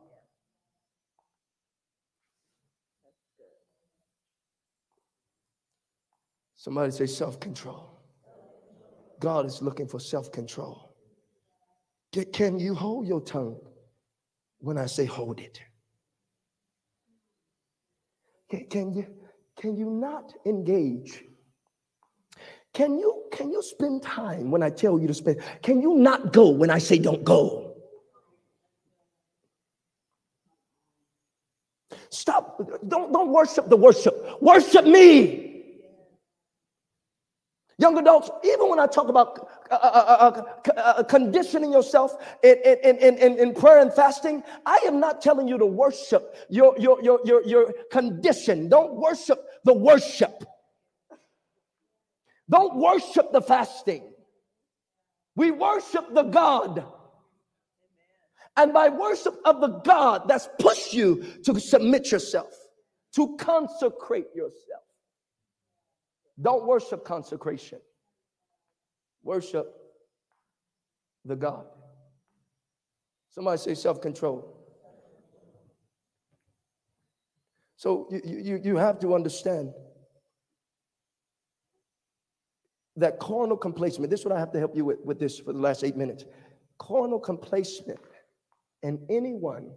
Somebody 6.56 6.90
say 6.92 7.06
self 7.06 7.38
control. 7.40 8.00
God 9.20 9.46
is 9.46 9.62
looking 9.62 9.86
for 9.86 10.00
self 10.00 10.32
control. 10.32 10.96
Can 12.32 12.58
you 12.58 12.74
hold 12.74 13.06
your 13.06 13.20
tongue 13.20 13.58
when 14.62 14.78
I 14.78 14.86
say 14.86 15.04
hold 15.04 15.40
it. 15.40 15.60
Can, 18.70 18.92
you 18.92 19.06
can 19.58 19.76
you 19.76 19.90
not 19.90 20.32
engage? 20.46 21.24
Can 22.74 22.98
you 22.98 23.24
can 23.32 23.50
you 23.50 23.62
spend 23.62 24.02
time 24.02 24.50
when 24.50 24.62
I 24.62 24.70
tell 24.70 24.98
you 24.98 25.06
to 25.06 25.14
spend? 25.14 25.42
Can 25.62 25.82
you 25.82 25.94
not 25.94 26.32
go 26.32 26.48
when 26.48 26.70
I 26.70 26.78
say 26.78 26.98
don't 26.98 27.22
go? 27.22 27.72
Stop. 32.08 32.60
Don't, 32.88 33.12
don't 33.12 33.30
worship 33.30 33.68
the 33.68 33.76
worship. 33.76 34.14
Worship 34.40 34.84
me. 34.84 35.48
Young 37.78 37.98
adults, 37.98 38.30
even 38.44 38.68
when 38.68 38.78
I 38.78 38.86
talk 38.86 39.08
about 39.08 39.48
uh, 39.70 39.74
uh, 39.74 40.44
uh, 40.68 40.70
uh 40.78 41.02
conditioning 41.04 41.72
yourself 41.72 42.14
in, 42.44 42.56
in, 42.64 42.98
in, 42.98 43.18
in, 43.18 43.38
in 43.38 43.54
prayer 43.54 43.78
and 43.78 43.92
fasting, 43.92 44.44
I 44.66 44.78
am 44.86 45.00
not 45.00 45.20
telling 45.20 45.48
you 45.48 45.58
to 45.58 45.66
worship 45.66 46.36
your, 46.48 46.78
your, 46.78 47.02
your, 47.02 47.20
your, 47.24 47.42
your 47.44 47.72
condition. 47.90 48.68
Don't 48.68 48.94
worship 48.94 49.42
the 49.64 49.72
worship. 49.72 50.44
Don't 52.52 52.76
worship 52.76 53.32
the 53.32 53.40
fasting. 53.40 54.12
We 55.34 55.50
worship 55.50 56.12
the 56.12 56.24
God. 56.24 56.84
And 58.58 58.74
by 58.74 58.90
worship 58.90 59.34
of 59.46 59.62
the 59.62 59.68
God, 59.68 60.28
that's 60.28 60.50
push 60.58 60.92
you 60.92 61.24
to 61.44 61.58
submit 61.58 62.12
yourself, 62.12 62.52
to 63.14 63.36
consecrate 63.38 64.26
yourself. 64.34 64.82
Don't 66.40 66.66
worship 66.66 67.06
consecration. 67.06 67.80
Worship 69.22 69.74
the 71.24 71.36
God. 71.36 71.64
Somebody 73.30 73.56
say 73.56 73.74
self 73.74 74.02
control. 74.02 74.58
So 77.76 78.08
you, 78.10 78.20
you, 78.24 78.60
you 78.62 78.76
have 78.76 78.98
to 79.00 79.14
understand 79.14 79.72
that 82.96 83.18
carnal 83.18 83.56
complacement. 83.56 84.10
This 84.10 84.20
is 84.20 84.26
what 84.26 84.34
I 84.34 84.38
have 84.38 84.52
to 84.52 84.58
help 84.58 84.76
you 84.76 84.84
with, 84.84 84.98
with 85.04 85.18
this 85.18 85.38
for 85.38 85.52
the 85.52 85.58
last 85.58 85.84
eight 85.84 85.96
minutes. 85.96 86.24
Carnal 86.78 87.20
complacement 87.20 88.00
and 88.82 88.98
anyone 89.08 89.70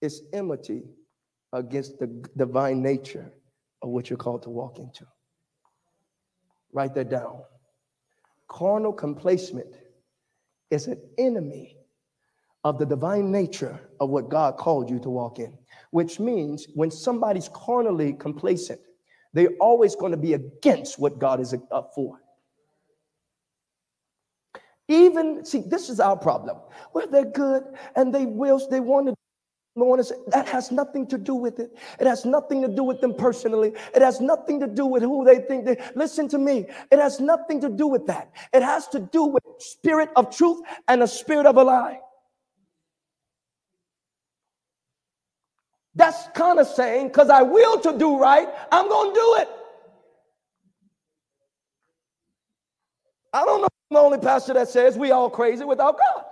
is 0.00 0.22
enmity 0.32 0.84
against 1.52 1.98
the 1.98 2.06
divine 2.36 2.82
nature 2.82 3.32
of 3.82 3.90
what 3.90 4.08
you're 4.08 4.16
called 4.16 4.42
to 4.42 4.50
walk 4.50 4.78
into. 4.78 5.06
Write 6.72 6.94
that 6.94 7.10
down. 7.10 7.42
Carnal 8.48 8.92
complacement 8.92 9.76
is 10.70 10.86
an 10.86 11.00
enemy 11.18 11.76
of 12.64 12.78
the 12.78 12.86
divine 12.86 13.30
nature 13.32 13.80
of 14.00 14.10
what 14.10 14.28
God 14.28 14.56
called 14.56 14.88
you 14.88 14.98
to 15.00 15.10
walk 15.10 15.38
in, 15.38 15.56
which 15.90 16.20
means 16.20 16.66
when 16.74 16.90
somebody's 16.90 17.50
carnally 17.52 18.12
complacent, 18.12 18.80
they're 19.32 19.56
always 19.60 19.94
going 19.96 20.12
to 20.12 20.18
be 20.18 20.34
against 20.34 20.98
what 20.98 21.18
God 21.18 21.40
is 21.40 21.54
up 21.70 21.92
for. 21.94 22.20
Even, 24.88 25.44
see, 25.44 25.62
this 25.66 25.88
is 25.88 26.00
our 26.00 26.16
problem. 26.16 26.58
Well, 26.92 27.06
they're 27.06 27.24
good 27.24 27.64
and 27.96 28.14
they 28.14 28.26
will, 28.26 28.60
they 28.68 28.80
want 28.80 29.06
to 29.06 29.14
that 30.28 30.46
has 30.48 30.70
nothing 30.70 31.06
to 31.06 31.16
do 31.16 31.34
with 31.34 31.58
it. 31.58 31.74
It 31.98 32.06
has 32.06 32.26
nothing 32.26 32.60
to 32.60 32.68
do 32.68 32.82
with 32.84 33.00
them 33.00 33.14
personally. 33.14 33.72
It 33.94 34.02
has 34.02 34.20
nothing 34.20 34.60
to 34.60 34.66
do 34.66 34.84
with 34.84 35.02
who 35.02 35.24
they 35.24 35.38
think 35.38 35.64
they 35.64 35.82
listen 35.94 36.28
to 36.28 36.38
me. 36.38 36.66
It 36.90 36.98
has 36.98 37.20
nothing 37.20 37.58
to 37.62 37.70
do 37.70 37.86
with 37.86 38.06
that. 38.06 38.30
It 38.52 38.62
has 38.62 38.86
to 38.88 39.00
do 39.00 39.24
with 39.24 39.42
spirit 39.58 40.10
of 40.14 40.34
truth 40.34 40.60
and 40.88 41.02
a 41.02 41.08
spirit 41.08 41.46
of 41.46 41.56
a 41.56 41.64
lie. 41.64 42.00
That's 45.94 46.28
kind 46.34 46.58
of 46.58 46.66
saying, 46.66 47.08
because 47.08 47.28
I 47.28 47.42
will 47.42 47.80
to 47.80 47.98
do 47.98 48.18
right, 48.18 48.48
I'm 48.70 48.88
going 48.88 49.10
to 49.10 49.14
do 49.14 49.36
it. 49.40 49.48
I 53.32 53.44
don't 53.44 53.60
know 53.62 53.68
I'm 53.90 53.94
the 53.94 54.00
only 54.00 54.18
pastor 54.18 54.54
that 54.54 54.68
says 54.68 54.96
we 54.96 55.10
all 55.10 55.30
crazy 55.30 55.64
without 55.64 55.98
God. 55.98 56.24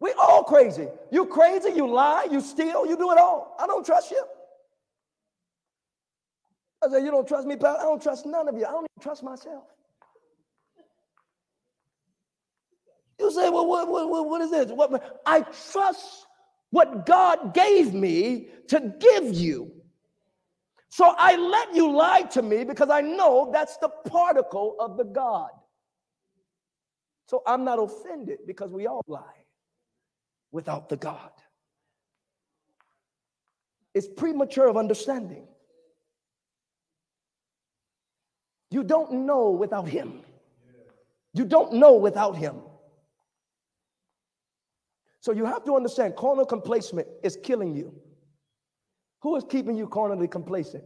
We 0.00 0.12
all 0.12 0.44
crazy. 0.44 0.88
You 1.10 1.26
crazy, 1.26 1.70
you 1.70 1.88
lie, 1.88 2.28
you 2.30 2.40
steal, 2.40 2.86
you 2.86 2.96
do 2.96 3.10
it 3.12 3.18
all. 3.18 3.56
I 3.58 3.66
don't 3.66 3.84
trust 3.84 4.10
you. 4.10 4.22
I 6.84 6.90
said, 6.90 7.02
you 7.04 7.10
don't 7.10 7.26
trust 7.26 7.46
me, 7.46 7.56
Pastor? 7.56 7.80
I 7.80 7.84
don't 7.84 8.02
trust 8.02 8.26
none 8.26 8.48
of 8.48 8.56
you. 8.56 8.64
I 8.66 8.70
don't 8.70 8.84
even 8.84 9.02
trust 9.02 9.22
myself. 9.22 9.64
You 13.18 13.32
say, 13.32 13.50
well, 13.50 13.66
what, 13.66 13.88
what, 13.88 14.26
what 14.28 14.40
is 14.42 14.50
this? 14.50 14.70
What, 14.70 15.20
I 15.26 15.40
trust 15.72 16.27
what 16.70 17.06
God 17.06 17.54
gave 17.54 17.94
me 17.94 18.48
to 18.68 18.94
give 19.00 19.34
you. 19.34 19.72
So 20.90 21.14
I 21.16 21.36
let 21.36 21.74
you 21.74 21.90
lie 21.92 22.22
to 22.22 22.42
me 22.42 22.64
because 22.64 22.90
I 22.90 23.00
know 23.00 23.50
that's 23.52 23.76
the 23.78 23.88
particle 23.88 24.76
of 24.80 24.96
the 24.96 25.04
God. 25.04 25.50
So 27.26 27.42
I'm 27.46 27.64
not 27.64 27.78
offended 27.78 28.38
because 28.46 28.72
we 28.72 28.86
all 28.86 29.02
lie 29.06 29.44
without 30.50 30.88
the 30.88 30.96
God. 30.96 31.30
It's 33.94 34.08
premature 34.08 34.68
of 34.68 34.76
understanding. 34.76 35.46
You 38.70 38.82
don't 38.82 39.26
know 39.26 39.50
without 39.50 39.88
Him. 39.88 40.20
You 41.34 41.44
don't 41.44 41.74
know 41.74 41.94
without 41.94 42.36
Him. 42.36 42.56
So 45.20 45.32
you 45.32 45.44
have 45.44 45.64
to 45.64 45.74
understand 45.74 46.16
carnal 46.16 46.46
complacement 46.46 47.08
is 47.22 47.36
killing 47.42 47.74
you. 47.74 47.92
Who 49.22 49.36
is 49.36 49.44
keeping 49.48 49.76
you 49.76 49.88
carnally 49.88 50.28
complacent? 50.28 50.84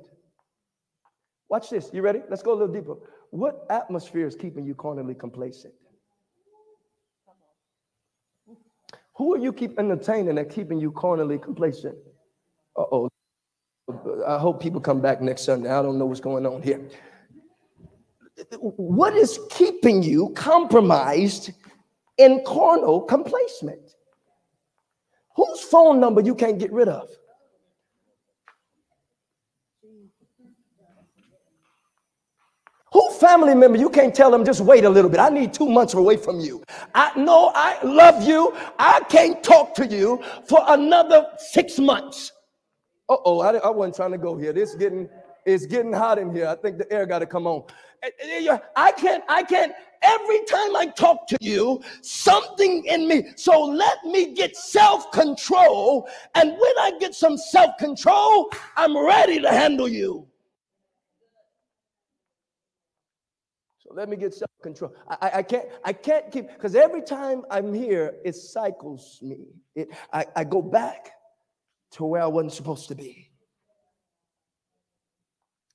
Watch 1.51 1.68
this. 1.68 1.91
You 1.93 2.01
ready? 2.01 2.22
Let's 2.30 2.43
go 2.43 2.53
a 2.53 2.55
little 2.55 2.74
deeper. 2.74 2.95
What 3.30 3.66
atmosphere 3.68 4.26
is 4.26 4.35
keeping 4.35 4.64
you 4.64 4.74
carnally 4.74 5.14
complacent? 5.14 5.74
Who 9.16 9.35
are 9.35 9.39
you 9.39 9.53
keep 9.53 9.78
entertaining 9.78 10.39
and 10.39 10.51
keeping 10.51 10.80
you 10.80 10.93
carnally 10.93 11.39
complacent? 11.39 11.97
Uh 12.76 12.85
oh. 12.91 13.09
I 14.26 14.39
hope 14.39 14.62
people 14.62 14.80
come 14.80 15.03
back 15.03 15.20
next 15.20 15.43
Sunday. 15.43 15.70
I 15.70 15.83
don't 15.83 15.99
know 15.99 16.07
what's 16.07 16.20
going 16.20 16.47
on 16.47 16.62
here. 16.62 16.89
What 18.59 19.14
is 19.14 19.39
keeping 19.51 20.03
you 20.03 20.30
compromised 20.30 21.53
in 22.16 22.43
carnal 22.47 23.03
complacement? 23.03 23.91
Whose 25.37 25.61
phone 25.61 26.01
number 26.01 26.20
you 26.20 26.35
can't 26.35 26.59
get 26.59 26.72
rid 26.72 26.89
of? 26.89 27.09
Who 32.93 33.11
family 33.12 33.55
member 33.55 33.78
you 33.78 33.89
can't 33.89 34.14
tell 34.14 34.30
them 34.30 34.45
just 34.45 34.61
wait 34.61 34.85
a 34.85 34.91
little 34.91 35.11
bit? 35.11 35.18
I 35.18 35.30
need 35.30 35.55
two 35.55 35.68
months 35.68 35.95
away 35.95 36.18
from 36.18 36.41
you. 36.41 36.62
I 36.95 37.18
know 37.18 37.51
I 37.55 37.83
love 37.83 38.22
you. 38.22 38.55
I 38.78 39.01
can't 39.09 39.43
talk 39.43 39.74
to 39.76 39.87
you 39.87 40.22
for 40.47 40.62
another 40.68 41.26
six 41.39 41.78
months. 41.78 42.33
Uh 43.09 43.16
oh, 43.24 43.41
I, 43.41 43.57
I 43.57 43.70
wasn't 43.70 43.97
trying 43.97 44.12
to 44.12 44.18
go 44.18 44.37
here. 44.37 44.53
This 44.53 44.74
getting 44.74 45.09
it's 45.47 45.66
getting 45.66 45.93
hot 45.93 46.18
in 46.18 46.35
here. 46.35 46.47
I 46.47 46.55
think 46.55 46.78
the 46.78 46.91
air 46.93 47.07
got 47.07 47.20
to 47.20 47.26
come 47.26 47.47
on. 47.47 47.64
Eh, 48.03 48.11
eh, 48.20 48.59
I 48.76 48.92
can't. 48.92 49.22
I 49.28 49.42
can't. 49.42 49.72
Every 50.03 50.44
time 50.46 50.74
I 50.74 50.86
talk 50.86 51.28
to 51.28 51.36
you, 51.40 51.80
something 52.00 52.84
in 52.86 53.07
me. 53.07 53.28
So 53.36 53.62
let 53.62 54.05
me 54.05 54.34
get 54.34 54.57
self 54.57 55.11
control, 55.12 56.09
and 56.34 56.50
when 56.50 56.78
I 56.80 56.92
get 56.98 57.14
some 57.14 57.36
self 57.36 57.76
control, 57.78 58.50
I'm 58.76 58.96
ready 58.98 59.40
to 59.40 59.48
handle 59.50 59.88
you. 59.88 60.26
So 63.78 63.90
let 63.94 64.09
me 64.09 64.16
get 64.16 64.32
self-control. 64.32 64.94
I, 65.09 65.30
I, 65.34 65.42
can't, 65.42 65.66
I 65.84 65.92
can't 65.92 66.30
keep, 66.30 66.46
because 66.48 66.76
every 66.76 67.03
time 67.03 67.42
I'm 67.50 67.74
here, 67.74 68.14
it 68.24 68.36
cycles 68.36 69.18
me. 69.20 69.48
It, 69.74 69.88
I, 70.12 70.24
I 70.36 70.44
go 70.44 70.62
back 70.62 71.11
to 71.92 72.05
where 72.05 72.22
I 72.22 72.26
wasn't 72.26 72.53
supposed 72.53 72.86
to 72.88 72.94
be. 72.94 73.32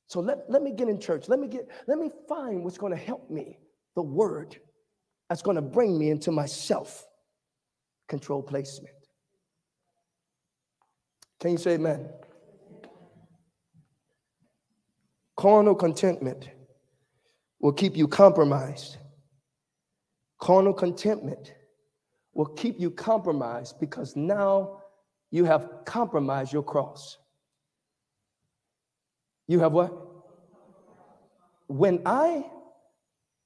So 0.08 0.22
let, 0.22 0.50
let 0.50 0.64
me 0.64 0.72
get 0.72 0.88
in 0.88 1.00
church. 1.00 1.28
Let 1.28 1.40
me 1.40 1.48
get, 1.48 1.68
let 1.88 1.98
me 1.98 2.10
find 2.28 2.64
what's 2.64 2.78
going 2.78 2.94
to 2.94 2.98
help 2.98 3.30
me. 3.30 3.60
The 3.96 4.02
word 4.02 4.58
that's 5.30 5.42
going 5.42 5.56
to 5.56 5.62
bring 5.62 6.00
me 6.00 6.10
into 6.10 6.32
my 6.32 6.46
self-control 6.46 8.44
placement. 8.44 8.96
Can 11.40 11.52
you 11.52 11.58
say 11.58 11.74
amen? 11.74 12.10
Carnal 15.36 15.76
contentment 15.76 16.50
will 17.60 17.74
keep 17.74 17.96
you 17.96 18.08
compromised. 18.08 18.98
Carnal 20.40 20.74
contentment 20.74 21.54
will 22.34 22.46
keep 22.46 22.80
you 22.80 22.90
compromised 22.90 23.80
because 23.80 24.16
now 24.16 24.80
you 25.32 25.44
have 25.44 25.70
compromised 25.86 26.54
your 26.54 26.64
cross. 26.64 27.18
You 29.48 29.60
have 29.60 29.72
what? 29.72 29.94
When 31.68 32.02
I 32.06 32.46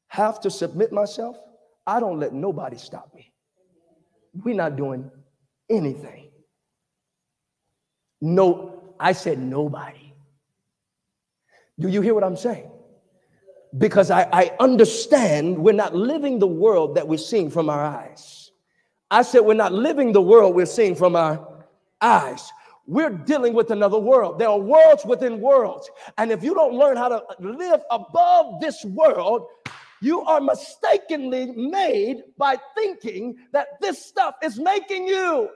have 0.07 0.41
to 0.41 0.51
submit 0.51 0.91
myself, 0.91 1.37
I 1.85 1.99
don't 1.99 2.19
let 2.19 2.33
nobody 2.33 2.77
stop 2.77 3.13
me. 3.15 3.31
We're 4.33 4.55
not 4.55 4.75
doing 4.75 5.09
anything. 5.69 6.29
No, 8.19 8.93
I 8.99 9.13
said 9.13 9.39
nobody. 9.39 10.13
Do 11.79 11.87
you 11.87 12.01
hear 12.01 12.13
what 12.13 12.23
I'm 12.23 12.37
saying? 12.37 12.69
Because 13.77 14.11
I, 14.11 14.23
I 14.31 14.51
understand 14.59 15.57
we're 15.57 15.71
not 15.71 15.95
living 15.95 16.37
the 16.39 16.47
world 16.47 16.95
that 16.95 17.07
we're 17.07 17.17
seeing 17.17 17.49
from 17.49 17.69
our 17.69 17.83
eyes. 17.83 18.51
I 19.09 19.23
said 19.23 19.39
we're 19.39 19.53
not 19.55 19.73
living 19.73 20.11
the 20.11 20.21
world 20.21 20.55
we're 20.55 20.65
seeing 20.65 20.95
from 20.95 21.15
our 21.15 21.65
eyes. 21.99 22.51
We're 22.87 23.09
dealing 23.09 23.53
with 23.53 23.71
another 23.71 23.99
world. 23.99 24.39
There 24.39 24.49
are 24.49 24.59
worlds 24.59 25.05
within 25.05 25.39
worlds. 25.39 25.89
And 26.17 26.31
if 26.31 26.43
you 26.43 26.53
don't 26.53 26.73
learn 26.73 26.97
how 26.97 27.09
to 27.09 27.23
live 27.39 27.81
above 27.91 28.59
this 28.59 28.83
world, 28.85 29.45
you 30.01 30.21
are 30.21 30.41
mistakenly 30.41 31.51
made 31.51 32.23
by 32.37 32.57
thinking 32.75 33.37
that 33.53 33.79
this 33.79 34.03
stuff 34.03 34.35
is 34.43 34.59
making 34.59 35.07
you. 35.07 35.49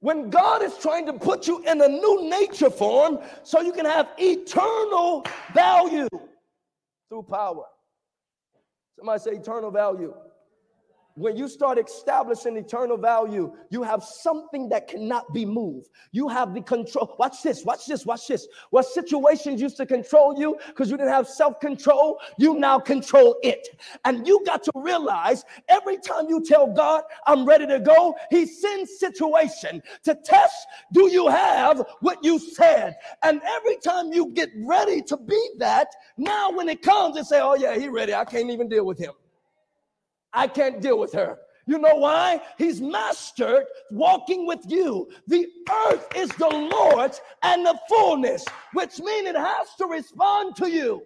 When 0.00 0.30
God 0.30 0.62
is 0.62 0.76
trying 0.78 1.06
to 1.06 1.12
put 1.12 1.46
you 1.46 1.64
in 1.64 1.80
a 1.80 1.88
new 1.88 2.28
nature 2.28 2.70
form 2.70 3.18
so 3.44 3.60
you 3.60 3.72
can 3.72 3.86
have 3.86 4.08
eternal 4.18 5.24
value 5.54 6.08
through 7.08 7.22
power. 7.22 7.64
Somebody 8.98 9.20
say 9.20 9.30
eternal 9.32 9.70
value 9.70 10.14
when 11.16 11.36
you 11.36 11.48
start 11.48 11.78
establishing 11.78 12.56
eternal 12.56 12.96
value, 12.96 13.52
you 13.70 13.82
have 13.82 14.04
something 14.04 14.68
that 14.68 14.86
cannot 14.86 15.32
be 15.32 15.44
moved. 15.44 15.88
You 16.12 16.28
have 16.28 16.54
the 16.54 16.60
control. 16.60 17.16
Watch 17.18 17.42
this, 17.42 17.64
watch 17.64 17.86
this, 17.86 18.04
watch 18.04 18.28
this. 18.28 18.46
What 18.70 18.84
situations 18.84 19.60
used 19.60 19.78
to 19.78 19.86
control 19.86 20.38
you 20.38 20.58
because 20.68 20.90
you 20.90 20.96
didn't 20.96 21.12
have 21.12 21.26
self 21.26 21.58
control, 21.58 22.20
you 22.38 22.54
now 22.54 22.78
control 22.78 23.36
it. 23.42 23.66
And 24.04 24.26
you 24.26 24.44
got 24.44 24.62
to 24.64 24.72
realize 24.74 25.44
every 25.68 25.96
time 25.98 26.28
you 26.28 26.44
tell 26.44 26.66
God, 26.66 27.02
I'm 27.26 27.46
ready 27.46 27.66
to 27.66 27.80
go, 27.80 28.14
He 28.30 28.46
sends 28.46 28.98
situation 28.98 29.82
to 30.04 30.14
test 30.14 30.66
do 30.92 31.10
you 31.10 31.28
have 31.28 31.82
what 32.00 32.22
you 32.22 32.38
said? 32.38 32.96
And 33.22 33.40
every 33.42 33.76
time 33.78 34.12
you 34.12 34.30
get 34.32 34.50
ready 34.56 35.02
to 35.02 35.16
be 35.16 35.50
that, 35.58 35.88
now 36.16 36.50
when 36.50 36.68
it 36.68 36.82
comes, 36.82 37.16
and 37.16 37.26
say, 37.26 37.40
Oh, 37.40 37.54
yeah, 37.54 37.78
He 37.78 37.88
ready. 37.88 38.14
I 38.14 38.24
can't 38.24 38.50
even 38.50 38.68
deal 38.68 38.84
with 38.84 38.98
Him. 38.98 39.12
I 40.36 40.46
can't 40.46 40.80
deal 40.80 40.98
with 40.98 41.12
her. 41.14 41.38
You 41.66 41.78
know 41.78 41.96
why? 41.96 42.40
He's 42.58 42.80
mastered 42.80 43.64
walking 43.90 44.46
with 44.46 44.60
you. 44.68 45.08
The 45.26 45.48
earth 45.88 46.06
is 46.14 46.28
the 46.30 46.48
Lord's 46.48 47.20
and 47.42 47.66
the 47.66 47.76
fullness, 47.88 48.44
which 48.72 49.00
means 49.00 49.28
it 49.28 49.34
has 49.34 49.74
to 49.78 49.86
respond 49.86 50.54
to 50.56 50.70
you. 50.70 51.02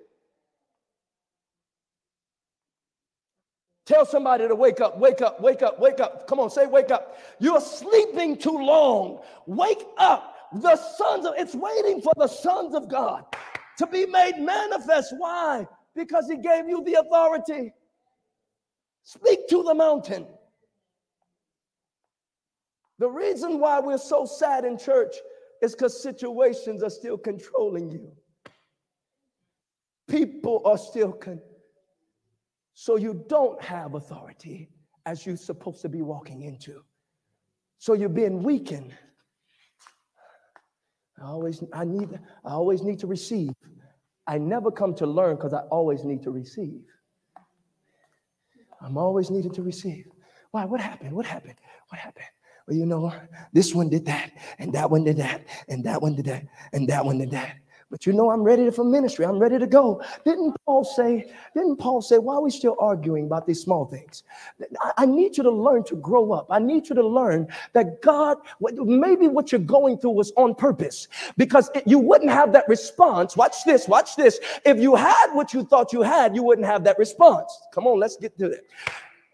Tell 3.86 4.04
somebody 4.04 4.46
to 4.46 4.54
wake 4.54 4.80
up, 4.80 4.98
wake 4.98 5.22
up, 5.22 5.40
wake 5.40 5.62
up, 5.62 5.80
wake 5.80 5.98
up. 5.98 6.26
Come 6.28 6.40
on, 6.40 6.50
say 6.50 6.66
wake 6.66 6.90
up. 6.90 7.18
You're 7.40 7.60
sleeping 7.60 8.36
too 8.36 8.58
long. 8.58 9.20
Wake 9.46 9.82
up. 9.96 10.36
The 10.52 10.76
sons 10.76 11.24
of 11.24 11.34
it's 11.38 11.54
waiting 11.54 12.02
for 12.02 12.12
the 12.16 12.28
sons 12.28 12.74
of 12.74 12.88
God 12.88 13.24
to 13.78 13.86
be 13.86 14.04
made 14.04 14.38
manifest. 14.38 15.14
Why? 15.16 15.66
Because 15.96 16.28
he 16.28 16.36
gave 16.36 16.68
you 16.68 16.84
the 16.84 16.94
authority. 16.94 17.72
Speak 19.12 19.48
to 19.48 19.64
the 19.64 19.74
mountain. 19.74 20.24
The 23.00 23.10
reason 23.10 23.58
why 23.58 23.80
we're 23.80 23.98
so 23.98 24.24
sad 24.24 24.64
in 24.64 24.78
church 24.78 25.16
is 25.60 25.72
because 25.72 26.00
situations 26.00 26.84
are 26.84 26.90
still 26.90 27.18
controlling 27.18 27.90
you. 27.90 28.12
People 30.06 30.62
are 30.64 30.78
still 30.78 31.10
con- 31.10 31.42
so 32.74 32.94
you 32.94 33.24
don't 33.28 33.60
have 33.60 33.94
authority 33.94 34.70
as 35.06 35.26
you're 35.26 35.36
supposed 35.36 35.82
to 35.82 35.88
be 35.88 36.02
walking 36.02 36.42
into. 36.42 36.84
So 37.78 37.94
you're 37.94 38.08
being 38.08 38.44
weakened. 38.44 38.94
I 41.20 41.26
always 41.26 41.64
I 41.72 41.84
need 41.84 42.16
I 42.44 42.50
always 42.50 42.84
need 42.84 43.00
to 43.00 43.08
receive. 43.08 43.50
I 44.28 44.38
never 44.38 44.70
come 44.70 44.94
to 44.94 45.06
learn 45.08 45.34
because 45.34 45.52
I 45.52 45.62
always 45.62 46.04
need 46.04 46.22
to 46.22 46.30
receive. 46.30 46.84
I'm 48.80 48.96
always 48.96 49.30
needing 49.30 49.52
to 49.52 49.62
receive. 49.62 50.06
Why? 50.50 50.64
What 50.64 50.80
happened? 50.80 51.12
What 51.12 51.26
happened? 51.26 51.56
What 51.88 52.00
happened? 52.00 52.26
Well, 52.66 52.76
you 52.76 52.86
know, 52.86 53.12
this 53.52 53.74
one 53.74 53.88
did 53.88 54.06
that, 54.06 54.32
and 54.58 54.72
that 54.74 54.90
one 54.90 55.04
did 55.04 55.16
that, 55.18 55.46
and 55.68 55.84
that 55.84 56.00
one 56.00 56.14
did 56.14 56.26
that, 56.26 56.46
and 56.72 56.88
that 56.88 57.04
one 57.04 57.18
did 57.18 57.30
that. 57.32 57.56
But 57.90 58.06
you 58.06 58.12
know, 58.12 58.30
I'm 58.30 58.42
ready 58.42 58.70
for 58.70 58.84
ministry. 58.84 59.26
I'm 59.26 59.38
ready 59.40 59.58
to 59.58 59.66
go. 59.66 60.00
Didn't 60.24 60.54
Paul 60.64 60.84
say, 60.84 61.32
didn't 61.54 61.76
Paul 61.76 62.00
say, 62.00 62.18
why 62.18 62.34
are 62.34 62.40
we 62.40 62.50
still 62.50 62.76
arguing 62.78 63.26
about 63.26 63.48
these 63.48 63.60
small 63.60 63.84
things? 63.84 64.22
I 64.96 65.06
need 65.06 65.36
you 65.36 65.42
to 65.42 65.50
learn 65.50 65.82
to 65.84 65.96
grow 65.96 66.30
up. 66.32 66.46
I 66.50 66.60
need 66.60 66.88
you 66.88 66.94
to 66.94 67.06
learn 67.06 67.48
that 67.72 68.00
God, 68.00 68.38
maybe 68.60 69.26
what 69.26 69.50
you're 69.50 69.60
going 69.60 69.98
through 69.98 70.12
was 70.12 70.32
on 70.36 70.54
purpose 70.54 71.08
because 71.36 71.68
you 71.84 71.98
wouldn't 71.98 72.30
have 72.30 72.52
that 72.52 72.68
response. 72.68 73.36
Watch 73.36 73.64
this, 73.64 73.88
watch 73.88 74.14
this. 74.14 74.38
If 74.64 74.78
you 74.78 74.94
had 74.94 75.32
what 75.32 75.52
you 75.52 75.64
thought 75.64 75.92
you 75.92 76.02
had, 76.02 76.36
you 76.36 76.44
wouldn't 76.44 76.68
have 76.68 76.84
that 76.84 76.96
response. 76.96 77.52
Come 77.74 77.88
on, 77.88 77.98
let's 77.98 78.16
get 78.16 78.38
to 78.38 78.52
it. 78.52 78.68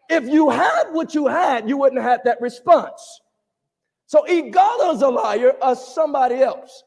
If 0.08 0.26
you 0.28 0.48
had 0.48 0.84
what 0.92 1.14
you 1.14 1.26
had, 1.26 1.68
you 1.68 1.76
wouldn't 1.76 2.00
have 2.00 2.24
that 2.24 2.40
response. 2.40 3.20
So 4.06 4.24
is 4.24 5.02
a 5.02 5.08
liar 5.08 5.52
or 5.60 5.74
somebody 5.76 6.36
else. 6.36 6.84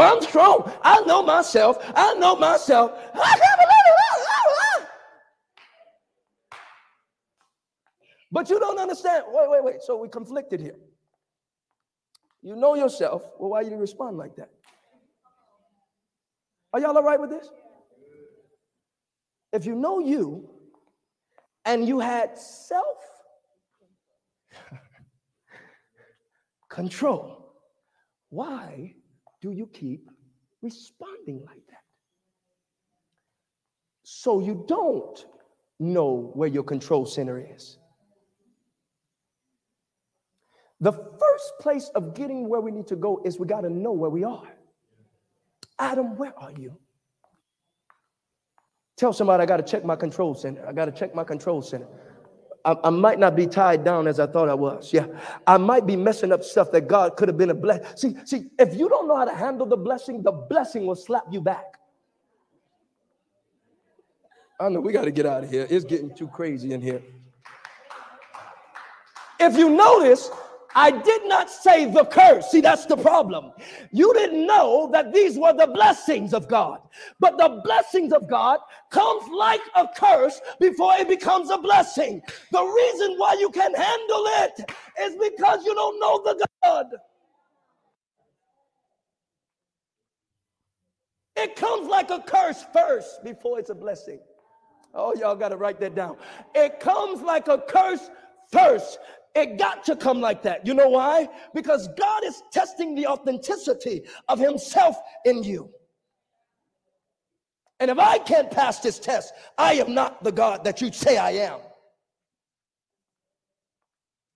I'm 0.00 0.22
strong. 0.22 0.72
I 0.82 1.00
know 1.02 1.22
myself. 1.22 1.78
I 1.94 2.14
know 2.14 2.36
myself. 2.36 2.92
Can't 2.92 3.14
believe 3.14 3.20
it. 3.20 3.94
Ah, 3.98 4.18
ah, 4.28 4.54
ah. 4.60 4.86
But 8.32 8.50
you 8.50 8.58
don't 8.58 8.78
understand. 8.78 9.24
Wait, 9.28 9.50
wait, 9.50 9.64
wait. 9.64 9.82
So 9.82 9.96
we 9.96 10.08
conflicted 10.08 10.60
here. 10.60 10.76
You 12.42 12.56
know 12.56 12.74
yourself. 12.74 13.22
Well, 13.38 13.50
why 13.50 13.62
you 13.62 13.76
respond 13.76 14.18
like 14.18 14.36
that? 14.36 14.50
Are 16.72 16.80
y'all 16.80 16.96
all 16.96 17.02
right 17.02 17.20
with 17.20 17.30
this? 17.30 17.48
If 19.52 19.64
you 19.64 19.76
know 19.76 20.00
you 20.00 20.50
and 21.64 21.86
you 21.86 22.00
had 22.00 22.36
self 22.36 22.98
control, 26.68 27.54
why 28.30 28.96
do 29.44 29.52
you 29.52 29.66
keep 29.66 30.10
responding 30.62 31.42
like 31.44 31.66
that? 31.68 31.84
So 34.02 34.40
you 34.40 34.64
don't 34.66 35.22
know 35.78 36.30
where 36.32 36.48
your 36.48 36.62
control 36.62 37.04
center 37.04 37.38
is. 37.54 37.78
The 40.80 40.92
first 40.92 41.52
place 41.60 41.90
of 41.94 42.14
getting 42.14 42.48
where 42.48 42.62
we 42.62 42.70
need 42.70 42.86
to 42.86 42.96
go 42.96 43.20
is 43.26 43.38
we 43.38 43.46
got 43.46 43.60
to 43.60 43.70
know 43.70 43.92
where 43.92 44.08
we 44.08 44.24
are. 44.24 44.48
Adam, 45.78 46.16
where 46.16 46.32
are 46.38 46.52
you? 46.52 46.78
Tell 48.96 49.12
somebody 49.12 49.42
I 49.42 49.46
got 49.46 49.58
to 49.58 49.62
check 49.62 49.84
my 49.84 49.96
control 49.96 50.34
center. 50.34 50.66
I 50.66 50.72
got 50.72 50.86
to 50.86 50.92
check 50.92 51.14
my 51.14 51.24
control 51.24 51.60
center. 51.60 51.88
I, 52.64 52.76
I, 52.84 52.90
might 52.90 53.18
not 53.18 53.36
be 53.36 53.46
tied 53.46 53.84
down 53.84 54.06
as 54.06 54.18
I 54.18 54.26
thought 54.26 54.48
I 54.48 54.54
was. 54.54 54.92
Yeah. 54.92 55.06
I 55.46 55.58
might 55.58 55.86
be 55.86 55.96
messing 55.96 56.32
up 56.32 56.42
stuff 56.42 56.72
that 56.72 56.88
God 56.88 57.16
could 57.16 57.28
have 57.28 57.36
been 57.36 57.50
a 57.50 57.54
blessing. 57.54 57.86
See, 57.96 58.16
see, 58.24 58.46
if 58.58 58.74
you 58.74 58.88
don't 58.88 59.06
know 59.06 59.16
how 59.16 59.26
to 59.26 59.34
handle 59.34 59.66
the 59.66 59.76
blessing, 59.76 60.22
the 60.22 60.32
blessing 60.32 60.86
will 60.86 60.96
slap 60.96 61.24
you 61.30 61.40
back. 61.40 61.78
I 64.58 64.68
know 64.68 64.80
we 64.80 64.92
got 64.92 65.04
to 65.04 65.10
get 65.10 65.26
out 65.26 65.44
of 65.44 65.50
here. 65.50 65.66
It's 65.68 65.84
getting 65.84 66.14
too 66.14 66.28
crazy 66.28 66.72
in 66.72 66.80
here. 66.80 67.02
If 69.40 69.56
you 69.56 69.68
notice, 69.68 70.30
I 70.74 70.90
did 70.90 71.26
not 71.26 71.50
say 71.50 71.90
the 71.90 72.04
curse. 72.04 72.50
See, 72.50 72.60
that's 72.60 72.86
the 72.86 72.96
problem. 72.96 73.52
You 73.92 74.12
didn't 74.14 74.46
know 74.46 74.88
that 74.92 75.12
these 75.12 75.38
were 75.38 75.52
the 75.52 75.68
blessings 75.68 76.34
of 76.34 76.48
God. 76.48 76.80
But 77.20 77.38
the 77.38 77.60
blessings 77.64 78.12
of 78.12 78.28
God 78.28 78.58
comes 78.90 79.28
like 79.30 79.60
a 79.76 79.86
curse 79.96 80.40
before 80.60 80.94
it 80.94 81.08
becomes 81.08 81.50
a 81.50 81.58
blessing. 81.58 82.22
The 82.50 82.62
reason 82.62 83.16
why 83.18 83.34
you 83.38 83.50
can 83.50 83.72
handle 83.72 84.24
it 84.42 84.70
is 85.00 85.16
because 85.16 85.64
you 85.64 85.74
don't 85.74 86.00
know 86.00 86.22
the 86.24 86.46
God. 86.62 86.86
It 91.36 91.56
comes 91.56 91.88
like 91.88 92.10
a 92.10 92.20
curse 92.20 92.64
first 92.72 93.22
before 93.22 93.58
it's 93.58 93.70
a 93.70 93.74
blessing. 93.74 94.20
Oh, 94.94 95.14
y'all 95.14 95.34
got 95.34 95.48
to 95.48 95.56
write 95.56 95.80
that 95.80 95.94
down. 95.94 96.16
It 96.54 96.78
comes 96.78 97.20
like 97.20 97.48
a 97.48 97.58
curse 97.58 98.08
first 98.50 98.98
it 99.34 99.58
got 99.58 99.84
to 99.84 99.96
come 99.96 100.20
like 100.20 100.42
that. 100.42 100.66
You 100.66 100.74
know 100.74 100.88
why? 100.88 101.28
Because 101.54 101.88
God 101.98 102.24
is 102.24 102.42
testing 102.52 102.94
the 102.94 103.06
authenticity 103.06 104.02
of 104.28 104.38
Himself 104.38 104.96
in 105.24 105.42
you. 105.42 105.70
And 107.80 107.90
if 107.90 107.98
I 107.98 108.18
can't 108.18 108.50
pass 108.50 108.78
this 108.78 108.98
test, 108.98 109.34
I 109.58 109.74
am 109.74 109.92
not 109.92 110.22
the 110.22 110.30
God 110.30 110.62
that 110.64 110.80
you 110.80 110.92
say 110.92 111.16
I 111.16 111.32
am. 111.32 111.58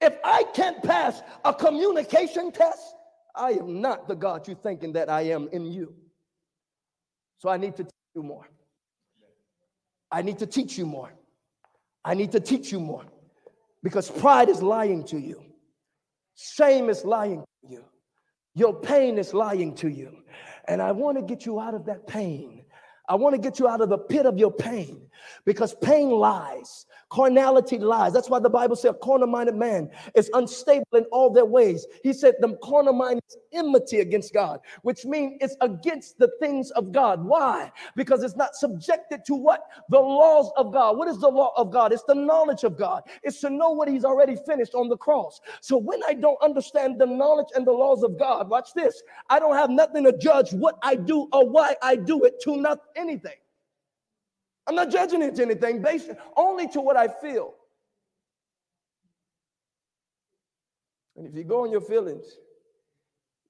If 0.00 0.16
I 0.24 0.44
can't 0.54 0.82
pass 0.82 1.22
a 1.44 1.54
communication 1.54 2.50
test, 2.50 2.94
I 3.34 3.52
am 3.52 3.80
not 3.80 4.08
the 4.08 4.16
God 4.16 4.48
you're 4.48 4.56
thinking 4.56 4.92
that 4.94 5.08
I 5.08 5.22
am 5.22 5.48
in 5.52 5.66
you. 5.66 5.94
So 7.38 7.48
I 7.48 7.56
need 7.56 7.76
to 7.76 7.86
do 8.14 8.22
more. 8.22 8.48
I 10.10 10.22
need 10.22 10.38
to 10.38 10.46
teach 10.46 10.76
you 10.76 10.86
more. 10.86 11.12
I 12.04 12.14
need 12.14 12.32
to 12.32 12.40
teach 12.40 12.72
you 12.72 12.80
more 12.80 13.04
because 13.82 14.10
pride 14.10 14.48
is 14.48 14.62
lying 14.62 15.04
to 15.04 15.18
you, 15.18 15.42
shame 16.36 16.88
is 16.88 17.04
lying 17.04 17.44
to 17.62 17.70
you, 17.70 17.84
your 18.54 18.80
pain 18.80 19.18
is 19.18 19.34
lying 19.34 19.74
to 19.76 19.88
you. 19.88 20.18
And 20.66 20.82
I 20.82 20.92
want 20.92 21.16
to 21.16 21.22
get 21.22 21.46
you 21.46 21.60
out 21.60 21.74
of 21.74 21.86
that 21.86 22.06
pain. 22.06 22.64
I 23.08 23.14
want 23.14 23.34
to 23.34 23.40
get 23.40 23.58
you 23.58 23.66
out 23.66 23.80
of 23.80 23.88
the 23.88 23.96
pit 23.96 24.26
of 24.26 24.38
your 24.38 24.52
pain 24.52 25.08
because 25.46 25.74
pain 25.82 26.10
lies. 26.10 26.84
Carnality 27.10 27.78
lies. 27.78 28.12
That's 28.12 28.28
why 28.28 28.38
the 28.38 28.50
Bible 28.50 28.76
said 28.76 28.90
a 28.90 28.94
carnal 28.94 29.28
minded 29.28 29.54
man 29.54 29.90
is 30.14 30.30
unstable 30.34 30.84
in 30.92 31.04
all 31.04 31.32
their 31.32 31.46
ways. 31.46 31.86
He 32.02 32.12
said 32.12 32.34
the 32.40 32.56
carnal 32.62 32.92
mind 32.92 33.20
is 33.28 33.36
enmity 33.52 34.00
against 34.00 34.34
God, 34.34 34.60
which 34.82 35.06
means 35.06 35.38
it's 35.40 35.56
against 35.62 36.18
the 36.18 36.30
things 36.38 36.70
of 36.72 36.92
God. 36.92 37.24
Why? 37.24 37.72
Because 37.96 38.22
it's 38.22 38.36
not 38.36 38.54
subjected 38.54 39.24
to 39.26 39.34
what? 39.34 39.62
The 39.88 39.98
laws 39.98 40.50
of 40.58 40.70
God. 40.72 40.98
What 40.98 41.08
is 41.08 41.18
the 41.18 41.28
law 41.28 41.52
of 41.56 41.72
God? 41.72 41.92
It's 41.92 42.04
the 42.04 42.14
knowledge 42.14 42.64
of 42.64 42.76
God. 42.76 43.04
It's 43.22 43.40
to 43.40 43.48
know 43.48 43.70
what 43.70 43.88
He's 43.88 44.04
already 44.04 44.36
finished 44.46 44.74
on 44.74 44.88
the 44.90 44.96
cross. 44.96 45.40
So 45.62 45.78
when 45.78 46.00
I 46.06 46.12
don't 46.12 46.40
understand 46.42 47.00
the 47.00 47.06
knowledge 47.06 47.48
and 47.54 47.66
the 47.66 47.72
laws 47.72 48.02
of 48.02 48.18
God, 48.18 48.50
watch 48.50 48.74
this. 48.74 49.02
I 49.30 49.38
don't 49.38 49.56
have 49.56 49.70
nothing 49.70 50.04
to 50.04 50.16
judge 50.18 50.52
what 50.52 50.78
I 50.82 50.94
do 50.94 51.26
or 51.32 51.48
why 51.48 51.74
I 51.82 51.96
do 51.96 52.24
it 52.24 52.34
to 52.42 52.56
not 52.56 52.80
anything. 52.96 53.36
I'm 54.68 54.74
not 54.74 54.90
judging 54.90 55.22
it 55.22 55.34
to 55.36 55.42
anything 55.42 55.80
based 55.80 56.10
only 56.36 56.68
to 56.68 56.80
what 56.82 56.96
I 56.96 57.08
feel. 57.08 57.54
And 61.16 61.26
if 61.26 61.34
you 61.34 61.42
go 61.42 61.64
on 61.64 61.72
your 61.72 61.80
feelings, 61.80 62.26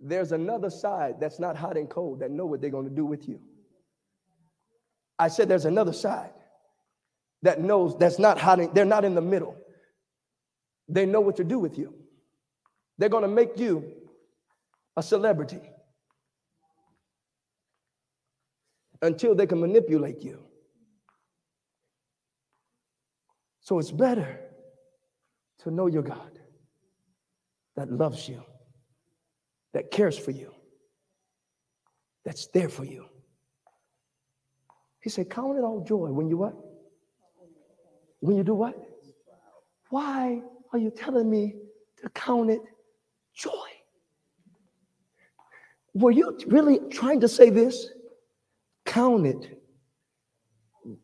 there's 0.00 0.30
another 0.30 0.70
side 0.70 1.16
that's 1.20 1.40
not 1.40 1.56
hot 1.56 1.76
and 1.76 1.90
cold 1.90 2.20
that 2.20 2.30
know 2.30 2.46
what 2.46 2.60
they're 2.60 2.70
going 2.70 2.88
to 2.88 2.94
do 2.94 3.04
with 3.04 3.28
you. 3.28 3.40
I 5.18 5.26
said 5.26 5.48
there's 5.48 5.64
another 5.64 5.92
side 5.92 6.30
that 7.42 7.60
knows 7.60 7.98
that's 7.98 8.20
not 8.20 8.38
hot, 8.38 8.60
and, 8.60 8.72
they're 8.72 8.84
not 8.84 9.04
in 9.04 9.16
the 9.16 9.20
middle. 9.20 9.56
They 10.88 11.04
know 11.04 11.20
what 11.20 11.36
to 11.36 11.44
do 11.44 11.58
with 11.58 11.76
you. 11.76 11.94
They're 12.96 13.08
going 13.08 13.22
to 13.22 13.28
make 13.28 13.58
you 13.58 13.92
a 14.96 15.02
celebrity 15.02 15.60
until 19.02 19.34
they 19.34 19.46
can 19.46 19.60
manipulate 19.60 20.22
you. 20.22 20.47
So 23.68 23.78
it's 23.78 23.90
better 23.90 24.40
to 25.58 25.70
know 25.70 25.88
your 25.88 26.00
God 26.02 26.38
that 27.76 27.92
loves 27.92 28.26
you, 28.26 28.42
that 29.74 29.90
cares 29.90 30.18
for 30.18 30.30
you, 30.30 30.54
that's 32.24 32.46
there 32.46 32.70
for 32.70 32.86
you. 32.86 33.04
He 35.02 35.10
said, 35.10 35.28
Count 35.28 35.58
it 35.58 35.64
all 35.64 35.84
joy 35.86 36.08
when 36.10 36.30
you 36.30 36.38
what? 36.38 36.54
When 38.20 38.38
you 38.38 38.42
do 38.42 38.54
what? 38.54 38.74
Why 39.90 40.40
are 40.72 40.78
you 40.78 40.90
telling 40.90 41.28
me 41.28 41.56
to 42.00 42.08
count 42.08 42.48
it 42.48 42.62
joy? 43.34 43.68
Were 45.92 46.10
you 46.10 46.38
really 46.46 46.78
trying 46.90 47.20
to 47.20 47.28
say 47.28 47.50
this? 47.50 47.90
Count 48.86 49.26
it 49.26 49.60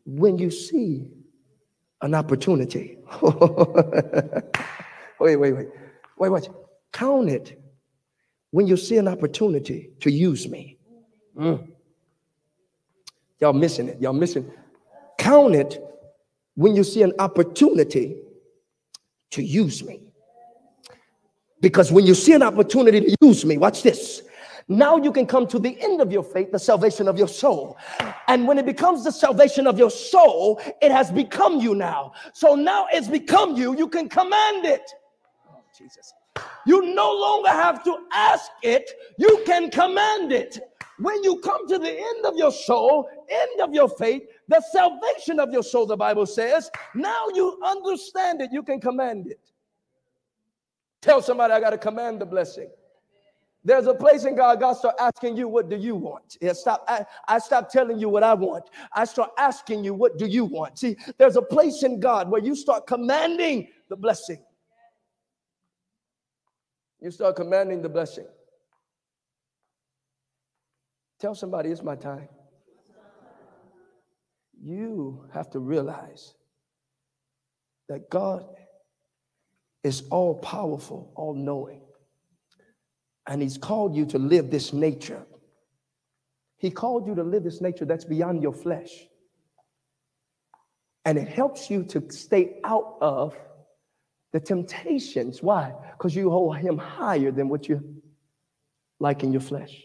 when 0.03 0.39
you 0.39 0.49
see 0.49 1.11
an 2.05 2.13
opportunity. 2.13 2.97
wait, 5.19 5.35
wait, 5.35 5.53
wait. 5.53 5.67
Wait, 6.17 6.29
wait. 6.29 6.49
Count 6.93 7.29
it 7.29 7.59
when 8.51 8.67
you 8.67 8.77
see 8.77 8.97
an 8.97 9.07
opportunity 9.07 9.89
to 10.01 10.11
use 10.11 10.47
me. 10.47 10.77
Mm. 11.35 11.67
Y'all 13.41 13.53
missing 13.53 13.89
it. 13.89 13.99
Y'all 13.99 14.13
missing. 14.13 14.49
Count 15.17 15.55
it 15.55 15.83
when 16.53 16.75
you 16.75 16.83
see 16.83 17.01
an 17.01 17.13
opportunity 17.17 18.17
to 19.31 19.43
use 19.43 19.83
me. 19.83 19.99
Because 21.59 21.91
when 21.91 22.05
you 22.05 22.13
see 22.13 22.33
an 22.33 22.43
opportunity 22.43 23.01
to 23.01 23.15
use 23.19 23.43
me, 23.43 23.57
watch 23.57 23.81
this. 23.81 24.14
Now 24.67 24.97
you 24.97 25.11
can 25.11 25.27
come 25.27 25.45
to 25.47 25.59
the 25.59 25.79
end 25.79 26.01
of 26.01 26.11
your 26.11 26.23
faith, 26.23 26.51
the 26.51 26.59
salvation 26.59 27.07
of 27.07 27.17
your 27.19 27.27
soul. 27.27 27.77
And 28.27 28.47
when 28.47 28.57
it 28.57 28.65
becomes 28.65 29.03
the 29.03 29.11
salvation 29.11 29.67
of 29.67 29.77
your 29.77 29.91
soul, 29.91 30.59
it 30.81 30.91
has 30.91 31.11
become 31.11 31.59
you 31.59 31.75
now. 31.75 32.13
So 32.33 32.55
now 32.55 32.87
it's 32.91 33.07
become 33.07 33.55
you, 33.55 33.77
you 33.77 33.87
can 33.87 34.09
command 34.09 34.65
it. 34.65 34.89
Oh, 35.51 35.61
Jesus. 35.77 36.13
You 36.65 36.95
no 36.95 37.13
longer 37.13 37.49
have 37.49 37.83
to 37.83 37.97
ask 38.11 38.49
it, 38.63 38.89
you 39.19 39.43
can 39.45 39.69
command 39.69 40.31
it. 40.31 40.59
When 40.97 41.23
you 41.23 41.39
come 41.41 41.67
to 41.67 41.77
the 41.77 41.91
end 41.91 42.25
of 42.25 42.35
your 42.35 42.51
soul, 42.51 43.07
end 43.29 43.61
of 43.61 43.73
your 43.73 43.89
faith, 43.89 44.23
the 44.47 44.63
salvation 44.71 45.39
of 45.39 45.51
your 45.51 45.63
soul, 45.63 45.85
the 45.85 45.97
Bible 45.97 46.25
says, 46.25 46.71
now 46.95 47.27
you 47.33 47.59
understand 47.63 48.41
it, 48.41 48.49
you 48.51 48.63
can 48.63 48.79
command 48.79 49.27
it. 49.27 49.39
Tell 51.01 51.21
somebody, 51.21 51.53
I 51.53 51.59
got 51.59 51.71
to 51.71 51.77
command 51.77 52.19
the 52.19 52.25
blessing. 52.25 52.69
There's 53.65 53.87
a 53.87 53.95
place 53.95 54.25
in 54.25 54.35
God, 54.35 54.59
God 54.59 54.73
start 54.73 54.95
asking 54.99 55.37
you, 55.37 55.47
what 55.47 55.69
do 55.69 55.75
you 55.75 55.95
want? 55.95 56.37
Yeah, 56.39 56.53
stop. 56.53 56.85
I, 56.87 57.03
I 57.27 57.39
stop 57.39 57.67
telling 57.71 57.97
you 57.97 58.09
what 58.09 58.21
I 58.21 58.35
want. 58.35 58.69
I 58.93 59.05
start 59.05 59.31
asking 59.39 59.83
you, 59.83 59.95
what 59.95 60.19
do 60.19 60.27
you 60.27 60.45
want? 60.45 60.77
See, 60.77 60.95
there's 61.17 61.35
a 61.35 61.41
place 61.41 61.81
in 61.81 61.99
God 61.99 62.29
where 62.29 62.41
you 62.41 62.55
start 62.55 62.85
commanding 62.85 63.67
the 63.89 63.95
blessing. 63.95 64.37
You 67.01 67.09
start 67.09 67.35
commanding 67.35 67.81
the 67.81 67.89
blessing. 67.89 68.27
Tell 71.19 71.33
somebody 71.33 71.71
it's 71.71 71.81
my 71.81 71.95
time. 71.95 72.29
You 74.61 75.27
have 75.33 75.49
to 75.51 75.59
realize 75.59 76.35
that 77.89 78.11
God 78.11 78.45
is 79.83 80.03
all 80.11 80.35
powerful, 80.35 81.11
all 81.15 81.33
knowing. 81.33 81.81
And 83.27 83.41
he's 83.41 83.57
called 83.57 83.95
you 83.95 84.05
to 84.07 84.19
live 84.19 84.51
this 84.51 84.73
nature. 84.73 85.25
He 86.57 86.71
called 86.71 87.07
you 87.07 87.15
to 87.15 87.23
live 87.23 87.43
this 87.43 87.61
nature 87.61 87.85
that's 87.85 88.05
beyond 88.05 88.41
your 88.41 88.53
flesh. 88.53 88.91
And 91.03 91.17
it 91.17 91.27
helps 91.27 91.69
you 91.69 91.83
to 91.85 92.03
stay 92.11 92.59
out 92.63 92.97
of 93.01 93.37
the 94.31 94.39
temptations. 94.39 95.41
Why? 95.41 95.73
Because 95.91 96.15
you 96.15 96.29
hold 96.29 96.57
him 96.57 96.77
higher 96.77 97.31
than 97.31 97.49
what 97.49 97.69
you 97.69 98.01
like 98.99 99.23
in 99.23 99.31
your 99.31 99.41
flesh. 99.41 99.83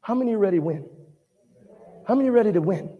How 0.00 0.14
many 0.14 0.34
are 0.34 0.38
ready 0.38 0.58
to 0.58 0.62
win? 0.62 0.88
How 2.06 2.14
many 2.14 2.28
are 2.28 2.32
ready 2.32 2.52
to 2.52 2.60
win? 2.60 2.96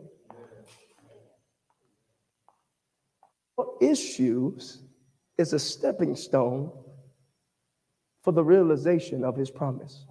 Well, 3.57 3.76
issues 3.80 4.82
is 5.38 5.53
a 5.53 5.59
stepping 5.59 6.14
stone 6.14 6.72
for 8.22 8.32
the 8.32 8.44
realization 8.44 9.24
of 9.24 9.36
his 9.36 9.50
promise. 9.50 10.06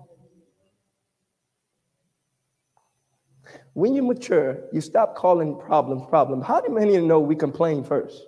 When 3.74 3.95
you 3.95 4.03
mature, 4.03 4.59
you 4.74 4.82
stop 4.82 5.16
calling 5.16 5.57
problems 5.57 6.03
problems. 6.09 6.45
How 6.45 6.59
do 6.62 6.74
many 6.74 6.95
of 6.95 7.01
you 7.01 7.07
know 7.07 7.20
we 7.20 7.36
complain 7.36 7.84
first? 7.84 8.28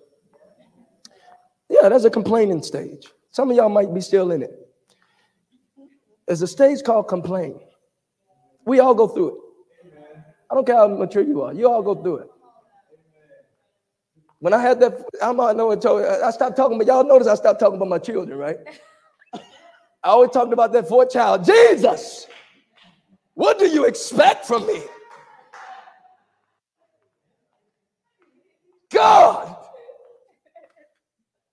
Yeah, 1.69 1.89
there's 1.89 2.05
a 2.05 2.09
complaining 2.09 2.63
stage. 2.63 3.07
Some 3.31 3.49
of 3.49 3.57
y'all 3.57 3.69
might 3.69 3.93
be 3.93 3.99
still 3.99 4.31
in 4.31 4.41
it. 4.41 4.51
There's 6.27 6.41
a 6.41 6.47
stage 6.47 6.83
called 6.83 7.07
complain. 7.07 7.59
We 8.65 8.79
all 8.79 8.95
go 8.95 9.07
through 9.07 9.29
it. 9.29 9.35
I 10.49 10.55
don't 10.55 10.65
care 10.65 10.77
how 10.77 10.87
mature 10.87 11.23
you 11.23 11.41
are. 11.41 11.53
You 11.53 11.69
all 11.69 11.81
go 11.81 11.95
through 11.95 12.17
it. 12.17 12.27
When 14.39 14.53
I 14.53 14.61
had 14.61 14.79
that, 14.81 15.03
I'm 15.21 15.37
not 15.37 15.57
know 15.57 15.71
I 15.71 16.31
stopped 16.31 16.55
talking, 16.55 16.77
but 16.77 16.87
y'all 16.87 17.03
notice 17.03 17.27
I 17.27 17.35
stopped 17.35 17.59
talking 17.59 17.75
about 17.77 17.89
my 17.89 17.97
children, 17.97 18.37
right? 18.37 18.57
I 20.03 20.09
always 20.09 20.31
talked 20.31 20.51
about 20.51 20.73
that 20.73 20.87
fourth 20.89 21.11
child. 21.11 21.45
Jesus, 21.45 22.27
what 23.35 23.57
do 23.57 23.65
you 23.65 23.85
expect 23.85 24.45
from 24.45 24.67
me? 24.67 24.81
God, 28.91 29.55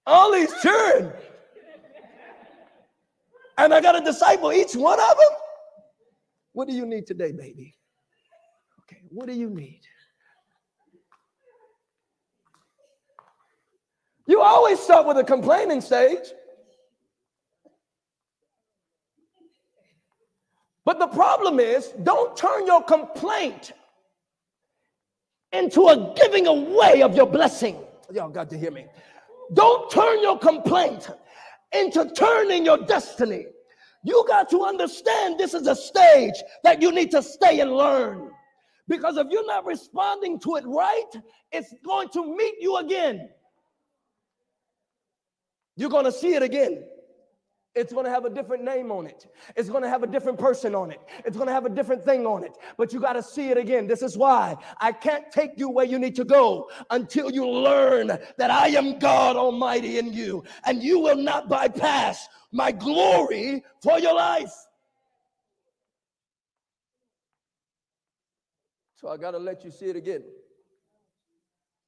all 0.07 0.33
these 0.33 0.53
children. 0.61 1.13
And 3.57 3.73
I 3.73 3.81
got 3.81 3.93
to 3.93 4.01
disciple 4.01 4.53
each 4.53 4.75
one 4.75 4.99
of 4.99 5.09
them. 5.09 5.39
What 6.53 6.69
do 6.69 6.75
you 6.75 6.87
need 6.87 7.07
today, 7.07 7.33
baby? 7.33 7.77
Okay, 8.83 9.03
what 9.09 9.29
do 9.29 9.35
you 9.35 9.49
need? 9.49 9.81
You 14.27 14.41
always 14.41 14.81
start 14.81 15.07
with 15.07 15.19
a 15.19 15.25
complaining 15.25 15.81
stage. 15.81 16.33
But 20.91 20.99
the 20.99 21.07
problem 21.07 21.61
is, 21.61 21.95
don't 22.03 22.37
turn 22.37 22.67
your 22.67 22.83
complaint 22.83 23.71
into 25.53 25.87
a 25.87 26.13
giving 26.17 26.49
away 26.49 27.03
of 27.03 27.15
your 27.15 27.27
blessing. 27.27 27.77
Y'all 28.13 28.29
got 28.29 28.51
to 28.51 28.59
hear 28.59 28.73
me. 28.73 28.87
Don't 29.53 29.89
turn 29.89 30.21
your 30.21 30.37
complaint 30.37 31.09
into 31.71 32.11
turning 32.11 32.65
your 32.65 32.79
destiny. 32.79 33.47
You 34.03 34.25
got 34.27 34.51
to 34.51 34.65
understand 34.65 35.39
this 35.39 35.55
is 35.55 35.69
a 35.69 35.77
stage 35.77 36.35
that 36.65 36.83
you 36.83 36.91
need 36.91 37.13
to 37.13 37.23
stay 37.23 37.61
and 37.61 37.71
learn 37.71 38.33
Because 38.89 39.17
if 39.17 39.29
you're 39.31 39.47
not 39.47 39.65
responding 39.65 40.41
to 40.41 40.57
it 40.57 40.65
right, 40.67 41.13
it's 41.53 41.73
going 41.85 42.09
to 42.15 42.37
meet 42.37 42.55
you 42.59 42.79
again. 42.79 43.29
You're 45.77 45.89
going 45.89 46.07
to 46.07 46.13
see 46.13 46.35
it 46.35 46.43
again. 46.43 46.83
It's 47.77 47.93
going 47.93 48.05
to 48.05 48.11
have 48.11 48.25
a 48.25 48.31
different 48.31 48.65
name 48.65 48.91
on 48.91 49.07
it. 49.07 49.27
It's 49.55 49.69
going 49.69 49.85
to 49.85 49.89
have 49.89 50.03
a 50.03 50.07
different 50.07 50.39
person 50.39 50.75
on 50.75 50.91
it. 50.91 51.01
It's 51.25 51.37
going 51.37 51.47
to 51.47 51.53
have 51.53 51.67
a 51.67 51.69
different 51.69 52.05
thing 52.05 52.27
on 52.27 52.43
it. 52.43 52.59
But 52.77 52.93
you 52.93 52.99
got 52.99 53.13
to 53.13 53.23
see 53.23 53.51
it 53.51 53.59
again. 53.59 53.87
This 53.87 54.03
is 54.03 54.19
why 54.19 54.57
I 54.81 54.91
can't 54.91 55.31
take 55.31 55.53
you 55.57 55.71
where 55.71 55.85
you 55.85 55.99
need 55.99 56.17
to 56.17 56.25
go 56.25 56.69
until 56.91 57.31
you 57.31 57.49
learn 57.49 58.09
that 58.09 58.51
I 58.51 58.69
am 58.69 58.99
God 58.99 59.37
Almighty 59.37 59.99
in 59.99 60.13
you 60.13 60.43
and 60.65 60.83
you 60.83 60.99
will 60.99 61.17
not 61.17 61.49
bypass 61.49 62.29
my 62.51 62.73
glory 62.73 63.63
for 63.81 64.01
your 64.01 64.15
life. 64.15 64.53
So 68.97 69.09
I 69.09 69.17
got 69.17 69.31
to 69.31 69.39
let 69.39 69.65
you 69.65 69.71
see 69.71 69.87
it 69.87 69.97
again. 69.97 70.25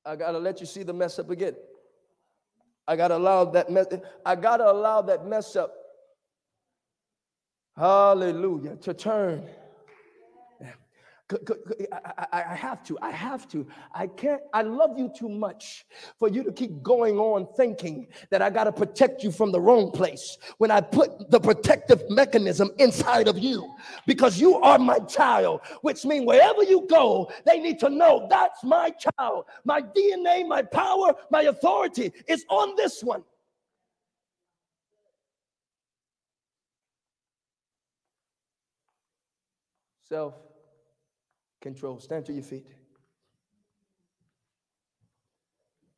I 0.04 0.14
got 0.14 0.30
to 0.30 0.38
let 0.38 0.60
you 0.60 0.66
see 0.66 0.84
the 0.84 0.94
mess 0.94 1.18
up 1.18 1.30
again. 1.30 1.54
I 2.86 2.96
gotta 2.96 3.16
allow 3.16 3.44
that 3.44 3.70
mess. 3.70 3.86
I 4.24 4.34
gotta 4.34 4.70
allow 4.70 5.02
that 5.02 5.26
mess 5.26 5.56
up. 5.56 5.74
Hallelujah. 7.76 8.76
To 8.76 8.94
turn. 8.94 9.48
I 12.32 12.54
have 12.54 12.82
to. 12.84 12.98
I 13.00 13.10
have 13.10 13.48
to. 13.48 13.66
I 13.94 14.06
can't. 14.06 14.40
I 14.52 14.62
love 14.62 14.98
you 14.98 15.10
too 15.16 15.28
much 15.28 15.86
for 16.18 16.28
you 16.28 16.42
to 16.44 16.52
keep 16.52 16.82
going 16.82 17.18
on 17.18 17.46
thinking 17.56 18.08
that 18.30 18.42
I 18.42 18.50
got 18.50 18.64
to 18.64 18.72
protect 18.72 19.22
you 19.22 19.30
from 19.30 19.52
the 19.52 19.60
wrong 19.60 19.90
place 19.90 20.38
when 20.58 20.70
I 20.70 20.80
put 20.80 21.30
the 21.30 21.40
protective 21.40 22.02
mechanism 22.10 22.70
inside 22.78 23.28
of 23.28 23.38
you 23.38 23.72
because 24.06 24.40
you 24.40 24.56
are 24.56 24.78
my 24.78 24.98
child, 25.00 25.60
which 25.82 26.04
means 26.04 26.26
wherever 26.26 26.62
you 26.62 26.86
go, 26.88 27.30
they 27.46 27.58
need 27.58 27.78
to 27.80 27.90
know 27.90 28.26
that's 28.28 28.62
my 28.64 28.90
child. 28.90 29.44
My 29.64 29.80
DNA, 29.82 30.46
my 30.46 30.62
power, 30.62 31.14
my 31.30 31.42
authority 31.42 32.12
is 32.26 32.44
on 32.48 32.76
this 32.76 33.02
one. 33.02 33.22
Self 40.08 40.51
control. 41.62 42.00
Stand 42.00 42.26
to 42.26 42.32
your 42.32 42.42
feet. 42.42 42.66